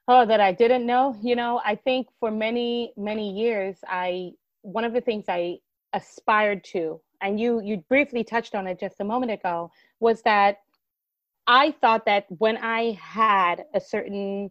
Oh, 0.07 0.25
that 0.25 0.41
I 0.41 0.53
didn't 0.53 0.87
know. 0.87 1.17
You 1.23 1.37
know, 1.37 1.61
I 1.65 1.75
think 1.75 2.09
for 2.19 2.31
many, 2.31 2.93
many 2.97 3.31
years, 3.31 3.77
I 3.87 4.33
one 4.63 4.85
of 4.85 4.93
the 4.93 5.01
things 5.01 5.25
I 5.29 5.59
aspired 5.93 6.65
to, 6.65 7.01
and 7.21 7.39
you 7.39 7.61
you 7.63 7.85
briefly 7.89 8.25
touched 8.25 8.55
on 8.55 8.67
it 8.67 8.81
just 8.81 9.01
a 9.01 9.05
moment 9.05 9.33
ago, 9.33 9.71
was 10.01 10.23
that 10.23 10.59
I 11.47 11.73
thought 11.81 12.07
that 12.07 12.27
when 12.39 12.57
I 12.59 12.93
had 12.93 13.65
a 13.75 13.81
certain 13.81 14.51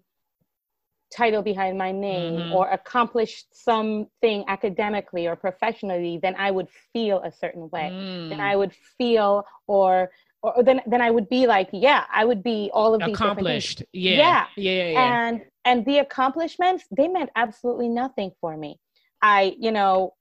title 1.16 1.42
behind 1.42 1.78
my 1.78 1.92
name 1.92 2.34
mm-hmm. 2.34 2.54
or 2.54 2.70
accomplished 2.70 3.48
something 3.54 4.44
academically 4.48 5.28
or 5.28 5.36
professionally, 5.36 6.20
then 6.22 6.36
I 6.38 6.52
would 6.52 6.68
feel 6.94 7.22
a 7.24 7.32
certain 7.32 7.70
way. 7.70 7.90
Mm. 7.92 8.30
Then 8.30 8.40
I 8.40 8.56
would 8.56 8.74
feel 8.98 9.46
or 9.68 10.12
or 10.44 10.64
then 10.64 10.82
then 10.86 11.02
I 11.02 11.12
would 11.12 11.30
be 11.30 11.48
like, 11.48 11.70
yeah, 11.74 12.04
I 12.14 12.26
would 12.26 12.44
be 12.44 12.70
all 12.74 12.94
of 12.94 13.02
these 13.02 13.16
accomplished. 13.16 13.84
Yeah. 13.94 14.18
yeah. 14.18 14.46
Yeah. 14.56 14.90
Yeah. 14.90 15.28
And 15.28 15.42
and 15.66 15.86
the 15.86 16.00
accomplishments, 16.00 16.86
they 16.96 17.08
meant 17.08 17.30
absolutely 17.36 17.90
nothing 17.90 18.32
for 18.40 18.56
me. 18.56 18.80
I, 19.22 19.56
you 19.60 19.72
know, 19.72 20.14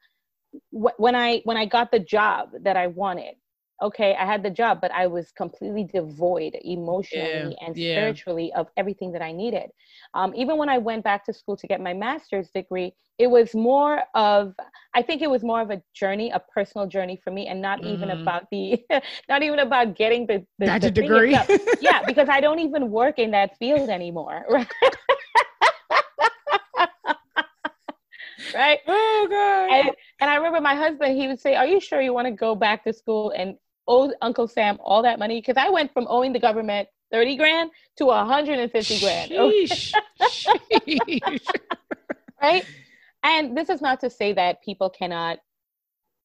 wh- 0.71 0.99
when 0.99 1.15
I 1.15 1.43
when 1.45 1.57
I 1.57 1.67
got 1.67 1.91
the 1.91 2.01
job 2.01 2.51
that 2.63 2.77
I 2.77 2.87
wanted, 2.89 3.35
okay, 3.83 4.17
I 4.19 4.25
had 4.25 4.43
the 4.43 4.51
job, 4.51 4.81
but 4.81 4.91
I 4.93 5.07
was 5.07 5.33
completely 5.33 5.85
devoid 5.85 6.57
emotionally 6.63 7.57
yeah, 7.59 7.67
and 7.67 7.77
yeah. 7.77 7.95
spiritually 7.95 8.53
of 8.55 8.69
everything 8.77 9.13
that 9.13 9.23
I 9.23 9.33
needed. 9.33 9.71
Um, 10.15 10.35
even 10.35 10.57
when 10.57 10.69
I 10.69 10.79
went 10.79 11.05
back 11.05 11.25
to 11.27 11.33
school 11.33 11.57
to 11.57 11.67
get 11.67 11.81
my 11.81 11.93
master's 11.93 12.49
degree, 12.51 12.95
it 13.19 13.27
was 13.29 13.55
more 13.55 14.03
of, 14.15 14.55
I 14.95 15.03
think 15.03 15.23
it 15.23 15.31
was 15.31 15.43
more 15.43 15.61
of 15.61 15.71
a 15.71 15.83
journey, 15.95 16.31
a 16.31 16.41
personal 16.41 16.87
journey 16.87 17.21
for 17.23 17.31
me, 17.31 17.47
and 17.47 17.61
not 17.61 17.81
mm-hmm. 17.81 17.95
even 17.95 18.11
about 18.11 18.45
the, 18.51 18.83
not 19.29 19.43
even 19.43 19.59
about 19.59 19.95
getting 19.95 20.27
the, 20.27 20.45
the, 20.59 20.79
the 20.79 20.91
degree. 20.91 21.37
yeah, 21.81 22.03
because 22.05 22.29
I 22.29 22.41
don't 22.41 22.61
even 22.61 22.91
work 22.91 23.19
in 23.19 23.31
that 23.33 23.59
field 23.59 23.89
anymore. 23.89 24.45
Right? 28.57 28.79
right? 28.79 28.79
Oh 28.87 29.27
god! 29.29 29.71
And, 29.71 29.91
and, 30.21 30.31
I 30.31 30.37
remember 30.37 30.61
my 30.61 30.75
husband. 30.75 31.17
He 31.21 31.27
would 31.27 31.41
say, 31.41 31.57
"Are 31.57 31.67
you 31.67 31.81
sure 31.81 32.01
you 32.01 32.15
want 32.15 32.27
to 32.27 32.31
go 32.31 32.55
back 32.55 32.85
to 32.85 32.93
school 32.93 33.33
and 33.37 33.57
owe 33.89 34.13
Uncle 34.21 34.49
Sam 34.49 34.79
all 34.83 35.03
that 35.03 35.19
money 35.19 35.41
because 35.41 35.57
I 35.57 35.71
went 35.71 35.93
from 35.93 36.07
owing 36.09 36.33
the 36.33 36.41
government 36.41 36.89
30 37.13 37.37
grand 37.37 37.71
to 37.97 38.07
150 38.07 39.01
grand. 39.01 39.31
Sheesh. 39.31 39.93
Sheesh. 40.21 41.41
right? 42.43 42.65
And 43.23 43.57
this 43.57 43.69
is 43.69 43.81
not 43.81 44.01
to 44.01 44.11
say 44.11 44.33
that 44.33 44.63
people 44.63 44.91
cannot 44.91 45.39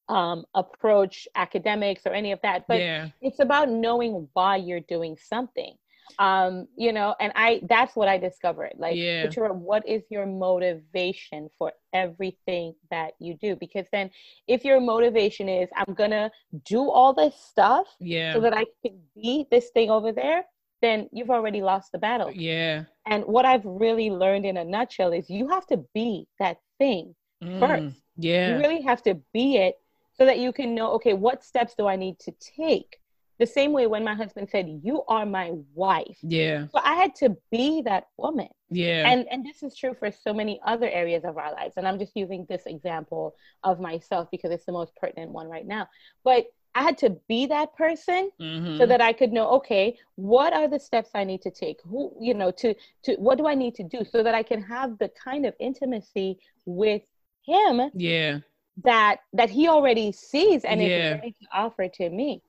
um, 0.08 0.44
approach 0.54 1.26
academics 1.34 2.02
or 2.06 2.12
any 2.12 2.32
of 2.32 2.40
that, 2.42 2.64
but 2.68 2.80
yeah. 2.80 3.08
it's 3.20 3.38
about 3.38 3.70
knowing 3.70 4.28
why 4.32 4.56
you're 4.56 4.80
doing 4.80 5.16
something 5.16 5.74
um 6.18 6.66
you 6.76 6.92
know 6.92 7.14
and 7.20 7.32
i 7.34 7.60
that's 7.68 7.94
what 7.96 8.08
i 8.08 8.18
discovered. 8.18 8.72
Like 8.76 8.96
yeah. 8.96 9.28
what 9.28 9.86
is 9.88 10.02
your 10.10 10.26
motivation 10.26 11.48
for 11.58 11.72
everything 11.92 12.74
that 12.90 13.12
you 13.18 13.34
do? 13.34 13.56
Because 13.56 13.86
then 13.92 14.10
if 14.46 14.64
your 14.64 14.80
motivation 14.80 15.48
is 15.48 15.68
i'm 15.76 15.94
gonna 15.94 16.30
do 16.64 16.90
all 16.90 17.12
this 17.12 17.34
stuff 17.34 17.86
yeah. 18.00 18.32
so 18.32 18.40
that 18.40 18.54
i 18.56 18.64
can 18.84 18.98
be 19.14 19.46
this 19.50 19.70
thing 19.70 19.90
over 19.90 20.12
there 20.12 20.44
then 20.80 21.08
you've 21.12 21.30
already 21.30 21.62
lost 21.62 21.92
the 21.92 21.98
battle. 21.98 22.30
Yeah. 22.32 22.84
And 23.06 23.24
what 23.24 23.44
i've 23.44 23.64
really 23.64 24.10
learned 24.10 24.44
in 24.44 24.56
a 24.56 24.64
nutshell 24.64 25.12
is 25.12 25.30
you 25.30 25.48
have 25.48 25.66
to 25.68 25.78
be 25.94 26.26
that 26.38 26.58
thing 26.78 27.14
mm, 27.42 27.60
first. 27.60 27.96
Yeah. 28.16 28.56
you 28.56 28.58
really 28.58 28.82
have 28.82 29.02
to 29.04 29.14
be 29.32 29.56
it 29.56 29.76
so 30.14 30.26
that 30.26 30.38
you 30.38 30.52
can 30.52 30.74
know 30.74 30.92
okay 30.92 31.14
what 31.14 31.42
steps 31.42 31.74
do 31.76 31.86
i 31.86 31.96
need 31.96 32.18
to 32.18 32.32
take 32.56 32.98
the 33.38 33.46
same 33.46 33.72
way 33.72 33.86
when 33.86 34.04
my 34.04 34.14
husband 34.14 34.48
said, 34.50 34.80
You 34.82 35.02
are 35.08 35.26
my 35.26 35.52
wife. 35.74 36.18
Yeah. 36.22 36.66
So 36.72 36.80
I 36.82 36.94
had 36.94 37.14
to 37.16 37.36
be 37.50 37.82
that 37.82 38.08
woman. 38.16 38.48
Yeah. 38.70 39.08
And 39.08 39.26
and 39.30 39.44
this 39.44 39.62
is 39.62 39.76
true 39.76 39.94
for 39.98 40.10
so 40.10 40.32
many 40.32 40.60
other 40.64 40.88
areas 40.88 41.24
of 41.24 41.38
our 41.38 41.52
lives. 41.52 41.74
And 41.76 41.86
I'm 41.86 41.98
just 41.98 42.12
using 42.14 42.46
this 42.48 42.62
example 42.66 43.34
of 43.62 43.80
myself 43.80 44.28
because 44.30 44.50
it's 44.50 44.64
the 44.64 44.72
most 44.72 44.94
pertinent 44.96 45.32
one 45.32 45.48
right 45.48 45.66
now. 45.66 45.88
But 46.24 46.46
I 46.74 46.82
had 46.82 46.96
to 46.98 47.10
be 47.28 47.46
that 47.46 47.76
person 47.76 48.30
mm-hmm. 48.40 48.78
so 48.78 48.86
that 48.86 49.02
I 49.02 49.12
could 49.12 49.30
know, 49.30 49.50
okay, 49.56 49.98
what 50.14 50.54
are 50.54 50.68
the 50.68 50.80
steps 50.80 51.10
I 51.14 51.24
need 51.24 51.42
to 51.42 51.50
take? 51.50 51.80
Who, 51.84 52.16
you 52.18 52.32
know, 52.32 52.50
to 52.52 52.74
to 53.04 53.14
what 53.16 53.36
do 53.38 53.46
I 53.46 53.54
need 53.54 53.74
to 53.76 53.82
do 53.82 54.04
so 54.10 54.22
that 54.22 54.34
I 54.34 54.42
can 54.42 54.62
have 54.62 54.98
the 54.98 55.10
kind 55.22 55.44
of 55.44 55.54
intimacy 55.60 56.38
with 56.64 57.02
him 57.44 57.90
yeah 57.94 58.38
that 58.84 59.18
that 59.32 59.50
he 59.50 59.68
already 59.68 60.12
sees 60.12 60.64
and 60.64 60.80
yeah. 60.80 60.86
is 60.86 61.14
ready 61.14 61.32
to 61.32 61.46
offer 61.52 61.88
to 61.88 62.08
me 62.08 62.42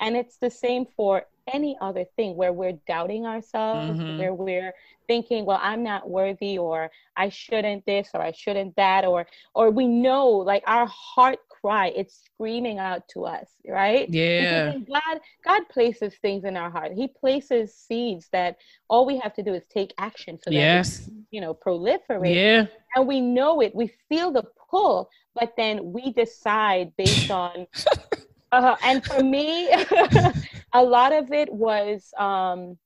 and 0.00 0.16
it's 0.16 0.36
the 0.38 0.50
same 0.50 0.86
for 0.96 1.26
any 1.52 1.76
other 1.80 2.04
thing 2.16 2.36
where 2.36 2.52
we're 2.52 2.78
doubting 2.88 3.24
ourselves, 3.24 4.00
mm-hmm. 4.00 4.18
where 4.18 4.34
we're 4.34 4.72
thinking, 5.06 5.44
well, 5.44 5.60
I'm 5.62 5.82
not 5.82 6.08
worthy 6.10 6.58
or 6.58 6.90
I 7.16 7.28
shouldn't 7.28 7.86
this 7.86 8.08
or 8.14 8.20
I 8.20 8.32
shouldn't 8.32 8.74
that 8.76 9.04
or 9.04 9.26
or 9.54 9.70
we 9.70 9.86
know 9.86 10.28
like 10.28 10.64
our 10.66 10.86
heart 10.86 11.38
cry, 11.48 11.92
it's 11.96 12.22
screaming 12.24 12.78
out 12.78 13.08
to 13.08 13.24
us, 13.24 13.48
right? 13.66 14.08
Yeah. 14.08 14.76
God 14.78 15.20
God 15.44 15.68
places 15.68 16.14
things 16.20 16.44
in 16.44 16.56
our 16.56 16.70
heart. 16.70 16.92
He 16.92 17.08
places 17.08 17.74
seeds 17.74 18.28
that 18.32 18.56
all 18.88 19.06
we 19.06 19.18
have 19.18 19.34
to 19.34 19.42
do 19.42 19.54
is 19.54 19.64
take 19.66 19.92
action 19.98 20.38
so 20.42 20.50
that 20.50 20.56
yes. 20.56 21.08
you 21.30 21.40
know 21.40 21.54
proliferate. 21.54 22.34
Yeah. 22.34 22.66
And 22.94 23.06
we 23.06 23.20
know 23.20 23.60
it. 23.60 23.74
We 23.74 23.92
feel 24.08 24.32
the 24.32 24.44
pull, 24.70 25.10
but 25.34 25.54
then 25.56 25.92
we 25.92 26.12
decide 26.12 26.92
based 26.96 27.30
on 27.30 27.66
uh, 28.56 28.76
and 28.82 29.04
for 29.04 29.22
me, 29.22 29.68
a 30.72 30.82
lot 30.82 31.12
of 31.12 31.32
it 31.32 31.52
was 31.52 32.12
um, 32.18 32.78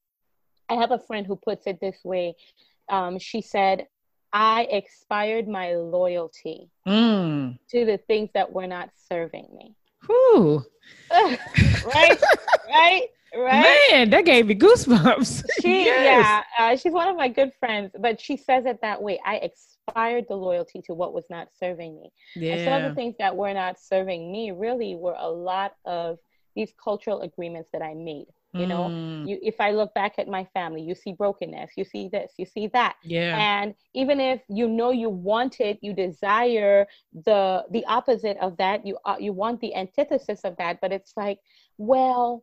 I 0.68 0.74
have 0.74 0.90
a 0.90 0.98
friend 0.98 1.26
who 1.26 1.36
puts 1.36 1.66
it 1.66 1.80
this 1.80 1.98
way. 2.04 2.36
Um, 2.88 3.18
she 3.18 3.40
said, 3.40 3.86
I 4.32 4.68
expired 4.70 5.48
my 5.48 5.74
loyalty 5.74 6.70
mm. 6.86 7.58
to 7.70 7.84
the 7.84 7.98
things 7.98 8.30
that 8.34 8.52
were 8.52 8.66
not 8.66 8.90
serving 9.08 9.48
me. 9.56 9.74
Whew. 10.06 10.64
right? 11.10 12.20
right? 12.68 13.02
Right? 13.36 13.88
Man, 13.90 14.10
that 14.10 14.24
gave 14.24 14.46
me 14.46 14.56
goosebumps. 14.56 15.44
She, 15.60 15.84
yes. 15.84 16.44
yeah, 16.58 16.72
uh, 16.72 16.76
she's 16.76 16.92
one 16.92 17.08
of 17.08 17.16
my 17.16 17.28
good 17.28 17.52
friends, 17.60 17.92
but 17.98 18.20
she 18.20 18.36
says 18.36 18.66
it 18.66 18.80
that 18.82 19.00
way. 19.00 19.20
I 19.24 19.36
expired 19.86 20.26
the 20.28 20.36
loyalty 20.36 20.80
to 20.86 20.94
what 20.94 21.12
was 21.14 21.24
not 21.30 21.48
serving 21.58 21.96
me. 21.96 22.12
Yeah. 22.36 22.54
And 22.54 22.60
some 22.64 22.72
of 22.74 22.82
the 22.82 22.94
things 22.94 23.14
that 23.18 23.36
were 23.36 23.52
not 23.52 23.78
serving 23.78 24.30
me 24.30 24.50
really 24.52 24.94
were 24.94 25.16
a 25.18 25.28
lot 25.28 25.74
of 25.84 26.18
these 26.56 26.72
cultural 26.82 27.22
agreements 27.22 27.70
that 27.72 27.82
I 27.82 27.94
made. 27.94 28.26
you 28.52 28.66
know 28.66 28.88
Mm. 28.90 29.28
you 29.28 29.38
if 29.50 29.60
i 29.60 29.70
look 29.70 29.94
back 29.94 30.14
at 30.18 30.26
my 30.26 30.44
family 30.56 30.82
you 30.82 30.92
see 31.02 31.12
brokenness 31.12 31.70
you 31.78 31.84
see 31.84 32.08
this 32.08 32.32
you 32.36 32.44
see 32.54 32.66
that 32.78 32.96
Yeah. 33.04 33.36
and 33.50 33.68
even 33.94 34.18
if 34.18 34.40
you 34.48 34.66
know 34.78 34.90
you 34.90 35.08
want 35.08 35.60
it 35.60 35.78
you 35.86 35.92
desire 35.94 36.78
the 37.28 37.42
the 37.70 37.84
opposite 37.86 38.36
of 38.46 38.56
that 38.56 38.84
you 38.84 38.98
uh, 39.04 39.18
you 39.26 39.32
want 39.32 39.60
the 39.60 39.72
antithesis 39.82 40.40
of 40.48 40.56
that 40.56 40.80
but 40.82 40.90
it's 40.96 41.12
like 41.16 41.38
well 41.78 42.42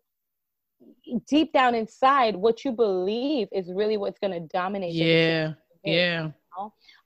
deep 1.28 1.52
down 1.52 1.76
inside 1.76 2.34
what 2.38 2.64
you 2.64 2.72
believe 2.72 3.50
is 3.52 3.66
really 3.74 3.98
what's 3.98 4.20
going 4.24 4.32
to 4.40 4.48
dominate 4.62 4.94
the 4.94 5.04
Yeah. 5.04 5.48
decision. 5.48 5.58
Yeah. 5.84 6.32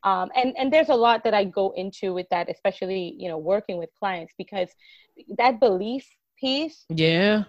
Um, 0.04 0.30
and 0.36 0.56
and 0.58 0.72
there's 0.72 0.90
a 0.90 0.96
lot 0.96 1.24
that 1.24 1.34
i 1.34 1.44
go 1.44 1.72
into 1.76 2.14
with 2.14 2.28
that 2.30 2.50
especially 2.50 3.16
you 3.18 3.30
know 3.30 3.38
working 3.38 3.78
with 3.78 3.90
clients 4.00 4.34
because 4.38 4.70
that 5.38 5.60
belief 5.60 6.08
piece 6.40 6.86
Yeah. 6.90 7.46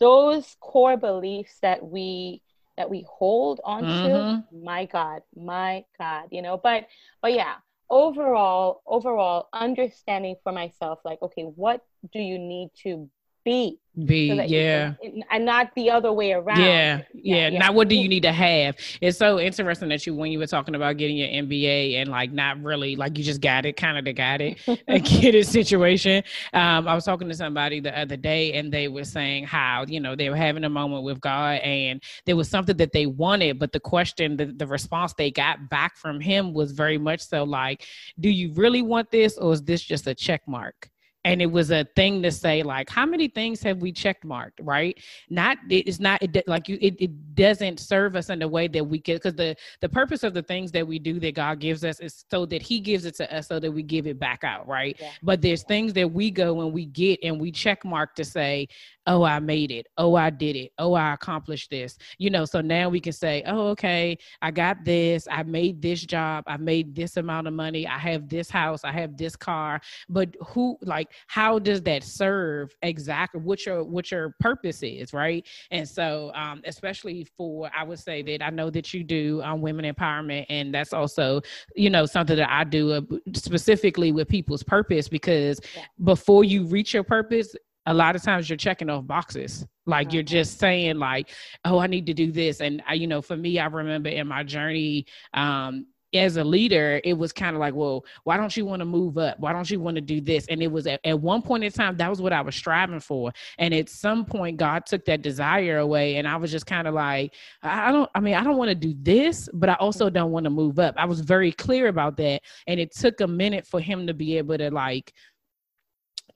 those 0.00 0.56
core 0.60 0.96
beliefs 0.96 1.58
that 1.62 1.84
we 1.84 2.42
that 2.76 2.90
we 2.90 3.06
hold 3.08 3.60
onto 3.64 4.26
Mhm. 4.26 4.44
my 4.52 4.84
god 4.86 5.22
my 5.36 5.84
god 5.98 6.28
you 6.30 6.42
know 6.42 6.56
but 6.56 6.86
but 7.22 7.32
yeah 7.32 7.56
overall 7.90 8.82
overall 8.86 9.48
understanding 9.52 10.36
for 10.42 10.52
myself 10.52 11.00
like 11.04 11.20
okay 11.22 11.42
what 11.42 11.82
do 12.12 12.18
you 12.20 12.38
need 12.38 12.70
to 12.74 13.08
be 13.44 13.78
Be 14.06 14.36
so 14.36 14.42
yeah. 14.42 14.94
can- 15.00 15.22
and 15.30 15.44
not 15.44 15.70
the 15.76 15.90
other 15.90 16.12
way 16.12 16.32
around 16.32 16.60
Yeah, 16.60 17.02
yeah. 17.12 17.48
yeah. 17.48 17.58
Now, 17.58 17.72
what 17.72 17.88
do 17.88 17.94
you 17.94 18.08
need 18.08 18.22
to 18.22 18.32
have? 18.32 18.76
It's 19.00 19.18
so 19.18 19.38
interesting 19.38 19.88
that 19.90 20.06
you, 20.06 20.14
when 20.14 20.32
you 20.32 20.38
were 20.38 20.46
talking 20.46 20.74
about 20.74 20.96
getting 20.96 21.16
your 21.16 21.28
MBA 21.28 21.96
and 21.96 22.10
like 22.10 22.32
not 22.32 22.60
really, 22.62 22.96
like 22.96 23.16
you 23.18 23.22
just 23.22 23.40
got 23.40 23.66
it, 23.66 23.76
kind 23.76 23.98
of 23.98 24.04
the 24.04 24.12
got 24.12 24.40
it, 24.40 24.58
a 24.88 24.98
get 24.98 25.34
it 25.34 25.46
situation. 25.46 26.24
Um, 26.52 26.88
I 26.88 26.94
was 26.94 27.04
talking 27.04 27.28
to 27.28 27.34
somebody 27.34 27.80
the 27.80 27.96
other 27.96 28.16
day 28.16 28.54
and 28.54 28.72
they 28.72 28.88
were 28.88 29.04
saying 29.04 29.44
how, 29.44 29.84
you 29.86 30.00
know, 30.00 30.16
they 30.16 30.30
were 30.30 30.36
having 30.36 30.64
a 30.64 30.70
moment 30.70 31.04
with 31.04 31.20
God 31.20 31.60
and 31.60 32.02
there 32.26 32.36
was 32.36 32.48
something 32.48 32.76
that 32.78 32.92
they 32.92 33.06
wanted, 33.06 33.58
but 33.58 33.72
the 33.72 33.80
question, 33.80 34.36
the, 34.36 34.46
the 34.46 34.66
response 34.66 35.12
they 35.16 35.30
got 35.30 35.68
back 35.68 35.96
from 35.96 36.20
him 36.20 36.52
was 36.54 36.72
very 36.72 36.98
much 36.98 37.20
so 37.20 37.44
like, 37.44 37.84
do 38.18 38.30
you 38.30 38.52
really 38.54 38.82
want 38.82 39.10
this 39.10 39.36
or 39.38 39.52
is 39.52 39.62
this 39.62 39.82
just 39.82 40.06
a 40.06 40.14
check 40.14 40.42
mark? 40.48 40.90
And 41.24 41.40
it 41.40 41.50
was 41.50 41.70
a 41.70 41.84
thing 41.96 42.22
to 42.22 42.30
say 42.30 42.62
like 42.62 42.90
how 42.90 43.06
many 43.06 43.28
things 43.28 43.62
have 43.62 43.78
we 43.78 43.92
checked 43.92 44.24
marked? 44.24 44.60
Right? 44.62 44.98
Not 45.30 45.58
it's 45.70 46.00
not 46.00 46.22
it, 46.22 46.46
like 46.46 46.68
you 46.68 46.78
it, 46.80 46.96
it 47.00 47.34
doesn't 47.34 47.80
serve 47.80 48.16
us 48.16 48.30
in 48.30 48.38
the 48.38 48.48
way 48.48 48.68
that 48.68 48.84
we 48.84 48.98
can 48.98 49.16
because 49.16 49.34
the 49.34 49.56
the 49.80 49.88
purpose 49.88 50.22
of 50.22 50.34
the 50.34 50.42
things 50.42 50.70
that 50.72 50.86
we 50.86 50.98
do 50.98 51.18
that 51.20 51.34
god 51.34 51.58
gives 51.58 51.84
us 51.84 52.00
is 52.00 52.24
so 52.30 52.46
that 52.46 52.62
he 52.62 52.80
gives 52.80 53.04
it 53.04 53.14
to 53.16 53.36
us 53.36 53.48
so 53.48 53.58
that 53.58 53.70
we 53.70 53.82
give 53.82 54.06
it 54.06 54.18
back 54.18 54.44
out 54.44 54.66
right? 54.68 54.96
Yeah. 55.00 55.10
but 55.22 55.40
there's 55.40 55.62
things 55.62 55.92
that 55.94 56.10
we 56.10 56.30
go 56.30 56.60
and 56.60 56.72
we 56.72 56.86
get 56.86 57.18
and 57.22 57.40
we 57.40 57.50
check 57.50 57.84
mark 57.84 58.14
to 58.16 58.24
say 58.24 58.68
oh 59.06 59.22
i 59.24 59.38
made 59.38 59.70
it. 59.70 59.86
Oh 59.98 60.14
i 60.14 60.30
did 60.30 60.56
it. 60.56 60.72
Oh 60.78 60.94
i 60.94 61.12
accomplished 61.14 61.70
this. 61.70 61.96
You 62.18 62.30
know 62.30 62.44
so 62.44 62.60
now 62.60 62.88
we 62.88 63.00
can 63.00 63.12
say 63.12 63.42
oh 63.46 63.68
okay 63.68 64.16
i 64.42 64.50
got 64.50 64.84
this. 64.84 65.26
I 65.30 65.42
made 65.42 65.80
this 65.82 66.02
job. 66.04 66.44
I 66.46 66.56
made 66.56 66.94
this 66.94 67.16
amount 67.16 67.46
of 67.46 67.54
money. 67.54 67.86
I 67.86 67.98
have 67.98 68.28
this 68.28 68.50
house. 68.50 68.84
I 68.84 68.92
have 68.92 69.16
this 69.16 69.36
car. 69.36 69.80
But 70.08 70.34
who 70.48 70.76
like 70.82 71.08
how 71.26 71.58
does 71.58 71.82
that 71.82 72.02
serve 72.04 72.74
exactly 72.82 73.40
what 73.40 73.66
your 73.66 73.84
what 73.84 74.10
your 74.10 74.34
purpose 74.40 74.82
is 74.82 75.12
right? 75.12 75.46
And 75.70 75.88
so 75.88 76.30
um 76.34 76.62
especially 76.64 77.26
for 77.36 77.70
i 77.76 77.82
would 77.82 77.98
say 77.98 78.22
that 78.22 78.42
i 78.44 78.50
know 78.50 78.70
that 78.70 78.92
you 78.94 79.04
do 79.04 79.40
um, 79.42 79.60
women 79.60 79.84
empowerment 79.92 80.46
and 80.48 80.74
that's 80.74 80.92
also 80.92 81.40
you 81.74 81.90
know 81.90 82.06
something 82.06 82.36
that 82.36 82.50
i 82.50 82.64
do 82.64 82.92
uh, 82.92 83.00
specifically 83.34 84.12
with 84.12 84.28
people's 84.28 84.62
purpose 84.62 85.08
because 85.08 85.60
Yeah. 85.76 85.82
before 86.04 86.44
you 86.44 86.64
reach 86.66 86.94
your 86.94 87.04
purpose 87.04 87.54
a 87.86 87.94
lot 87.94 88.16
of 88.16 88.22
times 88.22 88.48
you're 88.48 88.56
checking 88.56 88.90
off 88.90 89.06
boxes 89.06 89.66
like 89.86 90.12
you're 90.12 90.22
just 90.22 90.58
saying 90.58 90.98
like 90.98 91.30
oh 91.64 91.78
i 91.78 91.86
need 91.86 92.06
to 92.06 92.14
do 92.14 92.32
this 92.32 92.60
and 92.60 92.82
I, 92.86 92.94
you 92.94 93.06
know 93.06 93.22
for 93.22 93.36
me 93.36 93.58
i 93.58 93.66
remember 93.66 94.08
in 94.08 94.26
my 94.26 94.42
journey 94.42 95.06
um 95.34 95.86
as 96.14 96.36
a 96.36 96.44
leader, 96.44 97.00
it 97.04 97.14
was 97.14 97.32
kind 97.32 97.56
of 97.56 97.60
like, 97.60 97.74
well, 97.74 98.04
why 98.24 98.36
don't 98.36 98.56
you 98.56 98.64
want 98.64 98.80
to 98.80 98.86
move 98.86 99.18
up? 99.18 99.38
Why 99.38 99.52
don't 99.52 99.68
you 99.68 99.80
want 99.80 99.96
to 99.96 100.00
do 100.00 100.20
this? 100.20 100.46
And 100.48 100.62
it 100.62 100.70
was 100.70 100.86
at, 100.86 101.00
at 101.04 101.18
one 101.20 101.42
point 101.42 101.64
in 101.64 101.72
time, 101.72 101.96
that 101.96 102.08
was 102.08 102.20
what 102.20 102.32
I 102.32 102.40
was 102.40 102.54
striving 102.54 103.00
for. 103.00 103.32
And 103.58 103.74
at 103.74 103.88
some 103.88 104.24
point, 104.24 104.56
God 104.56 104.86
took 104.86 105.04
that 105.06 105.22
desire 105.22 105.78
away. 105.78 106.16
And 106.16 106.28
I 106.28 106.36
was 106.36 106.50
just 106.50 106.66
kind 106.66 106.86
of 106.86 106.94
like, 106.94 107.34
I 107.62 107.90
don't, 107.90 108.10
I 108.14 108.20
mean, 108.20 108.34
I 108.34 108.44
don't 108.44 108.56
want 108.56 108.68
to 108.68 108.74
do 108.74 108.94
this, 109.00 109.48
but 109.52 109.68
I 109.68 109.74
also 109.74 110.08
don't 110.08 110.30
want 110.30 110.44
to 110.44 110.50
move 110.50 110.78
up. 110.78 110.94
I 110.96 111.04
was 111.04 111.20
very 111.20 111.52
clear 111.52 111.88
about 111.88 112.16
that. 112.18 112.42
And 112.66 112.78
it 112.78 112.94
took 112.94 113.20
a 113.20 113.26
minute 113.26 113.66
for 113.66 113.80
him 113.80 114.06
to 114.06 114.14
be 114.14 114.38
able 114.38 114.58
to 114.58 114.70
like, 114.70 115.12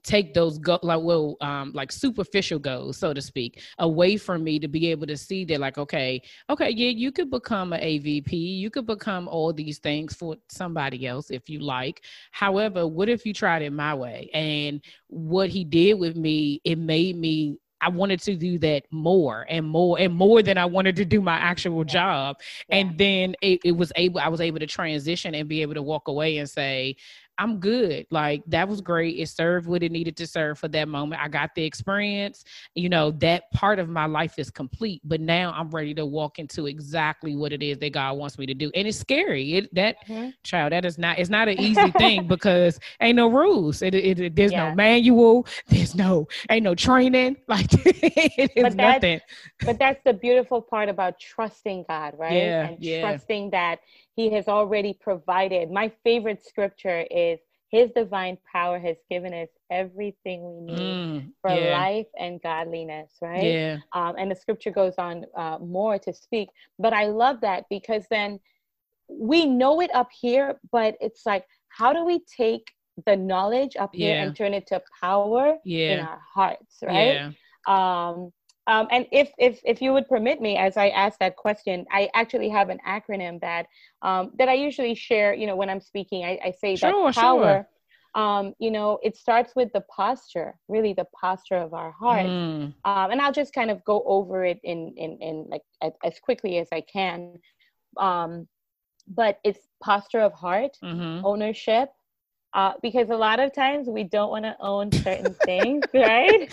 take 0.08 0.32
those 0.32 0.58
go 0.58 0.78
like 0.82 1.02
well 1.02 1.36
um 1.42 1.70
like 1.74 1.92
superficial 1.92 2.58
goals 2.58 2.96
so 2.96 3.12
to 3.12 3.20
speak 3.20 3.60
away 3.78 4.16
from 4.16 4.42
me 4.42 4.58
to 4.58 4.66
be 4.66 4.90
able 4.90 5.06
to 5.06 5.18
see 5.18 5.44
that 5.44 5.60
like 5.60 5.76
okay 5.76 6.22
okay 6.48 6.70
yeah 6.70 6.88
you 6.88 7.12
could 7.12 7.30
become 7.30 7.74
an 7.74 7.80
avp 7.80 8.32
you 8.32 8.70
could 8.70 8.86
become 8.86 9.28
all 9.28 9.52
these 9.52 9.78
things 9.78 10.14
for 10.14 10.34
somebody 10.48 11.06
else 11.06 11.30
if 11.30 11.50
you 11.50 11.58
like. 11.60 12.02
However 12.30 12.86
what 12.86 13.10
if 13.10 13.26
you 13.26 13.34
tried 13.34 13.60
it 13.60 13.72
my 13.72 13.94
way? 13.94 14.30
And 14.32 14.80
what 15.08 15.50
he 15.50 15.62
did 15.62 15.94
with 15.94 16.16
me 16.16 16.62
it 16.64 16.78
made 16.78 17.16
me 17.16 17.58
I 17.80 17.90
wanted 17.90 18.20
to 18.22 18.34
do 18.34 18.58
that 18.58 18.84
more 18.90 19.46
and 19.48 19.64
more 19.64 20.00
and 20.00 20.12
more 20.12 20.42
than 20.42 20.58
I 20.58 20.64
wanted 20.64 20.96
to 20.96 21.04
do 21.04 21.20
my 21.20 21.36
actual 21.36 21.84
job. 21.84 22.38
And 22.70 22.98
then 22.98 23.36
it, 23.40 23.60
it 23.64 23.72
was 23.72 23.92
able, 23.94 24.18
I 24.18 24.26
was 24.28 24.40
able 24.40 24.58
to 24.58 24.66
transition 24.66 25.32
and 25.34 25.48
be 25.48 25.62
able 25.62 25.74
to 25.74 25.82
walk 25.82 26.08
away 26.08 26.38
and 26.38 26.50
say, 26.50 26.96
I'm 27.38 27.58
good. 27.60 28.06
Like 28.10 28.42
that 28.48 28.68
was 28.68 28.80
great. 28.80 29.18
It 29.18 29.28
served 29.28 29.66
what 29.66 29.82
it 29.82 29.92
needed 29.92 30.16
to 30.18 30.26
serve 30.26 30.58
for 30.58 30.68
that 30.68 30.88
moment. 30.88 31.22
I 31.22 31.28
got 31.28 31.54
the 31.54 31.64
experience. 31.64 32.44
You 32.74 32.88
know, 32.88 33.10
that 33.12 33.50
part 33.52 33.78
of 33.78 33.88
my 33.88 34.06
life 34.06 34.38
is 34.38 34.50
complete. 34.50 35.00
But 35.04 35.20
now 35.20 35.52
I'm 35.56 35.70
ready 35.70 35.94
to 35.94 36.04
walk 36.06 36.38
into 36.38 36.66
exactly 36.66 37.36
what 37.36 37.52
it 37.52 37.62
is 37.62 37.78
that 37.78 37.92
God 37.92 38.16
wants 38.18 38.38
me 38.38 38.46
to 38.46 38.54
do. 38.54 38.70
And 38.74 38.86
it's 38.88 38.98
scary. 38.98 39.54
It 39.54 39.74
that 39.74 39.96
Mhm. 40.08 40.34
child, 40.42 40.72
that 40.72 40.84
is 40.84 40.98
not 40.98 41.18
it's 41.18 41.30
not 41.30 41.48
an 41.48 41.58
easy 41.58 41.90
thing 41.92 42.26
because 42.28 42.78
ain't 43.00 43.16
no 43.16 43.28
rules. 43.28 43.82
It, 43.82 43.94
it, 43.94 44.18
it- 44.20 44.36
there's 44.36 44.52
Yeah. 44.52 44.70
no 44.70 44.74
manual, 44.74 45.46
there's 45.68 45.94
no 45.94 46.26
ain't 46.50 46.64
no 46.64 46.74
training. 46.74 47.36
Like 47.48 47.66
it 47.72 48.52
is 48.56 48.62
But 48.62 48.74
nothing. 48.74 49.20
but 49.64 49.78
that's 49.78 50.00
the 50.04 50.12
beautiful 50.14 50.60
part 50.62 50.88
about 50.88 51.18
trusting 51.18 51.84
God, 51.88 52.14
right? 52.18 52.34
Yeah, 52.34 52.62
and 52.62 52.78
yeah. 52.78 53.00
trusting 53.00 53.50
that 53.50 53.80
He 54.18 54.30
has 54.32 54.48
already 54.48 54.94
provided. 55.00 55.70
My 55.70 55.92
favorite 56.04 56.44
scripture 56.44 57.06
is 57.10 57.38
His 57.70 57.90
divine 57.94 58.38
power 58.52 58.78
has 58.80 58.96
given 59.10 59.32
us 59.32 59.48
everything 59.70 60.42
we 60.44 60.60
need 60.60 60.98
Mm, 61.00 61.32
for 61.40 61.54
yeah, 61.54 61.70
life 61.70 62.08
and 62.18 62.42
godliness, 62.42 63.12
right? 63.22 63.54
yeah. 63.54 63.78
Um, 63.92 64.16
and 64.18 64.30
the 64.30 64.34
scripture 64.34 64.72
goes 64.72 64.94
on 64.98 65.24
uh, 65.36 65.58
more 65.60 65.98
to 66.00 66.12
speak. 66.12 66.48
But 66.78 66.92
I 66.92 67.06
love 67.06 67.40
that 67.42 67.66
because 67.70 68.06
then 68.10 68.40
we 69.08 69.46
know 69.46 69.80
it 69.80 69.94
up 69.94 70.08
here, 70.20 70.58
but 70.72 70.96
it's 71.00 71.24
like, 71.24 71.46
how 71.68 71.92
do 71.92 72.04
we 72.04 72.20
take 72.36 72.66
the 73.06 73.16
knowledge 73.16 73.76
up 73.76 73.92
here 73.94 74.16
Yeah. 74.16 74.22
and 74.24 74.34
turn 74.36 74.52
it 74.54 74.66
to 74.68 74.82
power 75.00 75.56
in 75.88 76.00
our 76.00 76.20
hearts, 76.34 76.78
right? 76.82 77.20
Yeah. 77.20 77.30
um, 77.68 78.32
um, 78.68 78.86
and 78.90 79.06
if, 79.10 79.32
if 79.38 79.60
if 79.64 79.82
you 79.82 79.92
would 79.92 80.06
permit 80.08 80.40
me 80.40 80.56
as 80.56 80.76
i 80.76 80.88
ask 80.90 81.18
that 81.18 81.36
question 81.36 81.84
i 81.90 82.08
actually 82.14 82.48
have 82.48 82.68
an 82.68 82.78
acronym 82.86 83.40
that 83.40 83.66
um, 84.02 84.30
that 84.38 84.48
i 84.48 84.54
usually 84.54 84.94
share 84.94 85.34
you 85.34 85.46
know 85.46 85.56
when 85.56 85.70
i'm 85.70 85.80
speaking. 85.80 86.24
I, 86.24 86.38
I 86.44 86.50
say 86.52 86.76
Sure, 86.76 86.92
that 86.92 87.14
power 87.14 87.68
um, 88.14 88.54
you 88.58 88.70
know 88.70 88.98
it 89.02 89.16
starts 89.16 89.54
with 89.56 89.72
the 89.72 89.82
posture 89.82 90.54
really 90.68 90.92
the 90.92 91.06
posture 91.20 91.56
of 91.56 91.74
our 91.74 91.92
heart. 91.92 92.26
Mm, 92.26 92.74
um, 92.84 93.10
and 93.10 93.20
i'll 93.20 93.32
just 93.32 93.52
kind 93.52 93.70
of 93.70 93.84
go 93.84 94.02
over 94.06 94.44
it 94.44 94.60
in 94.62 94.94
in, 94.96 95.18
in 95.20 95.46
like 95.48 95.62
as, 95.82 95.92
as 96.04 96.20
quickly 96.20 96.58
as 96.58 96.68
i 96.72 96.80
can. 96.80 97.38
Um, 97.96 98.46
but 99.08 99.38
it's 99.44 99.66
posture 99.82 100.20
of 100.20 100.32
heart 100.34 100.76
mhm. 100.84 101.22
ownership 101.24 101.88
uh, 102.58 102.72
because 102.82 103.08
a 103.08 103.16
lot 103.16 103.38
of 103.38 103.54
times 103.54 103.86
we 103.86 104.02
don't 104.02 104.30
want 104.30 104.44
to 104.44 104.56
own 104.58 104.90
certain 104.90 105.32
things, 105.44 105.84
right? 105.94 106.50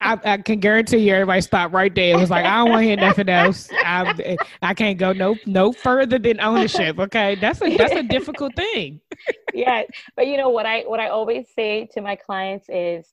I, 0.00 0.18
I 0.24 0.36
can 0.38 0.58
guarantee 0.58 0.96
you 0.96 1.14
everybody 1.14 1.40
stopped 1.42 1.72
right 1.72 1.94
there. 1.94 2.16
It 2.16 2.18
was 2.18 2.28
like, 2.28 2.44
I 2.44 2.56
don't 2.56 2.70
want 2.70 2.80
to 2.80 2.86
hear 2.88 2.96
nothing 2.96 3.28
else. 3.28 3.68
I, 3.70 4.36
I 4.62 4.74
can't 4.74 4.98
go 4.98 5.12
no 5.12 5.36
no 5.46 5.70
further 5.72 6.18
than 6.18 6.40
ownership. 6.40 6.98
Okay. 6.98 7.36
That's 7.36 7.62
a 7.62 7.76
that's 7.76 7.94
a 7.94 8.02
difficult 8.02 8.56
thing. 8.56 9.00
yeah, 9.54 9.84
but 10.16 10.26
you 10.26 10.36
know 10.38 10.48
what 10.48 10.66
I 10.66 10.80
what 10.80 10.98
I 10.98 11.06
always 11.06 11.46
say 11.54 11.88
to 11.94 12.00
my 12.00 12.16
clients 12.16 12.68
is 12.68 13.06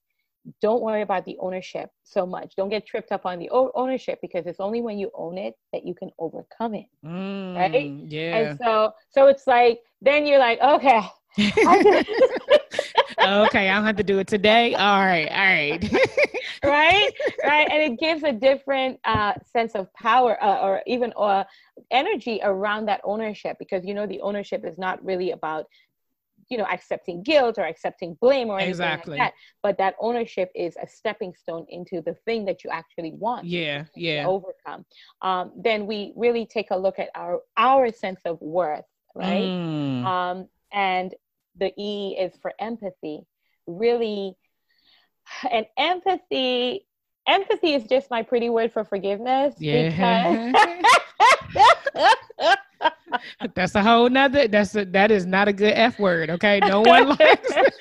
don't 0.62 0.82
worry 0.82 1.02
about 1.02 1.26
the 1.26 1.38
ownership 1.40 1.90
so 2.04 2.26
much. 2.26 2.56
Don't 2.56 2.70
get 2.70 2.86
tripped 2.86 3.12
up 3.12 3.26
on 3.26 3.40
the 3.40 3.50
o- 3.52 3.72
ownership 3.76 4.20
because 4.22 4.46
it's 4.46 4.60
only 4.60 4.82
when 4.82 4.98
you 4.98 5.10
own 5.14 5.38
it 5.38 5.56
that 5.72 5.86
you 5.86 5.94
can 5.94 6.10
overcome 6.20 6.74
it. 6.76 6.86
Mm, 7.06 8.06
Yeah. 8.10 8.40
And 8.40 8.58
so 8.62 8.92
so 9.10 9.28
it's 9.28 9.48
like 9.48 9.80
then 10.02 10.26
you're 10.26 10.40
like, 10.40 10.60
okay, 10.62 11.02
okay, 13.24 13.70
I 13.70 13.76
don't 13.76 13.86
have 13.86 13.96
to 13.98 14.04
do 14.04 14.20
it 14.20 14.28
today. 14.28 14.76
All 14.76 15.00
right, 15.00 15.30
all 15.30 15.38
right. 15.38 15.84
right 16.64 17.12
right 17.44 17.68
and 17.72 17.82
it 17.82 18.00
gives 18.00 18.24
a 18.24 18.32
different 18.32 19.00
uh, 19.06 19.34
sense 19.52 19.76
of 19.76 19.94
power 19.94 20.42
uh, 20.44 20.60
or 20.62 20.82
even 20.88 21.14
uh, 21.18 21.44
energy 21.92 22.40
around 22.44 22.86
that 22.86 23.02
ownership 23.04 23.58
because 23.60 23.86
you 23.86 23.94
know 23.94 24.06
the 24.08 24.20
ownership 24.22 24.64
is 24.66 24.78
not 24.78 25.04
really 25.04 25.32
about 25.32 25.66
you 26.54 26.58
know 26.62 26.70
accepting 26.78 27.18
guilt 27.32 27.56
or 27.62 27.66
accepting 27.74 28.12
blame 28.24 28.48
or 28.54 28.58
anything 28.60 28.70
Exactly. 28.72 29.18
like 29.18 29.22
that 29.26 29.34
but 29.66 29.74
that 29.82 29.94
ownership 30.08 30.50
is 30.66 30.74
a 30.86 30.88
stepping 31.00 31.34
stone 31.44 31.66
into 31.78 31.96
the 32.08 32.16
thing 32.26 32.40
that 32.50 32.58
you 32.64 32.70
actually 32.80 33.14
want 33.26 33.44
Yeah, 33.46 33.80
to 33.96 34.00
yeah. 34.08 34.24
overcome 34.34 34.82
um, 35.28 35.46
then 35.68 35.80
we 35.92 35.98
really 36.26 36.46
take 36.58 36.70
a 36.76 36.78
look 36.86 36.98
at 37.04 37.10
our 37.24 37.34
our 37.58 37.86
sense 38.04 38.22
of 38.32 38.36
worth 38.58 38.90
right 39.26 39.52
Mm. 39.64 40.04
um, 40.14 40.38
and 40.72 41.10
the 41.62 41.72
E 41.78 41.92
is 42.26 42.34
for 42.42 42.52
empathy. 42.60 43.20
Really, 43.68 44.36
and 45.56 45.66
empathy, 45.78 46.88
empathy 47.28 47.72
is 47.78 47.84
just 47.84 48.10
my 48.10 48.22
pretty 48.24 48.50
word 48.50 48.70
for 48.76 48.84
forgiveness. 48.84 49.54
Yeah. 49.60 49.90
because- 49.90 50.74
That's 53.56 53.76
a 53.76 53.84
whole 53.84 54.10
nother. 54.10 54.48
That's 54.48 54.76
a, 54.76 54.86
that 54.86 55.12
is 55.12 55.26
not 55.26 55.48
a 55.48 55.54
good 55.54 55.74
F 55.74 56.00
word. 56.00 56.30
Okay, 56.32 56.60
no 56.62 56.82
one 56.82 57.10
likes. 57.20 57.20
it. 57.52 57.74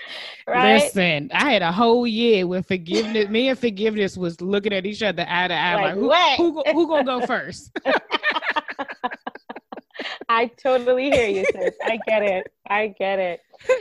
right? 0.47 0.75
Listen, 0.83 1.31
I 1.33 1.53
had 1.53 1.63
a 1.63 1.73
whole 1.73 2.07
year 2.07 2.47
with 2.47 2.67
forgiveness. 2.69 3.29
Me 3.29 3.49
and 3.49 3.59
forgiveness 3.59 4.17
was 4.17 4.41
looking 4.41 4.73
at 4.73 4.85
each 4.87 5.03
other 5.03 5.25
eye 5.29 5.49
to 5.49 5.55
eye. 5.55 5.75
Like, 5.95 5.97
Like, 5.97 6.37
who, 6.37 6.53
who, 6.53 6.73
who 6.73 6.89
gonna 6.89 7.05
go 7.05 7.27
first? 7.27 7.71
I 10.29 10.47
totally 10.63 11.11
hear 11.11 11.29
you, 11.29 11.45
sis. 11.53 11.75
I 11.85 11.99
get 12.07 12.23
it. 12.23 12.53
I 12.69 12.89
get 12.99 13.19
it. 13.19 13.41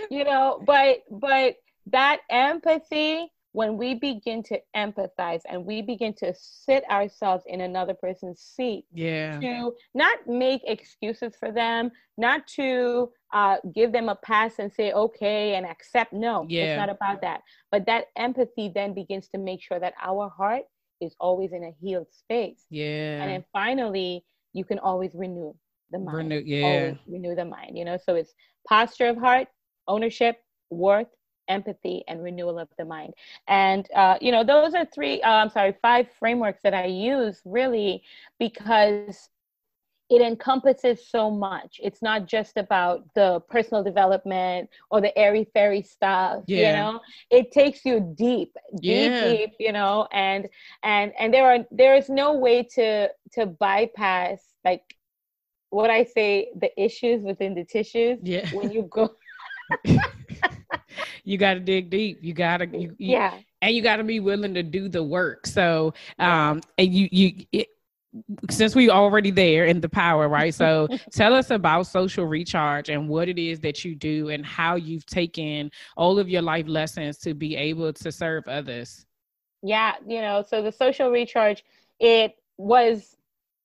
You 0.09 0.23
know, 0.23 0.61
but 0.65 0.99
but 1.09 1.55
that 1.87 2.19
empathy, 2.29 3.31
when 3.53 3.77
we 3.77 3.93
begin 3.95 4.41
to 4.43 4.59
empathize 4.75 5.41
and 5.49 5.65
we 5.65 5.81
begin 5.81 6.13
to 6.13 6.33
sit 6.37 6.83
ourselves 6.89 7.43
in 7.47 7.61
another 7.61 7.93
person's 7.93 8.39
seat, 8.39 8.85
yeah, 8.93 9.39
to 9.39 9.73
not 9.93 10.17
make 10.27 10.61
excuses 10.65 11.33
for 11.39 11.51
them, 11.51 11.91
not 12.17 12.47
to 12.47 13.11
uh, 13.33 13.57
give 13.75 13.91
them 13.91 14.07
a 14.09 14.15
pass 14.15 14.59
and 14.59 14.71
say 14.71 14.91
okay 14.93 15.55
and 15.55 15.65
accept. 15.65 16.13
No, 16.13 16.45
Yeah. 16.49 16.63
it's 16.63 16.77
not 16.77 16.89
about 16.89 17.21
that. 17.21 17.41
But 17.71 17.85
that 17.87 18.05
empathy 18.17 18.71
then 18.73 18.93
begins 18.93 19.27
to 19.29 19.37
make 19.37 19.61
sure 19.61 19.79
that 19.79 19.93
our 20.01 20.29
heart 20.29 20.63
is 21.01 21.15
always 21.19 21.51
in 21.51 21.63
a 21.63 21.71
healed 21.81 22.07
space. 22.11 22.65
yeah. 22.69 23.21
And 23.21 23.31
then 23.31 23.43
finally, 23.51 24.23
you 24.53 24.63
can 24.63 24.79
always 24.79 25.11
renew 25.13 25.53
the 25.91 25.99
mind. 25.99 26.17
Renew- 26.31 26.43
yeah. 26.45 26.65
Always 26.67 26.97
renew 27.07 27.35
the 27.35 27.45
mind. 27.45 27.77
You 27.77 27.85
know, 27.85 27.97
so 27.97 28.15
it's 28.15 28.33
posture 28.67 29.07
of 29.07 29.17
heart, 29.17 29.47
ownership, 29.87 30.37
worth, 30.69 31.07
empathy, 31.47 32.03
and 32.07 32.23
renewal 32.23 32.59
of 32.59 32.69
the 32.77 32.85
mind. 32.85 33.13
And 33.47 33.87
uh, 33.95 34.17
you 34.21 34.31
know, 34.31 34.43
those 34.43 34.73
are 34.73 34.85
three. 34.85 35.21
Uh, 35.21 35.29
I'm 35.29 35.49
sorry, 35.49 35.75
five 35.81 36.07
frameworks 36.19 36.61
that 36.63 36.73
I 36.73 36.85
use 36.85 37.41
really 37.45 38.03
because 38.39 39.29
it 40.09 40.21
encompasses 40.21 41.07
so 41.07 41.31
much. 41.31 41.79
It's 41.81 42.01
not 42.01 42.27
just 42.27 42.57
about 42.57 43.05
the 43.15 43.39
personal 43.49 43.81
development 43.81 44.69
or 44.89 44.99
the 44.99 45.17
airy 45.17 45.45
fairy 45.53 45.81
stuff. 45.81 46.43
Yeah. 46.47 46.67
You 46.67 46.73
know, 46.75 46.99
it 47.29 47.51
takes 47.53 47.85
you 47.85 48.13
deep, 48.17 48.53
deep, 48.81 49.11
Yeah. 49.11 49.29
deep. 49.29 49.53
You 49.57 49.71
know, 49.71 50.07
and 50.11 50.49
and 50.83 51.13
and 51.17 51.33
there 51.33 51.45
are 51.45 51.65
there 51.71 51.95
is 51.95 52.09
no 52.09 52.33
way 52.33 52.63
to 52.75 53.09
to 53.33 53.45
bypass 53.45 54.41
like 54.65 54.95
what 55.69 55.89
I 55.89 56.03
say 56.03 56.51
the 56.59 56.69
issues 56.81 57.23
within 57.23 57.55
the 57.55 57.63
tissues 57.63 58.19
yeah. 58.21 58.49
when 58.51 58.69
you 58.71 58.83
go. 58.83 59.15
you 61.23 61.37
got 61.37 61.55
to 61.55 61.59
dig 61.59 61.89
deep. 61.89 62.19
You 62.21 62.33
got 62.33 62.57
to, 62.57 62.67
you, 62.67 62.95
you- 62.97 63.13
Yeah. 63.13 63.37
and 63.61 63.75
you 63.75 63.81
got 63.81 63.97
to 63.97 64.03
be 64.03 64.19
willing 64.19 64.53
to 64.55 64.63
do 64.63 64.89
the 64.89 65.03
work. 65.03 65.45
So, 65.47 65.93
um, 66.19 66.61
and 66.77 66.93
you, 66.93 67.07
you, 67.11 67.45
it, 67.51 67.67
since 68.49 68.75
we 68.75 68.89
already 68.89 69.31
there 69.31 69.65
in 69.65 69.79
the 69.79 69.87
power, 69.87 70.27
right? 70.27 70.53
So, 70.53 70.87
tell 71.11 71.33
us 71.33 71.49
about 71.49 71.87
social 71.87 72.25
recharge 72.25 72.89
and 72.89 73.07
what 73.07 73.29
it 73.29 73.39
is 73.39 73.59
that 73.61 73.85
you 73.85 73.95
do 73.95 74.29
and 74.29 74.45
how 74.45 74.75
you've 74.75 75.05
taken 75.05 75.71
all 75.95 76.19
of 76.19 76.27
your 76.27 76.41
life 76.41 76.67
lessons 76.67 77.17
to 77.19 77.33
be 77.33 77.55
able 77.55 77.93
to 77.93 78.11
serve 78.11 78.47
others. 78.47 79.05
Yeah, 79.63 79.93
you 80.07 80.21
know, 80.21 80.43
so 80.45 80.61
the 80.61 80.71
social 80.71 81.09
recharge, 81.11 81.63
it 81.99 82.35
was 82.57 83.15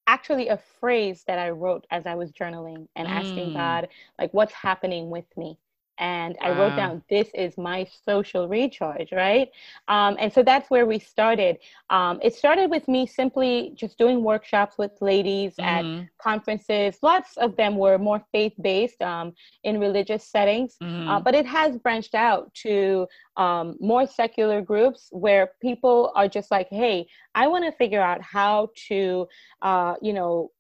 actually 0.06 0.48
a 0.48 0.58
phrase 0.78 1.24
that 1.26 1.38
I 1.38 1.50
wrote 1.50 1.86
as 1.90 2.06
I 2.06 2.14
was 2.14 2.30
journaling 2.30 2.86
and 2.94 3.08
asking 3.08 3.50
Mm. 3.50 3.54
God, 3.54 3.88
like, 4.18 4.32
what's 4.32 4.52
happening 4.52 5.10
with 5.10 5.24
me? 5.36 5.58
And 5.98 6.36
I 6.42 6.50
wrote 6.50 6.76
down, 6.76 7.02
this 7.08 7.30
is 7.34 7.56
my 7.56 7.84
social 7.84 8.48
recharge, 8.48 9.12
right? 9.12 9.48
Um, 9.88 10.16
and 10.18 10.32
so 10.32 10.42
that's 10.42 10.70
where 10.70 10.86
we 10.86 10.98
started. 10.98 11.58
Um, 11.90 12.18
it 12.22 12.34
started 12.34 12.70
with 12.70 12.88
me 12.88 13.06
simply 13.06 13.72
just 13.74 13.98
doing 13.98 14.22
workshops 14.22 14.78
with 14.78 14.92
ladies 15.00 15.58
at 15.62 15.86
Mhm, 15.88 16.08
conferences. 16.20 16.98
Lots 17.02 17.36
of 17.36 17.56
them 17.56 17.76
were 17.76 17.98
more 17.98 18.22
faith 18.32 18.54
based 18.60 19.02
um, 19.02 19.34
in 19.64 19.78
religious 19.80 20.24
settings. 20.24 20.78
mhm. 20.80 21.06
Uh, 21.06 21.20
but 21.20 21.34
it 21.34 21.46
has 21.46 21.76
branched 21.78 22.14
out 22.14 22.52
to 22.54 23.06
um, 23.36 23.76
more 23.80 24.06
secular 24.06 24.60
groups 24.62 25.08
where 25.12 25.52
people 25.60 26.12
are 26.14 26.28
just 26.28 26.50
like, 26.50 26.68
hey, 26.70 27.06
I 27.34 27.46
want 27.48 27.64
to 27.64 27.72
figure 27.72 28.00
out 28.00 28.20
how 28.22 28.70
to, 28.88 29.28
uh, 29.62 29.94
you 30.02 30.12
know, 30.12 30.50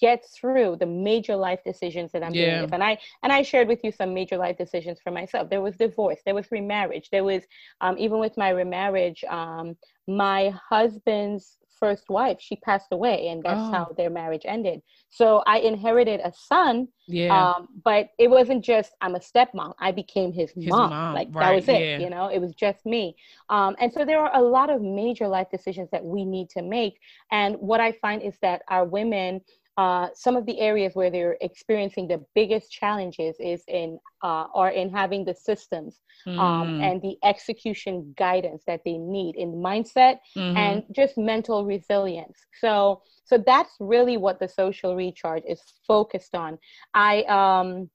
get 0.00 0.24
through 0.34 0.76
the 0.78 0.86
major 0.86 1.36
life 1.36 1.60
decisions 1.64 2.12
that 2.12 2.22
I'm 2.22 2.34
Yeah. 2.34 2.36
dealing 2.36 2.60
with. 2.60 2.72
And 2.72 2.82
I 2.82 2.98
and 3.22 3.32
I 3.32 3.42
shared 3.42 3.68
with 3.68 3.80
you 3.84 3.92
some 3.92 4.14
major 4.14 4.36
life 4.36 4.56
decisions 4.56 5.00
for 5.02 5.10
myself. 5.10 5.48
There 5.50 5.60
was 5.62 5.76
divorce, 5.76 6.20
there 6.24 6.34
was 6.34 6.50
remarriage, 6.50 7.10
there 7.10 7.24
was 7.24 7.42
um, 7.80 7.96
even 7.98 8.18
with 8.18 8.36
my 8.36 8.50
remarriage, 8.50 9.24
um, 9.28 9.76
my 10.06 10.52
husband's 10.68 11.58
first 11.78 12.08
wife, 12.08 12.38
she 12.40 12.56
passed 12.56 12.88
away, 12.92 13.28
and 13.28 13.42
that's 13.42 13.68
Oh. 13.68 13.70
how 13.70 13.92
their 13.96 14.10
marriage 14.10 14.42
ended. 14.44 14.80
So 15.10 15.42
I 15.46 15.58
inherited 15.58 16.20
a 16.22 16.32
son 16.32 16.88
yeah. 17.06 17.46
um, 17.46 17.68
but 17.84 18.08
it 18.18 18.30
wasn't 18.30 18.64
just 18.64 18.92
I'm 19.00 19.14
a 19.14 19.18
stepmom. 19.20 19.72
I 19.80 19.92
became 19.92 20.32
his, 20.32 20.52
His 20.60 20.78
mom. 20.78 20.90
mom, 20.90 21.12
Like 21.12 21.28
that 21.38 21.52
was 21.54 21.68
it. 21.68 21.88
yeah. 21.88 21.96
You 21.96 22.10
know, 22.10 22.28
it 22.28 22.38
was 22.40 22.54
just 22.54 22.84
me. 22.86 23.16
Um, 23.48 23.76
and 23.80 23.92
so 23.92 24.04
there 24.04 24.20
are 24.20 24.34
a 24.36 24.42
lot 24.42 24.70
of 24.70 24.82
major 24.82 25.28
life 25.28 25.48
decisions 25.50 25.88
that 25.92 26.04
we 26.04 26.24
need 26.24 26.50
to 26.50 26.62
make. 26.62 26.98
And 27.30 27.56
what 27.56 27.80
I 27.80 27.92
find 27.92 28.22
is 28.22 28.36
that 28.42 28.62
our 28.68 28.84
women, 28.84 29.40
uh, 29.78 30.08
some 30.14 30.36
of 30.36 30.44
the 30.46 30.60
areas 30.60 30.94
where 30.94 31.10
they're 31.10 31.36
experiencing 31.40 32.06
the 32.06 32.22
biggest 32.34 32.70
challenges 32.70 33.36
is 33.40 33.62
in 33.68 33.98
uh, 34.22 34.46
are 34.54 34.70
in 34.70 34.90
having 34.90 35.24
the 35.24 35.34
systems 35.34 36.00
um, 36.26 36.68
Mm, 36.68 36.82
and 36.82 37.02
the 37.02 37.16
execution 37.24 38.14
guidance 38.16 38.62
that 38.66 38.82
they 38.84 38.96
need 38.96 39.34
in 39.36 39.54
mindset 39.54 40.18
mhm. 40.36 40.56
and 40.56 40.84
just 40.92 41.18
mental 41.18 41.64
resilience 41.64 42.38
so 42.60 43.02
so 43.24 43.38
that's 43.38 43.74
really 43.80 44.16
what 44.16 44.38
the 44.38 44.48
social 44.48 44.94
recharge 44.94 45.42
is 45.48 45.60
focused 45.86 46.34
on 46.34 46.58
i 46.94 47.22
um 47.24 47.90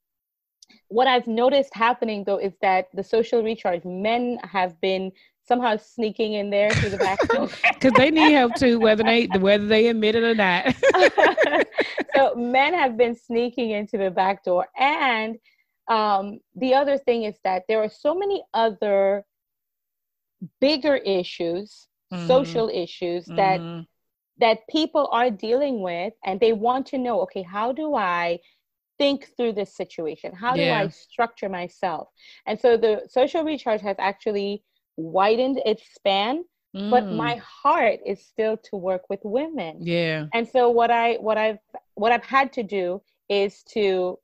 what 0.89 1.07
i've 1.07 1.27
noticed 1.27 1.73
happening 1.73 2.23
though 2.25 2.37
is 2.37 2.53
that 2.61 2.87
the 2.93 3.03
social 3.03 3.41
recharge 3.43 3.85
men 3.85 4.37
have 4.43 4.79
been 4.81 5.11
somehow 5.47 5.77
sneaking 5.77 6.33
in 6.33 6.49
there 6.49 6.69
through 6.69 6.89
the 6.89 6.97
back 6.97 7.19
door 7.29 7.47
because 7.73 7.93
they 7.93 8.11
need 8.11 8.33
help 8.33 8.53
too, 8.55 8.79
whether 8.79 9.03
they 9.03 9.27
whether 9.39 9.65
they 9.65 9.87
admit 9.87 10.15
it 10.15 10.23
or 10.23 10.35
not. 10.35 10.65
so 12.15 12.33
men 12.35 12.73
have 12.73 12.97
been 12.97 13.15
sneaking 13.15 13.71
into 13.71 13.97
the 13.97 14.09
back 14.11 14.43
door 14.43 14.67
and 14.77 15.37
um, 15.89 16.39
the 16.55 16.73
other 16.73 16.97
thing 16.97 17.23
is 17.23 17.39
that 17.43 17.63
there 17.67 17.81
are 17.83 17.89
so 17.89 18.13
many 18.15 18.43
other 18.53 19.25
bigger 20.59 20.95
issues 20.97 21.87
Mhm. 22.11 22.13
social 22.13 22.69
issues 22.69 23.31
that 23.35 23.61
Mhm. 23.67 23.87
that 24.39 24.59
people 24.69 25.07
are 25.11 25.29
dealing 25.29 25.81
with 25.81 26.13
and 26.25 26.39
they 26.39 26.53
want 26.53 26.85
to 26.87 26.97
know 26.97 27.21
okay 27.21 27.43
how 27.43 27.71
do 27.71 27.95
i 27.95 28.39
think 28.97 29.27
through 29.35 29.51
this 29.53 29.75
situation 29.75 30.33
how 30.33 30.55
do 30.55 30.71
i 30.71 30.87
structure 30.87 31.49
myself 31.49 32.09
and 32.45 32.59
so 32.59 32.77
the 32.77 33.01
social 33.07 33.43
recharge 33.43 33.81
has 33.81 33.95
actually 33.99 34.63
widened 34.97 35.61
its 35.65 35.83
span 35.93 36.43
but 36.89 37.09
Mm, 37.09 37.11
my 37.11 37.35
heart 37.37 37.99
is 38.05 38.23
still 38.25 38.57
to 38.57 38.75
work 38.75 39.03
with 39.09 39.19
women 39.23 39.85
yeah, 39.85 40.25
and 40.33 40.47
so 40.47 40.69
what 40.69 40.91
i 40.91 41.15
what 41.15 41.37
i've 41.37 41.59
what 41.95 42.11
i've 42.11 42.25
had 42.25 42.51
to 42.53 42.63
do 42.63 43.01
is 43.29 43.63
to 43.63 44.17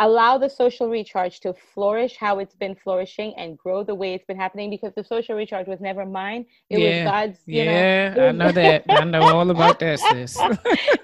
allow 0.00 0.38
the 0.38 0.48
social 0.48 0.88
recharge 0.88 1.40
to 1.40 1.52
flourish 1.52 2.16
how 2.16 2.38
it's 2.38 2.54
been 2.54 2.74
flourishing 2.74 3.34
and 3.36 3.58
grow 3.58 3.82
the 3.82 3.94
way 3.94 4.14
it's 4.14 4.24
been 4.26 4.36
happening 4.36 4.70
because 4.70 4.92
the 4.94 5.04
social 5.04 5.34
recharge 5.36 5.66
was 5.66 5.80
never 5.80 6.04
mine 6.06 6.44
it 6.70 6.78
Yeah. 6.78 6.80
was 6.80 6.98
god's 7.00 7.38
you 7.50 7.64
know 7.64 7.84
yeah, 7.84 8.14
it 8.14 8.28
I 8.28 8.32
know 8.32 8.52
that. 8.52 8.84
I 8.90 9.04
know 9.04 9.28
all 9.28 9.50
about 9.50 9.78
that, 9.80 10.00
sis. 10.00 10.46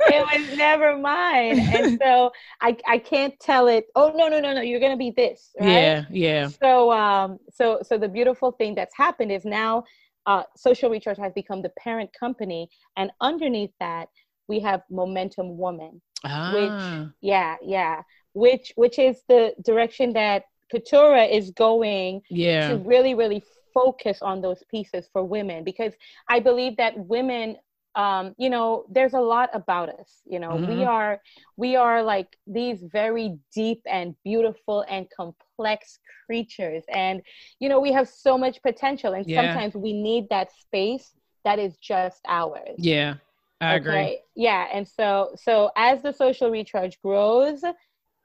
it 0.07 0.20
was 0.32 0.57
never 0.57 0.97
mine. 0.97 1.61
And 1.72 1.91
so 2.01 2.32
I, 2.61 2.76
I 2.87 2.99
can't 2.99 3.39
tell 3.41 3.68
it, 3.68 3.87
oh 3.95 4.12
no, 4.14 4.28
no, 4.28 4.41
no, 4.41 4.55
no, 4.55 4.61
you're 4.61 4.80
gonna 4.80 4.97
be 4.97 5.11
this, 5.11 5.55
right? 5.59 5.95
Yeah, 5.95 6.05
yeah, 6.11 6.51
So 6.61 6.93
um 6.93 7.39
so 7.51 7.80
so 7.82 7.99
the 7.99 8.09
beautiful 8.09 8.53
thing 8.53 8.74
that's 8.74 8.97
happened 8.97 9.32
is 9.32 9.45
now 9.45 9.85
uh 10.27 10.43
social 10.57 10.91
recharge 10.91 11.18
has 11.18 11.33
become 11.33 11.62
the 11.62 11.72
parent 11.79 12.11
company 12.18 12.68
and 12.97 13.11
underneath 13.20 13.72
that 13.81 14.09
we 14.49 14.61
have 14.61 14.83
momentum 14.91 15.57
woman. 15.57 16.01
ah, 16.25 17.12
Yeah, 17.20 17.57
yeah. 17.62 18.03
Which 18.35 18.72
which 18.77 18.99
is 18.99 19.22
the 19.29 19.55
direction 19.64 20.12
that 20.14 20.45
Keturah 20.70 21.25
is 21.25 21.51
going 21.51 22.22
yeah, 22.31 22.68
to 22.68 22.77
really 22.79 23.14
really 23.14 23.43
focus 23.72 24.22
on 24.22 24.41
those 24.41 24.62
pieces 24.70 25.09
for 25.12 25.25
women 25.25 25.64
because 25.64 25.93
i 26.29 26.39
believe 26.39 26.77
that 26.77 26.97
women 26.97 27.57
um, 27.95 28.34
you 28.38 28.51
know, 28.51 28.84
there's 28.90 29.14
a 29.14 29.20
lot 29.20 29.51
about 29.53 29.88
us. 29.88 30.20
You 30.26 30.38
know, 30.38 30.51
mm-hmm. 30.51 30.78
we 30.78 30.84
are 30.84 31.20
we 31.57 31.76
are 31.76 32.03
like 32.03 32.36
these 32.47 32.82
very 32.82 33.38
deep 33.55 33.82
and 33.86 34.14
beautiful 34.24 34.84
and 34.88 35.07
complex 35.16 35.99
creatures, 36.26 36.84
and 36.88 37.22
you 37.61 37.68
know, 37.68 37.80
we 37.80 37.92
have 37.92 38.09
so 38.09 38.36
much 38.36 38.62
potential, 38.62 39.14
and 39.14 39.26
yeah. 39.26 39.42
sometimes 39.42 39.74
we 39.74 39.92
need 39.92 40.28
that 40.30 40.53
space 40.53 41.12
that 41.45 41.59
is 41.59 41.76
just 41.76 42.20
ours. 42.26 42.74
Yeah, 42.78 43.14
I 43.61 43.76
okay? 43.76 43.76
agree. 43.76 44.20
Yeah, 44.34 44.68
and 44.72 44.86
so 44.88 45.34
so 45.36 45.70
as 45.76 46.03
the 46.03 46.12
social 46.12 46.51
recharge 46.51 47.01
grows, 47.01 47.62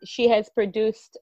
she 0.06 0.30
has 0.30 0.50
produced 0.50 1.18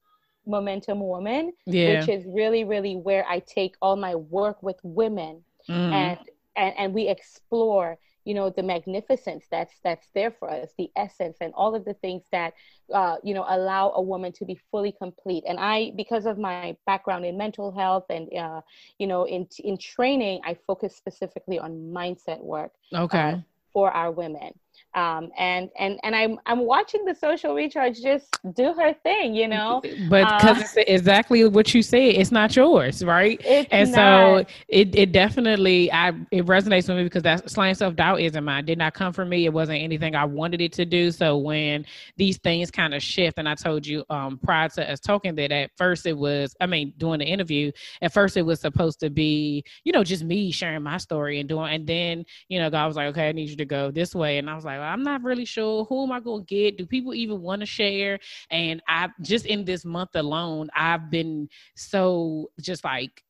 Momentum 0.46 1.00
Woman, 1.00 1.52
yeah. 1.66 2.00
which 2.00 2.08
is 2.08 2.24
really 2.26 2.64
really 2.64 2.96
where 2.96 3.26
I 3.28 3.40
take 3.40 3.74
all 3.82 3.96
my 3.96 4.14
work 4.14 4.62
with 4.62 4.76
women 4.82 5.44
mm. 5.68 5.92
and 5.92 6.18
and 6.56 6.74
and 6.78 6.94
we 6.94 7.08
explore 7.08 7.98
you 8.28 8.34
know 8.34 8.50
the 8.50 8.62
magnificence 8.62 9.46
that's 9.50 9.72
that's 9.82 10.08
there 10.14 10.30
for 10.30 10.50
us 10.50 10.68
the 10.76 10.90
essence 10.96 11.38
and 11.40 11.50
all 11.54 11.74
of 11.74 11.86
the 11.86 11.94
things 11.94 12.22
that 12.30 12.52
uh, 12.92 13.16
you 13.24 13.32
know 13.32 13.46
allow 13.48 13.90
a 13.94 14.02
woman 14.02 14.30
to 14.32 14.44
be 14.44 14.60
fully 14.70 14.92
complete. 14.92 15.44
And 15.48 15.58
i 15.58 15.92
because 15.96 16.26
of 16.26 16.36
my 16.38 16.76
background 16.84 17.24
in 17.24 17.38
mental 17.38 17.72
health 17.72 18.04
and 18.10 18.28
uh, 18.34 18.60
you 18.98 19.06
know 19.06 19.24
in 19.24 19.48
in 19.64 19.78
training 19.78 20.42
i 20.44 20.54
focus 20.66 20.94
specifically 20.94 21.58
on 21.58 21.72
mindset 22.00 22.40
work 22.40 22.72
okay. 22.94 23.30
uh, 23.32 23.36
for 23.72 23.90
our 23.90 24.10
women 24.10 24.52
um, 24.94 25.30
and 25.38 25.70
and 25.78 26.00
and 26.02 26.16
I'm 26.16 26.38
I'm 26.46 26.60
watching 26.60 27.04
the 27.04 27.14
social 27.14 27.54
recharge 27.54 28.00
just 28.00 28.26
do 28.54 28.72
her 28.72 28.94
thing, 29.02 29.34
you 29.34 29.46
know. 29.46 29.80
But 30.08 30.24
because 30.24 30.58
uh, 30.58 30.80
it's 30.80 30.90
exactly 30.90 31.46
what 31.46 31.72
you 31.74 31.82
said, 31.82 31.98
it's 31.98 32.32
not 32.32 32.56
yours, 32.56 33.04
right? 33.04 33.40
and 33.70 33.92
not. 33.92 33.96
so 33.96 34.54
it 34.68 34.94
it 34.94 35.12
definitely 35.12 35.92
I 35.92 36.08
it 36.30 36.46
resonates 36.46 36.88
with 36.88 36.96
me 36.96 37.04
because 37.04 37.22
that 37.22 37.48
slaying 37.50 37.74
self 37.74 37.96
doubt 37.96 38.20
isn't 38.20 38.42
mine. 38.42 38.64
Did 38.64 38.78
not 38.78 38.94
come 38.94 39.12
from 39.12 39.28
me. 39.28 39.44
It 39.44 39.52
wasn't 39.52 39.80
anything 39.80 40.16
I 40.16 40.24
wanted 40.24 40.60
it 40.60 40.72
to 40.74 40.84
do. 40.84 41.10
So 41.12 41.36
when 41.36 41.84
these 42.16 42.38
things 42.38 42.70
kind 42.70 42.94
of 42.94 43.02
shift, 43.02 43.38
and 43.38 43.48
I 43.48 43.54
told 43.54 43.86
you 43.86 44.04
um 44.10 44.38
prior 44.38 44.68
to 44.70 44.90
us 44.90 45.00
talking 45.00 45.34
that 45.36 45.52
at 45.52 45.70
first 45.76 46.06
it 46.06 46.16
was 46.16 46.56
I 46.60 46.66
mean 46.66 46.94
doing 46.96 47.18
the 47.20 47.26
interview 47.26 47.72
at 48.02 48.12
first 48.12 48.36
it 48.36 48.42
was 48.42 48.60
supposed 48.60 49.00
to 49.00 49.10
be 49.10 49.64
you 49.84 49.92
know 49.92 50.02
just 50.02 50.24
me 50.24 50.50
sharing 50.50 50.82
my 50.82 50.96
story 50.96 51.40
and 51.40 51.48
doing 51.48 51.72
and 51.72 51.86
then 51.86 52.24
you 52.48 52.58
know 52.58 52.70
God 52.70 52.86
was 52.86 52.96
like 52.96 53.08
okay 53.08 53.28
I 53.28 53.32
need 53.32 53.50
you 53.50 53.56
to 53.56 53.64
go 53.64 53.90
this 53.90 54.14
way 54.14 54.38
and 54.38 54.48
I 54.48 54.54
was 54.54 54.64
like 54.64 54.67
I'm 54.76 55.02
not 55.02 55.22
really 55.22 55.44
sure 55.44 55.84
who 55.84 56.04
am 56.04 56.12
I 56.12 56.20
going 56.20 56.44
to 56.44 56.54
get. 56.54 56.78
Do 56.78 56.86
people 56.86 57.14
even 57.14 57.40
want 57.40 57.60
to 57.60 57.66
share? 57.66 58.18
And 58.50 58.82
I 58.88 59.08
just 59.22 59.46
in 59.46 59.64
this 59.64 59.84
month 59.84 60.10
alone, 60.14 60.68
I've 60.74 61.10
been 61.10 61.48
so 61.76 62.50
just 62.60 62.84
like 62.84 63.22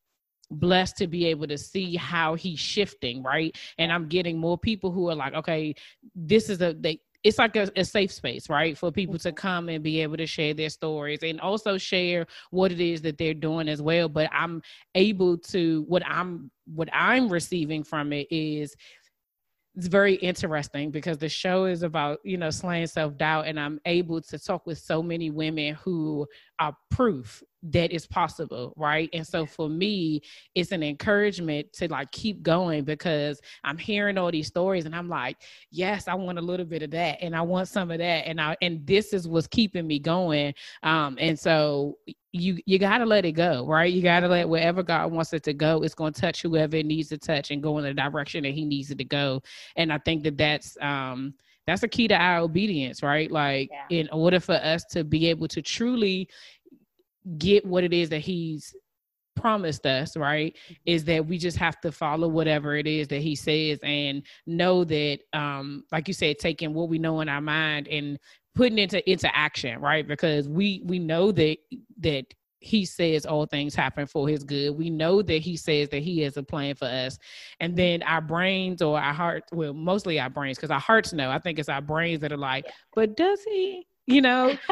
blessed 0.51 0.97
to 0.97 1.07
be 1.07 1.25
able 1.27 1.47
to 1.47 1.57
see 1.57 1.95
how 1.95 2.33
he's 2.33 2.57
shifting 2.59 3.21
right 3.21 3.55
and 3.77 3.91
i'm 3.91 4.07
getting 4.07 4.39
more 4.39 4.57
people 4.57 4.89
who 4.91 5.07
are 5.07 5.13
like 5.13 5.35
okay 5.35 5.75
this 6.15 6.49
is 6.49 6.59
a 6.59 6.73
they 6.73 6.99
it's 7.23 7.37
like 7.37 7.55
a, 7.55 7.69
a, 7.75 7.83
safe 7.83 8.11
space, 8.11 8.49
right, 8.49 8.77
for 8.77 8.91
people 8.91 9.17
to 9.19 9.29
mm-hmm. 9.29 9.35
come 9.35 9.69
and 9.69 9.83
be 9.83 10.01
able 10.01 10.17
to 10.17 10.25
share 10.25 10.53
their 10.53 10.69
stories 10.69 11.19
and 11.21 11.41
also 11.41 11.77
share 11.77 12.25
what 12.51 12.71
it 12.71 12.79
is 12.79 13.01
that 13.01 13.17
they're 13.17 13.33
doing 13.33 13.67
as 13.67 13.81
well. 13.81 14.07
But 14.07 14.29
I'm 14.31 14.61
able 14.95 15.37
to 15.37 15.83
what 15.87 16.03
I'm 16.07 16.49
what 16.73 16.87
I'm 16.93 17.29
receiving 17.29 17.83
from 17.83 18.13
it 18.13 18.27
is 18.31 18.75
it's 19.75 19.87
very 19.87 20.15
interesting 20.15 20.91
because 20.91 21.17
the 21.17 21.29
show 21.29 21.65
is 21.65 21.83
about 21.83 22.19
you 22.23 22.37
know 22.37 22.49
slaying 22.49 22.87
self-doubt 22.87 23.45
and 23.45 23.59
i'm 23.59 23.79
able 23.85 24.19
to 24.21 24.39
talk 24.39 24.65
with 24.65 24.77
so 24.77 25.01
many 25.01 25.29
women 25.29 25.75
who 25.75 26.25
are 26.59 26.75
proof 26.89 27.43
that 27.61 27.93
it's 27.93 28.07
possible 28.07 28.73
right? 28.77 29.09
And 29.13 29.25
so 29.25 29.45
for 29.45 29.69
me 29.69 30.21
it's 30.55 30.71
an 30.71 30.81
encouragement 30.81 31.71
to 31.73 31.89
like 31.89 32.09
keep 32.11 32.41
going 32.41 32.83
because 32.83 33.41
i'm 33.63 33.77
hearing 33.77 34.17
all 34.17 34.31
these 34.31 34.47
stories 34.47 34.85
and 34.85 34.95
i'm 34.95 35.09
like 35.09 35.37
yes 35.71 36.07
i 36.07 36.13
want 36.13 36.37
a 36.37 36.41
little 36.41 36.65
bit 36.65 36.83
of 36.83 36.91
that 36.91 37.17
and 37.21 37.35
i 37.35 37.41
want 37.41 37.67
some 37.67 37.91
of 37.91 37.97
that 37.97 38.27
and 38.27 38.39
i 38.39 38.55
and 38.61 38.85
this 38.87 39.13
is 39.13 39.27
what's 39.27 39.47
keeping 39.47 39.87
me 39.87 39.99
going. 39.99 40.53
Um 40.83 41.17
and 41.19 41.37
so 41.37 41.97
you 42.31 42.59
you 42.65 42.77
got 42.77 42.99
to 42.99 43.05
let 43.05 43.25
it 43.25 43.31
go 43.31 43.65
right 43.65 43.91
you 43.91 44.03
got 44.03 44.19
to 44.19 44.27
let 44.27 44.47
wherever 44.47 44.83
god 44.83 45.11
wants 45.11 45.33
it 45.33 45.43
to 45.43 45.53
go 45.53 45.81
it's 45.81 45.95
going 45.95 46.13
to 46.13 46.21
touch 46.21 46.41
whoever 46.41 46.75
it 46.75 46.85
needs 46.85 47.09
to 47.09 47.17
touch 47.17 47.49
and 47.49 47.63
go 47.63 47.77
in 47.79 47.83
the 47.83 47.93
direction 47.93 48.43
that 48.43 48.53
he 48.53 48.65
needs 48.65 48.91
it 48.91 48.97
to 48.97 49.03
go 49.03 49.41
and 49.77 49.91
i 49.91 49.97
think 49.99 50.23
that 50.23 50.37
that's 50.37 50.77
um 50.81 51.33
that's 51.65 51.83
a 51.83 51.87
key 51.87 52.07
to 52.07 52.15
our 52.15 52.39
obedience 52.39 53.01
right 53.01 53.31
like 53.31 53.69
yeah. 53.71 53.97
in 53.97 54.07
order 54.11 54.39
for 54.39 54.55
us 54.55 54.83
to 54.85 55.03
be 55.03 55.27
able 55.27 55.47
to 55.47 55.61
truly 55.61 56.29
get 57.37 57.65
what 57.65 57.83
it 57.83 57.93
is 57.93 58.09
that 58.09 58.19
he's 58.19 58.75
promised 59.39 59.85
us, 59.85 60.17
right, 60.17 60.53
mm-hmm. 60.53 60.73
is 60.85 61.03
that 61.05 61.25
we 61.25 61.37
just 61.37 61.57
have 61.57 61.79
to 61.81 61.91
follow 61.91 62.27
whatever 62.27 62.75
it 62.75 62.87
is 62.87 63.07
that 63.07 63.21
he 63.21 63.35
says 63.35 63.79
and 63.83 64.23
know 64.45 64.83
that, 64.83 65.19
um, 65.33 65.83
like 65.91 66.07
you 66.07 66.13
said, 66.13 66.37
taking 66.39 66.73
what 66.73 66.89
we 66.89 66.99
know 66.99 67.21
in 67.21 67.29
our 67.29 67.41
mind 67.41 67.87
and 67.87 68.19
putting 68.55 68.77
into 68.77 69.07
into 69.09 69.35
action, 69.35 69.79
right? 69.79 70.07
Because 70.07 70.47
we 70.47 70.81
we 70.85 70.99
know 70.99 71.31
that 71.31 71.57
that 71.99 72.25
he 72.61 72.85
says 72.85 73.25
all 73.25 73.45
things 73.45 73.73
happen 73.73 74.05
for 74.05 74.27
his 74.27 74.43
good. 74.43 74.71
We 74.71 74.89
know 74.89 75.21
that 75.21 75.41
he 75.41 75.55
says 75.55 75.89
that 75.89 76.01
he 76.01 76.21
has 76.21 76.37
a 76.37 76.43
plan 76.43 76.75
for 76.75 76.85
us. 76.85 77.17
And 77.59 77.75
then 77.75 78.03
our 78.03 78.21
brains 78.21 78.81
or 78.81 78.99
our 78.99 79.13
heart, 79.13 79.45
well, 79.53 79.73
mostly 79.73 80.19
our 80.19 80.29
brains, 80.29 80.57
because 80.57 80.71
our 80.71 80.79
hearts 80.79 81.13
know. 81.13 81.31
I 81.31 81.39
think 81.39 81.57
it's 81.57 81.69
our 81.69 81.81
brains 81.81 82.19
that 82.19 82.31
are 82.31 82.37
like, 82.37 82.65
but 82.93 83.15
does 83.15 83.41
he? 83.43 83.85
You 84.07 84.21
know, 84.21 84.57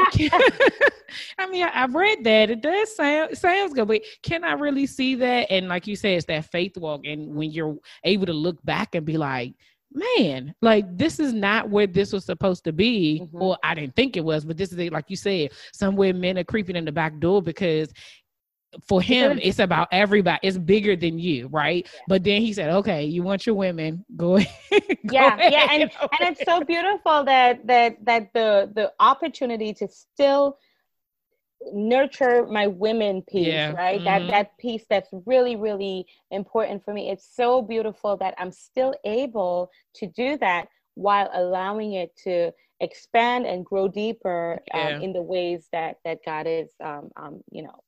I 1.37 1.47
mean, 1.49 1.63
I, 1.63 1.69
have 1.69 1.93
read 1.93 2.23
that 2.23 2.49
it 2.49 2.61
does 2.61 2.95
sound 2.95 3.37
sounds 3.37 3.73
good, 3.73 3.87
but 3.87 4.01
can 4.23 4.43
I 4.43 4.53
really 4.53 4.87
see 4.87 5.13
that? 5.15 5.51
And 5.51 5.67
like 5.67 5.85
you 5.85 5.95
said, 5.95 6.17
it's 6.17 6.25
that 6.25 6.45
faith 6.45 6.75
walk, 6.75 7.01
and 7.05 7.35
when 7.35 7.51
you're 7.51 7.77
able 8.03 8.25
to 8.25 8.33
look 8.33 8.57
back 8.65 8.95
and 8.95 9.05
be 9.05 9.17
like, 9.17 9.53
man, 9.91 10.53
like 10.61 10.85
this 10.97 11.19
is 11.19 11.33
not 11.33 11.69
where 11.69 11.87
this 11.87 12.13
was 12.13 12.25
supposed 12.25 12.63
to 12.65 12.73
be, 12.73 13.21
mm-hmm. 13.23 13.41
or 13.41 13.57
I 13.63 13.73
didn't 13.75 13.95
think 13.95 14.17
it 14.17 14.23
was, 14.23 14.45
but 14.45 14.57
this 14.57 14.71
is 14.71 14.77
it, 14.79 14.93
like 14.93 15.09
you 15.09 15.15
said, 15.15 15.51
somewhere 15.73 16.13
men 16.13 16.37
are 16.37 16.43
creeping 16.43 16.75
in 16.75 16.85
the 16.85 16.91
back 16.91 17.19
door 17.19 17.41
because 17.41 17.91
for 18.87 19.01
him 19.01 19.39
it's 19.41 19.59
about 19.59 19.87
everybody 19.91 20.37
it's 20.43 20.57
bigger 20.57 20.95
than 20.95 21.17
you 21.17 21.47
right 21.47 21.87
yeah. 21.91 22.01
but 22.07 22.23
then 22.23 22.41
he 22.41 22.51
said 22.51 22.69
okay 22.69 23.05
you 23.05 23.23
want 23.23 23.45
your 23.45 23.55
women 23.55 24.03
go 24.17 24.35
ahead 24.35 24.51
go 24.71 24.85
yeah 25.09 25.35
ahead. 25.35 25.51
yeah 25.51 25.67
and, 25.71 25.83
and 25.83 25.91
it's 26.21 26.43
so 26.43 26.61
beautiful 26.61 27.23
that 27.23 27.65
that 27.65 27.95
that 28.03 28.31
the 28.33 28.69
the 28.75 28.91
opportunity 28.99 29.73
to 29.73 29.87
still 29.87 30.57
nurture 31.73 32.45
my 32.47 32.67
women 32.67 33.21
piece 33.23 33.47
yeah. 33.47 33.71
right 33.73 34.01
mm-hmm. 34.01 34.27
that 34.27 34.31
that 34.31 34.57
piece 34.57 34.85
that's 34.89 35.09
really 35.25 35.55
really 35.55 36.05
important 36.31 36.83
for 36.83 36.93
me 36.93 37.09
it's 37.09 37.27
so 37.35 37.61
beautiful 37.61 38.17
that 38.17 38.33
i'm 38.37 38.51
still 38.51 38.93
able 39.05 39.69
to 39.93 40.07
do 40.07 40.37
that 40.37 40.67
while 40.95 41.29
allowing 41.33 41.93
it 41.93 42.15
to 42.15 42.51
expand 42.79 43.45
and 43.45 43.65
grow 43.65 43.87
deeper 43.87 44.59
um, 44.73 44.79
yeah. 44.79 44.99
in 44.99 45.13
the 45.13 45.21
ways 45.21 45.67
that 45.71 45.97
that 46.05 46.19
god 46.25 46.45
is 46.47 46.69
um, 46.83 47.09
um, 47.17 47.41
you 47.51 47.63
know 47.63 47.83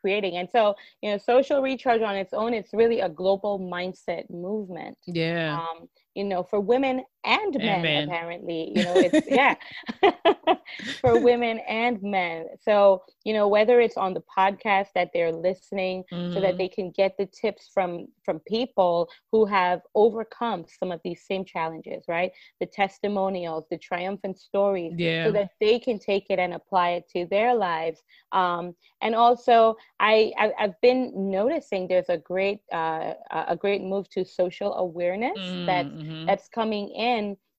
creating. 0.00 0.36
And 0.36 0.48
so, 0.50 0.74
you 1.02 1.10
know, 1.10 1.18
social 1.18 1.60
recharge 1.60 2.02
on 2.02 2.16
its 2.16 2.32
own, 2.32 2.54
it's 2.54 2.72
really 2.72 3.00
a 3.00 3.08
global 3.08 3.58
mindset 3.58 4.28
movement. 4.30 4.96
Yeah. 5.06 5.58
Um, 5.58 5.88
you 6.14 6.24
know, 6.24 6.42
for 6.42 6.60
women 6.60 7.04
and 7.24 7.54
men, 7.58 8.08
apparently, 8.08 8.72
you 8.74 8.84
know, 8.84 8.94
it's, 8.96 9.26
yeah, 9.30 9.54
for 11.00 11.20
women 11.20 11.58
and 11.68 12.02
men. 12.02 12.46
So, 12.62 13.02
you 13.24 13.34
know, 13.34 13.48
whether 13.48 13.80
it's 13.80 13.96
on 13.96 14.14
the 14.14 14.22
podcast 14.36 14.88
that 14.94 15.10
they're 15.12 15.32
listening 15.32 16.04
mm-hmm. 16.12 16.32
so 16.32 16.40
that 16.40 16.50
mm-hmm. 16.50 16.58
they 16.58 16.68
can 16.68 16.90
get 16.90 17.16
the 17.18 17.26
tips 17.26 17.70
from, 17.72 18.06
from 18.24 18.40
people 18.40 19.08
who 19.32 19.44
have 19.44 19.82
overcome 19.94 20.64
some 20.78 20.90
of 20.92 21.00
these 21.04 21.22
same 21.26 21.44
challenges, 21.44 22.04
right? 22.08 22.30
The 22.60 22.66
testimonials, 22.66 23.64
the 23.70 23.78
triumphant 23.78 24.38
stories, 24.38 24.94
yeah. 24.96 25.26
so 25.26 25.32
that 25.32 25.50
they 25.60 25.78
can 25.78 25.98
take 25.98 26.26
it 26.30 26.38
and 26.38 26.54
apply 26.54 26.90
it 26.90 27.08
to 27.10 27.26
their 27.26 27.54
lives. 27.54 28.02
Um, 28.32 28.74
and 29.02 29.14
also 29.14 29.76
I, 29.98 30.32
I 30.38 30.52
have 30.56 30.80
been 30.80 31.12
noticing 31.30 31.88
there's 31.88 32.08
a 32.08 32.18
great, 32.18 32.60
uh, 32.72 33.14
a 33.30 33.56
great 33.56 33.82
move 33.82 34.08
to 34.10 34.24
social 34.24 34.74
awareness 34.74 35.38
mm-hmm. 35.38 35.66
that's, 35.66 36.26
that's 36.26 36.48
coming 36.48 36.88
in, 36.90 37.09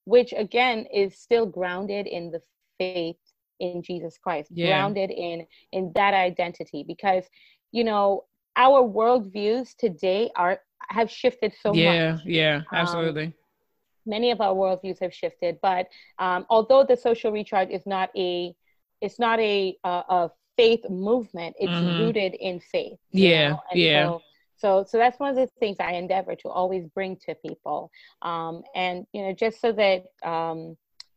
which 0.04 0.32
again 0.36 0.86
is 0.92 1.18
still 1.18 1.46
grounded 1.46 2.06
in 2.06 2.30
the 2.30 2.40
faith 2.78 3.16
in 3.60 3.82
Jesus 3.82 4.18
Christ, 4.18 4.50
yeah. 4.52 4.66
grounded 4.68 5.10
in 5.10 5.46
in 5.72 5.92
that 5.94 6.14
identity. 6.14 6.84
Because 6.86 7.24
you 7.70 7.84
know 7.84 8.24
our 8.56 8.82
worldviews 8.82 9.74
today 9.76 10.30
are 10.36 10.60
have 10.88 11.10
shifted 11.10 11.54
so 11.62 11.72
yeah, 11.72 12.12
much. 12.12 12.20
Yeah, 12.24 12.60
yeah, 12.60 12.62
absolutely. 12.72 13.26
Um, 13.26 13.34
many 14.06 14.30
of 14.30 14.40
our 14.40 14.54
worldviews 14.54 15.00
have 15.00 15.14
shifted, 15.14 15.58
but 15.62 15.86
um, 16.18 16.46
although 16.50 16.84
the 16.84 16.96
social 16.96 17.32
recharge 17.32 17.70
is 17.70 17.86
not 17.86 18.10
a 18.16 18.54
it's 19.00 19.18
not 19.18 19.38
a 19.40 19.76
a, 19.84 19.88
a 19.88 20.30
faith 20.56 20.88
movement, 20.90 21.56
it's 21.58 21.70
mm-hmm. 21.70 22.02
rooted 22.02 22.34
in 22.34 22.60
faith. 22.60 22.98
Yeah, 23.10 23.56
yeah. 23.72 24.06
So, 24.06 24.22
so, 24.62 24.84
so 24.88 24.96
that's 24.96 25.18
one 25.18 25.30
of 25.30 25.36
the 25.36 25.48
things 25.58 25.76
I 25.80 25.92
endeavor 25.94 26.36
to 26.36 26.48
always 26.48 26.84
bring 26.94 27.16
to 27.26 27.34
people. 27.34 27.90
Um, 28.22 28.62
and, 28.76 29.06
you 29.12 29.22
know, 29.22 29.32
just 29.32 29.60
so 29.60 29.72
that 29.72 30.04
um, 30.22 30.76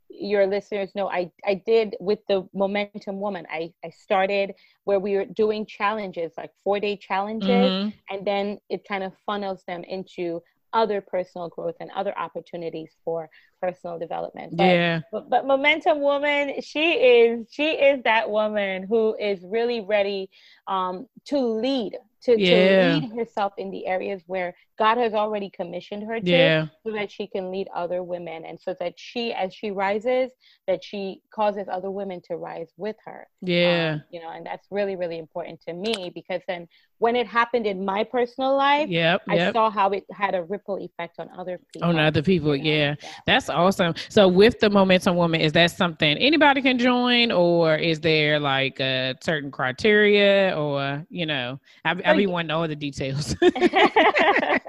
your 0.10 0.48
listeners 0.48 0.90
know, 0.96 1.08
I, 1.08 1.32
I 1.46 1.62
did 1.66 1.96
with 2.00 2.20
the 2.28 2.48
Momentum 2.54 3.20
Woman, 3.20 3.46
I, 3.52 3.72
I 3.84 3.92
started 3.92 4.56
where 4.86 5.00
we 5.00 5.16
were 5.16 5.26
doing 5.26 5.68
challenges, 5.68 6.32
like 6.38 6.52
four 6.64 6.80
day 6.80 6.98
challenges, 6.98 7.50
mm-hmm. 7.50 7.90
and 8.10 8.26
then 8.26 8.58
it 8.70 8.88
kind 8.88 9.04
of 9.04 9.14
funnels 9.28 9.62
them 9.68 9.84
into 9.84 10.42
other 10.74 11.00
personal 11.00 11.48
growth 11.48 11.76
and 11.80 11.90
other 11.96 12.18
opportunities 12.18 12.90
for 13.04 13.30
personal 13.62 13.98
development. 13.98 14.58
But, 14.58 14.64
yeah. 14.64 15.02
But, 15.12 15.30
but 15.30 15.48
Momentum 15.48 16.02
Woman, 16.02 16.62
she 16.62 16.94
is 16.94 17.48
she 17.50 17.70
is 17.90 18.04
that 18.04 18.30
woman 18.30 18.84
who 18.84 19.16
is 19.16 19.40
really 19.44 19.82
ready 19.82 20.30
um, 20.68 21.08
to 21.26 21.38
lead 21.38 21.94
to, 22.26 22.40
yeah. 22.40 22.94
to 22.94 23.00
lead 23.00 23.12
herself 23.16 23.54
in 23.58 23.72
the 23.72 23.88
areas 23.88 24.22
where 24.28 24.56
God 24.78 24.98
has 24.98 25.14
already 25.14 25.50
commissioned 25.50 26.04
her 26.04 26.20
to 26.20 26.30
yeah. 26.30 26.68
so 26.86 26.92
that 26.92 27.10
she 27.12 27.28
can 27.28 27.52
lead 27.52 27.68
other 27.74 28.04
women 28.04 28.46
and 28.46 28.60
so 28.60 28.76
that 28.80 28.94
she 28.98 29.34
as 29.34 29.54
she 29.54 29.72
rises 29.72 30.32
that 30.68 30.84
she 30.84 31.22
causes 31.34 31.68
other 31.72 31.92
women 31.92 32.22
to 32.28 32.36
rise 32.36 32.70
with 32.78 32.96
her. 33.06 33.28
Yeah. 33.42 33.94
Um, 33.96 34.04
you 34.12 34.22
know, 34.22 34.30
and 34.32 34.46
that's 34.46 34.68
really 34.72 34.96
really 34.96 35.18
important 35.18 35.62
to 35.68 35.74
me 35.74 36.12
because 36.14 36.42
then 36.48 36.68
when 36.98 37.16
it 37.16 37.28
happened 37.28 37.68
in 37.68 37.84
my 37.84 38.04
personal 38.04 38.56
life, 38.56 38.90
yep, 38.90 39.22
I 39.28 39.52
saw 39.52 39.70
how 39.70 39.90
it 39.90 40.06
had 40.12 40.34
a 40.34 40.44
ripple 40.44 40.78
effect 40.78 41.20
on 41.20 41.30
other 41.38 41.60
people. 41.74 41.90
On 41.90 42.00
other 42.00 42.22
people, 42.22 42.56
you 42.56 42.64
know? 42.64 42.70
yeah. 42.70 42.96
yeah. 43.02 43.10
That's 43.26 43.50
awesome. 43.50 43.96
So 44.10 44.28
with 44.28 44.60
the 44.60 44.70
Momentum 44.70 45.16
Woman, 45.18 45.42
is 45.42 45.52
that 45.54 45.72
something 45.72 46.18
anybody 46.18 46.62
can 46.62 46.80
join 46.80 47.32
or 47.32 47.76
is 47.76 48.00
there 48.00 48.40
like 48.40 48.80
a 48.80 49.16
certain 49.22 49.52
criteria 49.52 50.58
or, 50.58 51.06
you 51.10 51.26
know, 51.26 51.60
I, 51.84 51.96
I 52.06 52.16
be 52.16 52.28
wanting 52.28 52.52
all 52.52 52.68
the 52.68 52.76
details. 52.76 53.36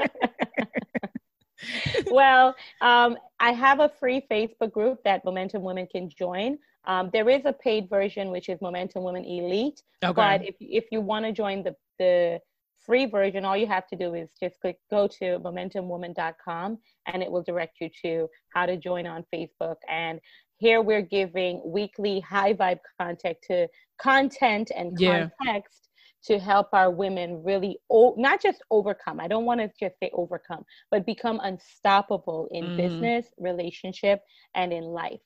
well, 2.11 2.55
um, 2.81 3.17
I 3.41 3.53
have 3.53 3.81
a 3.81 3.89
free 3.89 4.23
Facebook 4.31 4.73
group 4.73 5.03
that 5.05 5.25
Momentum 5.25 5.63
Women 5.63 5.87
can 5.87 6.09
join. 6.09 6.59
Um, 6.87 7.11
there 7.13 7.29
is 7.29 7.43
a 7.45 7.53
paid 7.53 7.89
version, 7.89 8.31
which 8.31 8.49
is 8.49 8.61
Momentum 8.61 9.03
Women 9.03 9.25
Elite. 9.25 9.83
Okay. 10.05 10.13
But 10.13 10.45
if, 10.45 10.55
if 10.61 10.87
you 10.93 11.01
want 11.01 11.25
to 11.25 11.33
join 11.33 11.63
the, 11.63 11.75
the 11.99 12.41
free 12.85 13.07
version, 13.07 13.45
all 13.45 13.57
you 13.57 13.67
have 13.67 13.87
to 13.89 13.97
do 13.97 14.15
is 14.15 14.31
just 14.41 14.61
click 14.61 14.79
go 14.91 15.09
to 15.09 15.41
momentumwoman.com 15.41 16.79
and 17.07 17.23
it 17.23 17.31
will 17.31 17.43
direct 17.43 17.81
you 17.81 17.91
to 18.03 18.29
how 18.55 18.67
to 18.67 18.77
join 18.77 19.07
on 19.07 19.25
Facebook. 19.35 19.77
And 19.89 20.21
here 20.59 20.81
we're 20.81 21.03
giving 21.03 21.61
weekly 21.65 22.21
high 22.21 22.55
vibe 22.55 22.79
content 23.01 23.37
to 23.49 23.69
content 24.01 24.71
and 24.75 24.99
yeah. 24.99 25.29
context 25.43 25.86
to 26.27 26.39
help 26.39 26.69
our 26.73 26.91
women 26.91 27.43
really 27.45 27.79
o- 27.91 28.15
not 28.19 28.43
just 28.43 28.63
overcome 28.71 29.21
i 29.21 29.29
don't 29.29 29.45
want 29.45 29.61
to 29.61 29.69
just 29.79 29.99
say 30.01 30.11
overcome 30.15 30.65
but 30.91 31.07
become 31.07 31.41
unstoppable 31.43 32.49
in 32.53 32.71
mm. 32.71 32.77
business 32.77 33.27
relationship 33.39 34.23
and 34.55 34.73
in 34.73 34.85
life 34.85 35.21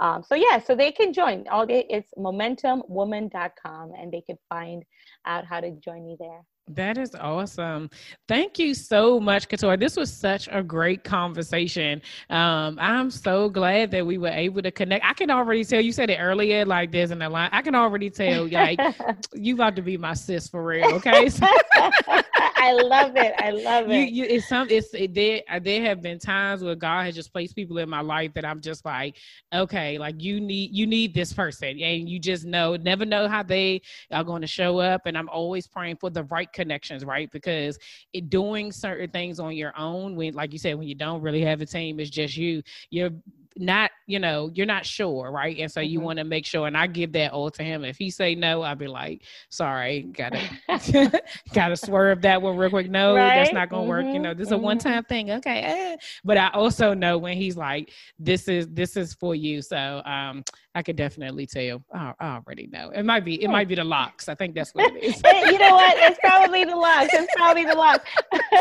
um, 0.00 0.22
so 0.22 0.34
yeah 0.34 0.58
so 0.58 0.74
they 0.74 0.92
can 0.92 1.12
join 1.12 1.46
all 1.48 1.66
day 1.66 1.86
it's 1.88 2.10
momentumwoman.com 2.16 3.92
and 3.98 4.12
they 4.12 4.20
can 4.20 4.38
find 4.48 4.84
out 5.26 5.44
how 5.44 5.60
to 5.60 5.70
join 5.72 6.06
me 6.06 6.16
there 6.18 6.44
that 6.70 6.98
is 6.98 7.14
awesome. 7.14 7.90
Thank 8.26 8.58
you 8.58 8.74
so 8.74 9.20
much, 9.20 9.48
Keturah. 9.48 9.76
This 9.76 9.96
was 9.96 10.12
such 10.12 10.48
a 10.50 10.64
great 10.64 11.04
conversation. 11.04 12.02
Um, 12.28 12.76
I'm 12.80 13.08
so 13.08 13.48
glad 13.48 13.92
that 13.92 14.04
we 14.04 14.18
were 14.18 14.28
able 14.28 14.62
to 14.62 14.72
connect. 14.72 15.04
I 15.04 15.12
can 15.12 15.30
already 15.30 15.64
tell 15.64 15.80
you 15.80 15.92
said 15.92 16.10
it 16.10 16.18
earlier, 16.18 16.64
like 16.64 16.90
there's 16.90 17.12
an 17.12 17.20
line. 17.20 17.50
I 17.52 17.62
can 17.62 17.76
already 17.76 18.10
tell, 18.10 18.48
like 18.48 18.80
you 19.32 19.54
about 19.54 19.76
to 19.76 19.82
be 19.82 19.96
my 19.96 20.14
sis 20.14 20.48
for 20.48 20.64
real. 20.64 20.94
Okay. 20.94 21.30
I 22.66 22.72
love 22.72 23.16
it. 23.16 23.32
I 23.38 23.50
love 23.50 23.90
it. 23.90 24.08
You, 24.10 24.24
you, 24.24 24.24
it's 24.24 24.48
some. 24.48 24.68
It's 24.68 24.92
it, 24.92 25.14
there. 25.14 25.42
Uh, 25.48 25.60
there 25.60 25.82
have 25.82 26.02
been 26.02 26.18
times 26.18 26.64
where 26.64 26.74
God 26.74 27.04
has 27.04 27.14
just 27.14 27.32
placed 27.32 27.54
people 27.54 27.78
in 27.78 27.88
my 27.88 28.00
life 28.00 28.34
that 28.34 28.44
I'm 28.44 28.60
just 28.60 28.84
like, 28.84 29.16
okay, 29.54 29.98
like 29.98 30.20
you 30.20 30.40
need 30.40 30.72
you 30.72 30.84
need 30.86 31.14
this 31.14 31.32
person, 31.32 31.80
and 31.80 32.08
you 32.08 32.18
just 32.18 32.44
know, 32.44 32.74
never 32.74 33.04
know 33.04 33.28
how 33.28 33.44
they 33.44 33.82
are 34.10 34.24
going 34.24 34.40
to 34.40 34.48
show 34.48 34.78
up. 34.80 35.02
And 35.06 35.16
I'm 35.16 35.28
always 35.28 35.68
praying 35.68 35.96
for 35.96 36.10
the 36.10 36.24
right 36.24 36.52
connections, 36.52 37.04
right? 37.04 37.30
Because 37.30 37.78
it, 38.12 38.30
doing 38.30 38.72
certain 38.72 39.10
things 39.10 39.38
on 39.38 39.54
your 39.54 39.72
own, 39.78 40.16
when 40.16 40.34
like 40.34 40.52
you 40.52 40.58
said, 40.58 40.76
when 40.76 40.88
you 40.88 40.96
don't 40.96 41.22
really 41.22 41.42
have 41.42 41.60
a 41.60 41.66
team, 41.66 42.00
it's 42.00 42.10
just 42.10 42.36
you. 42.36 42.62
You're 42.90 43.10
not 43.58 43.90
you 44.06 44.18
know 44.18 44.50
you're 44.54 44.66
not 44.66 44.84
sure 44.84 45.30
right 45.30 45.58
and 45.58 45.70
so 45.70 45.80
you 45.80 45.98
mm-hmm. 45.98 46.06
want 46.06 46.18
to 46.18 46.24
make 46.24 46.44
sure 46.44 46.66
and 46.66 46.76
i 46.76 46.86
give 46.86 47.12
that 47.12 47.32
all 47.32 47.50
to 47.50 47.62
him 47.62 47.84
if 47.84 47.96
he 47.96 48.10
say 48.10 48.34
no 48.34 48.62
i'll 48.62 48.76
be 48.76 48.86
like 48.86 49.22
sorry 49.48 50.02
gotta 50.12 50.40
gotta 51.54 51.76
swerve 51.76 52.20
that 52.22 52.40
one 52.40 52.56
real 52.56 52.70
quick 52.70 52.90
no 52.90 53.14
right? 53.14 53.36
that's 53.36 53.52
not 53.52 53.68
gonna 53.70 53.82
mm-hmm. 53.82 53.88
work 53.88 54.04
you 54.04 54.12
mm-hmm. 54.12 54.22
know 54.22 54.34
this 54.34 54.48
is 54.48 54.52
mm-hmm. 54.52 54.62
a 54.62 54.64
one-time 54.64 55.04
thing 55.04 55.30
okay 55.30 55.60
eh. 55.60 55.96
but 56.24 56.36
i 56.36 56.48
also 56.48 56.92
know 56.92 57.16
when 57.16 57.36
he's 57.36 57.56
like 57.56 57.90
this 58.18 58.48
is 58.48 58.68
this 58.68 58.96
is 58.96 59.14
for 59.14 59.34
you 59.34 59.62
so 59.62 60.02
um 60.04 60.44
i 60.76 60.82
could 60.82 60.96
definitely 60.96 61.46
tell. 61.46 61.82
I, 61.92 62.12
I 62.20 62.26
already 62.36 62.66
know. 62.66 62.90
It 62.90 63.04
might 63.04 63.24
be 63.24 63.42
it 63.42 63.48
might 63.48 63.66
be 63.66 63.74
the 63.74 63.84
locks. 63.84 64.28
I 64.28 64.34
think 64.34 64.54
that's 64.54 64.74
what 64.74 64.92
it 64.94 65.02
is. 65.02 65.22
You 65.50 65.58
know 65.58 65.74
what? 65.74 65.96
It's 65.96 66.18
probably 66.20 66.64
the 66.64 66.76
locks. 66.76 67.14
It's 67.14 67.34
probably 67.34 67.64
the 67.64 67.74
locks. 67.74 68.04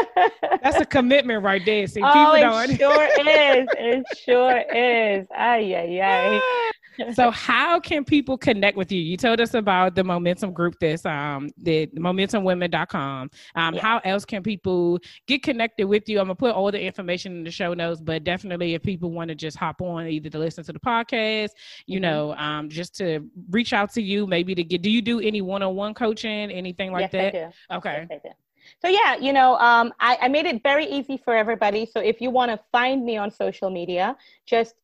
That's 0.64 0.80
a 0.80 0.86
commitment 0.86 1.44
right 1.44 1.62
there. 1.66 1.86
See 1.88 2.02
oh, 2.02 2.14
people 2.14 2.32
it 2.34 2.42
don't 2.42 2.78
sure 2.78 3.04
is. 3.04 3.68
It 3.78 4.06
sure 4.18 4.58
is. 4.60 5.28
Ay, 5.36 5.60
yeah, 5.60 6.40
ay. 6.40 6.72
so 7.14 7.32
how 7.32 7.80
can 7.80 8.04
people 8.04 8.38
connect 8.38 8.78
with 8.78 8.92
you? 8.92 9.02
You 9.02 9.18
told 9.18 9.40
us 9.42 9.54
about 9.54 9.96
the 9.96 10.04
momentum 10.04 10.54
group 10.54 10.80
this 10.80 11.06
um 11.06 11.50
the 11.58 11.88
momentumwomen.com. 11.88 13.30
Um 13.56 13.74
yeah. 13.74 13.82
how 13.82 14.02
else 14.04 14.26
can 14.26 14.44
people 14.44 15.00
get 15.28 15.44
connected 15.44 15.88
with 15.88 16.08
you? 16.10 16.20
I'm 16.20 16.26
gonna 16.26 16.36
put 16.36 16.52
all 16.52 16.72
the 16.72 16.82
information 16.82 17.38
in 17.38 17.44
the 17.44 17.52
show 17.52 17.74
notes, 17.74 18.02
but 18.02 18.24
definitely 18.24 18.74
if 18.74 18.84
people 18.84 19.12
want 19.12 19.30
to 19.30 19.36
just 19.36 19.58
hop 19.58 19.82
on 19.82 20.08
either 20.08 20.30
to 20.30 20.40
listen 20.40 20.64
to 20.64 20.74
the 20.74 20.80
podcast, 20.80 21.50
you 21.86 22.00
mm-hmm. 22.00 22.02
know, 22.02 22.36
um 22.36 22.70
just 22.70 22.96
to 22.98 23.22
reach 23.50 23.74
out 23.74 23.92
to 23.94 24.02
you, 24.02 24.28
maybe 24.28 24.56
to 24.56 24.64
get 24.64 24.82
do 24.82 24.90
you 24.90 25.02
do 25.02 25.20
any 25.20 25.42
one-on-one 25.42 25.94
coaching, 25.94 26.52
anything 26.52 26.92
like 26.92 27.12
yes, 27.14 27.34
that? 27.70 27.78
Okay. 27.78 28.08
Yes, 28.10 28.36
so 28.82 28.88
yeah, 28.88 29.16
you 29.16 29.34
know, 29.34 29.56
um, 29.58 29.94
I, 30.00 30.18
I, 30.22 30.28
made 30.28 30.46
it 30.46 30.64
very 30.64 30.86
easy 30.86 31.18
for 31.18 31.36
everybody. 31.36 31.86
So 31.86 32.00
if 32.00 32.22
you 32.22 32.30
want 32.30 32.52
to 32.52 32.60
find 32.72 33.06
me 33.06 33.18
on 33.18 33.32
social 33.32 33.70
media, 33.70 34.16
just 34.46 34.76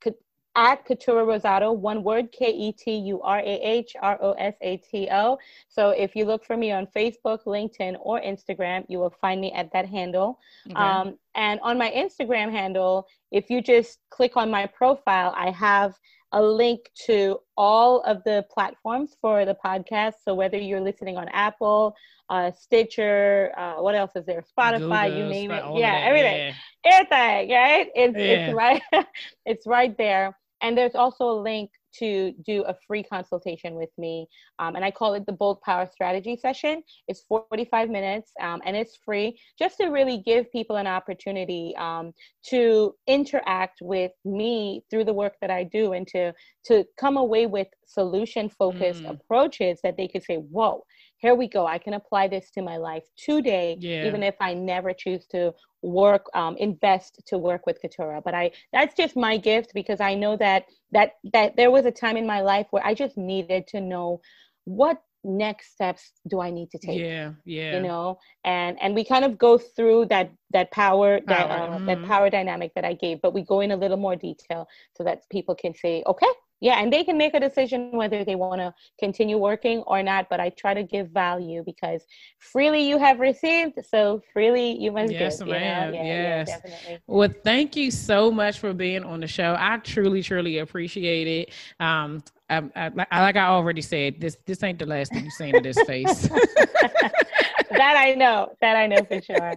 at 0.56 0.86
Keturah 0.86 1.26
Rosato, 1.26 1.76
one 1.76 2.04
word, 2.04 2.32
K 2.32 2.50
E 2.50 2.72
T 2.74 2.96
U 2.96 3.22
R 3.22 3.40
A 3.40 3.44
H 3.44 3.96
R 4.02 4.18
O 4.22 4.34
S 4.34 4.56
A 4.62 4.78
T 4.78 5.08
O. 5.12 5.38
So 5.70 5.92
if 5.92 6.16
you 6.16 6.26
look 6.26 6.44
for 6.44 6.58
me 6.58 6.72
on 6.72 6.88
Facebook, 6.88 7.46
LinkedIn, 7.46 7.98
or 8.02 8.20
Instagram, 8.22 8.86
you 8.90 9.00
will 9.00 9.14
find 9.22 9.40
me 9.40 9.52
at 9.54 9.72
that 9.74 9.88
handle. 9.88 10.40
Okay. 10.70 10.76
Um, 10.76 11.18
and 11.36 11.60
on 11.62 11.78
my 11.78 11.90
Instagram 11.92 12.52
handle, 12.52 13.08
if 13.32 13.50
you 13.50 13.62
just 13.62 14.00
click 14.10 14.36
on 14.36 14.52
my 14.52 14.66
profile, 14.66 15.34
I 15.38 15.52
have 15.52 15.94
a 16.34 16.42
link 16.42 16.90
to 17.06 17.40
all 17.58 18.02
of 18.02 18.24
the 18.24 18.46
platforms 18.52 19.16
for 19.22 19.46
the 19.46 19.56
podcast. 19.64 20.14
So 20.24 20.34
whether 20.34 20.58
you're 20.58 20.82
listening 20.82 21.18
on 21.18 21.28
Apple, 21.30 21.96
uh, 22.30 22.52
Stitcher, 22.52 23.52
uh, 23.58 23.76
what 23.76 23.96
else 23.96 24.12
is 24.16 24.26
there? 24.26 24.44
Spotify, 24.58 25.08
Google, 25.08 25.18
you 25.18 25.26
name 25.26 25.52
it. 25.52 25.64
Yeah, 25.76 26.02
everything, 26.04 26.38
yeah. 26.38 26.54
everything, 26.86 27.50
right? 27.50 27.88
It's, 27.94 28.18
yeah. 28.18 28.24
it's 28.24 28.54
right, 28.54 28.82
it's 29.46 29.68
right 29.68 29.98
there. 29.98 30.38
And 30.62 30.78
there's 30.78 30.96
also 30.96 31.30
a 31.30 31.42
link 31.42 31.72
to 31.94 32.34
do 32.46 32.64
a 32.64 32.76
free 32.88 33.04
consultation 33.04 33.76
with 33.76 33.90
me. 33.98 34.28
Um, 34.60 34.76
and 34.76 34.86
I 34.86 34.92
call 34.92 35.14
it 35.14 35.26
the 35.26 35.34
Bold 35.34 35.62
Power 35.62 35.88
Strategy 35.92 36.38
Session. 36.38 36.84
It's 37.08 37.24
45 37.28 37.90
minutes 37.90 38.32
um, 38.40 38.62
and 38.66 38.76
it's 38.76 38.98
free 39.04 39.40
just 39.60 39.78
to 39.78 39.88
really 39.88 40.20
give 40.26 40.52
people 40.52 40.78
an 40.78 40.88
opportunity 40.88 41.74
um, 41.78 42.14
to 42.48 42.96
interact 43.08 43.80
with 43.82 44.12
me 44.24 44.84
through 44.90 45.06
the 45.06 45.14
work 45.14 45.36
that 45.42 45.50
I 45.50 45.64
do 45.64 45.94
and 45.94 46.08
to, 46.08 46.34
to 46.66 46.86
come 47.00 47.18
away 47.18 47.46
with 47.46 47.68
solution 47.86 48.50
focused 48.50 49.04
mm. 49.04 49.10
approaches 49.10 49.80
that 49.84 49.98
they 49.98 50.08
could 50.08 50.24
say, 50.24 50.36
whoa, 50.36 50.84
here 51.22 51.36
we 51.36 51.48
go. 51.48 51.68
I 51.68 51.78
can 51.78 51.94
apply 51.94 52.28
this 52.28 52.50
to 52.52 52.62
my 52.62 52.78
life 52.78 53.04
today, 53.16 53.78
yeah. 53.80 54.06
even 54.08 54.24
if 54.24 54.36
I 54.42 54.54
never 54.54 54.92
choose 54.92 55.26
to 55.28 55.54
work, 55.84 56.26
um, 56.34 56.58
invest 56.58 57.22
to 57.28 57.38
work 57.38 57.66
with 57.68 57.80
Keturah. 57.82 58.22
But 58.24 58.34
I, 58.34 58.52
that's 58.74 58.96
just 58.96 59.16
my 59.16 59.38
gift 59.38 59.72
because 59.74 60.02
I 60.02 60.16
know 60.16 60.36
that 60.38 60.66
that 60.92 61.14
that 61.32 61.56
there 61.56 61.72
was 61.72 61.86
a 61.86 61.92
time 61.92 62.18
in 62.18 62.26
my 62.26 62.42
life 62.42 62.68
where 62.72 62.86
I 62.86 62.94
just 62.96 63.18
needed 63.18 63.68
to 63.68 63.82
know 63.82 64.22
what 64.66 65.02
next 65.24 65.74
steps 65.74 66.12
do 66.28 66.42
I 66.42 66.50
need 66.50 66.72
to 66.72 66.80
take? 66.80 67.00
Yeah, 67.00 67.34
yeah. 67.46 67.76
You 67.76 67.82
know, 67.84 68.18
and 68.44 68.78
and 68.82 68.96
we 68.96 69.04
kind 69.04 69.24
of 69.24 69.38
go 69.38 69.60
through 69.60 70.08
that 70.08 70.32
that 70.52 70.72
power, 70.72 71.22
power. 71.22 71.28
that 71.28 71.52
uh, 71.52 71.68
mm-hmm. 71.68 71.86
that 71.86 72.04
power 72.06 72.30
dynamic 72.32 72.72
that 72.76 72.86
I 72.86 72.94
gave, 72.94 73.22
but 73.22 73.34
we 73.34 73.44
go 73.44 73.60
in 73.60 73.72
a 73.72 73.78
little 73.78 73.98
more 73.98 74.16
detail 74.16 74.68
so 74.98 75.04
that 75.04 75.22
people 75.30 75.54
can 75.54 75.76
say, 75.76 76.04
okay, 76.08 76.34
yeah 76.62 76.80
and 76.80 76.94
they 76.94 77.04
can 77.04 77.18
make 77.18 77.34
a 77.34 77.40
decision 77.40 77.92
whether 77.92 78.24
they 78.24 78.36
want 78.36 78.62
to 78.62 78.74
continue 78.98 79.38
working 79.38 79.80
or 79.80 80.02
not 80.02 80.28
but 80.30 80.40
i 80.40 80.50
try 80.50 80.74
to 80.74 80.84
give 80.84 81.10
value 81.10 81.62
because 81.66 82.06
freely 82.40 82.88
you 82.88 82.98
have 82.98 83.20
received 83.20 83.78
so 83.86 84.22
freely 84.32 84.80
you 84.80 84.92
must 84.92 85.12
yes, 85.12 85.40
give 85.40 85.48
ma'am. 85.48 85.94
Yeah, 85.94 86.04
yes 86.04 86.48
yeah, 86.48 86.56
definitely. 86.56 87.00
well 87.08 87.34
thank 87.44 87.76
you 87.76 87.92
so 87.92 88.32
much 88.32 88.60
for 88.60 88.74
being 88.74 89.04
on 89.04 89.20
the 89.20 89.28
show 89.28 89.56
i 89.60 89.78
truly 89.78 90.24
truly 90.24 90.60
appreciate 90.60 91.28
it 91.28 91.54
um 91.80 92.24
I, 92.50 92.58
I, 92.76 92.92
I, 93.12 93.22
like 93.22 93.38
I 93.38 93.46
already 93.46 93.82
said, 93.82 94.20
this 94.20 94.36
this 94.46 94.62
ain't 94.62 94.78
the 94.78 94.86
last 94.86 95.14
thing 95.14 95.24
you've 95.24 95.32
seen 95.32 95.56
of 95.56 95.64
this 95.64 95.82
face. 95.84 96.28
that 97.72 97.96
I 97.98 98.14
know. 98.18 98.52
That 98.60 98.76
I 98.76 98.88
know 98.88 99.06
for 99.06 99.22
sure. 99.22 99.54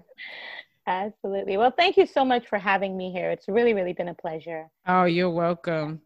Absolutely. 0.86 1.56
Well, 1.56 1.72
thank 1.76 1.96
you 1.96 2.06
so 2.06 2.24
much 2.24 2.46
for 2.46 2.58
having 2.58 2.96
me 2.96 3.10
here. 3.10 3.30
It's 3.30 3.48
really, 3.48 3.74
really 3.74 3.94
been 3.94 4.08
a 4.08 4.14
pleasure. 4.14 4.70
Oh, 4.86 5.04
you're 5.04 5.30
welcome. 5.30 6.02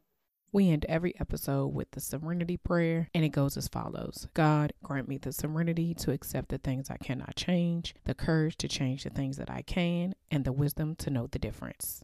We 0.50 0.70
end 0.70 0.86
every 0.88 1.14
episode 1.20 1.74
with 1.74 1.90
the 1.90 2.00
serenity 2.00 2.56
prayer, 2.56 3.10
and 3.14 3.22
it 3.22 3.28
goes 3.30 3.58
as 3.58 3.68
follows 3.68 4.28
God, 4.32 4.72
grant 4.82 5.06
me 5.06 5.18
the 5.18 5.30
serenity 5.30 5.92
to 5.94 6.10
accept 6.10 6.48
the 6.48 6.56
things 6.56 6.88
I 6.88 6.96
cannot 6.96 7.36
change, 7.36 7.94
the 8.04 8.14
courage 8.14 8.56
to 8.58 8.68
change 8.68 9.04
the 9.04 9.10
things 9.10 9.36
that 9.36 9.50
I 9.50 9.60
can, 9.60 10.14
and 10.30 10.46
the 10.46 10.52
wisdom 10.52 10.96
to 10.96 11.10
know 11.10 11.26
the 11.26 11.38
difference. 11.38 12.02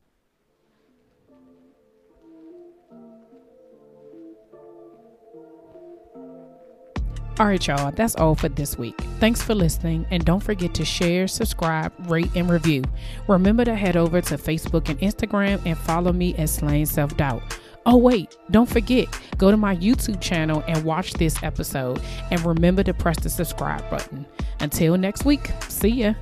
All 7.40 7.46
right, 7.46 7.66
y'all, 7.66 7.90
that's 7.90 8.14
all 8.14 8.34
for 8.34 8.50
this 8.50 8.78
week. 8.78 9.00
Thanks 9.18 9.42
for 9.42 9.54
listening, 9.54 10.06
and 10.10 10.24
don't 10.24 10.42
forget 10.42 10.74
to 10.74 10.84
share, 10.84 11.26
subscribe, 11.26 11.92
rate, 12.08 12.30
and 12.36 12.48
review. 12.50 12.84
Remember 13.26 13.64
to 13.64 13.74
head 13.74 13.96
over 13.96 14.20
to 14.20 14.36
Facebook 14.36 14.90
and 14.90 15.00
Instagram 15.00 15.60
and 15.64 15.76
follow 15.78 16.12
me 16.12 16.34
at 16.36 16.50
Slaying 16.50 16.86
Self 16.86 17.16
Doubt. 17.16 17.42
Oh, 17.86 17.96
wait, 17.96 18.36
don't 18.50 18.68
forget, 18.68 19.06
go 19.36 19.50
to 19.50 19.56
my 19.56 19.76
YouTube 19.76 20.20
channel 20.20 20.64
and 20.66 20.82
watch 20.84 21.12
this 21.14 21.42
episode, 21.42 22.00
and 22.30 22.44
remember 22.44 22.82
to 22.82 22.94
press 22.94 23.18
the 23.20 23.28
subscribe 23.28 23.88
button. 23.90 24.24
Until 24.60 24.96
next 24.96 25.24
week, 25.24 25.50
see 25.68 25.88
ya. 25.88 26.14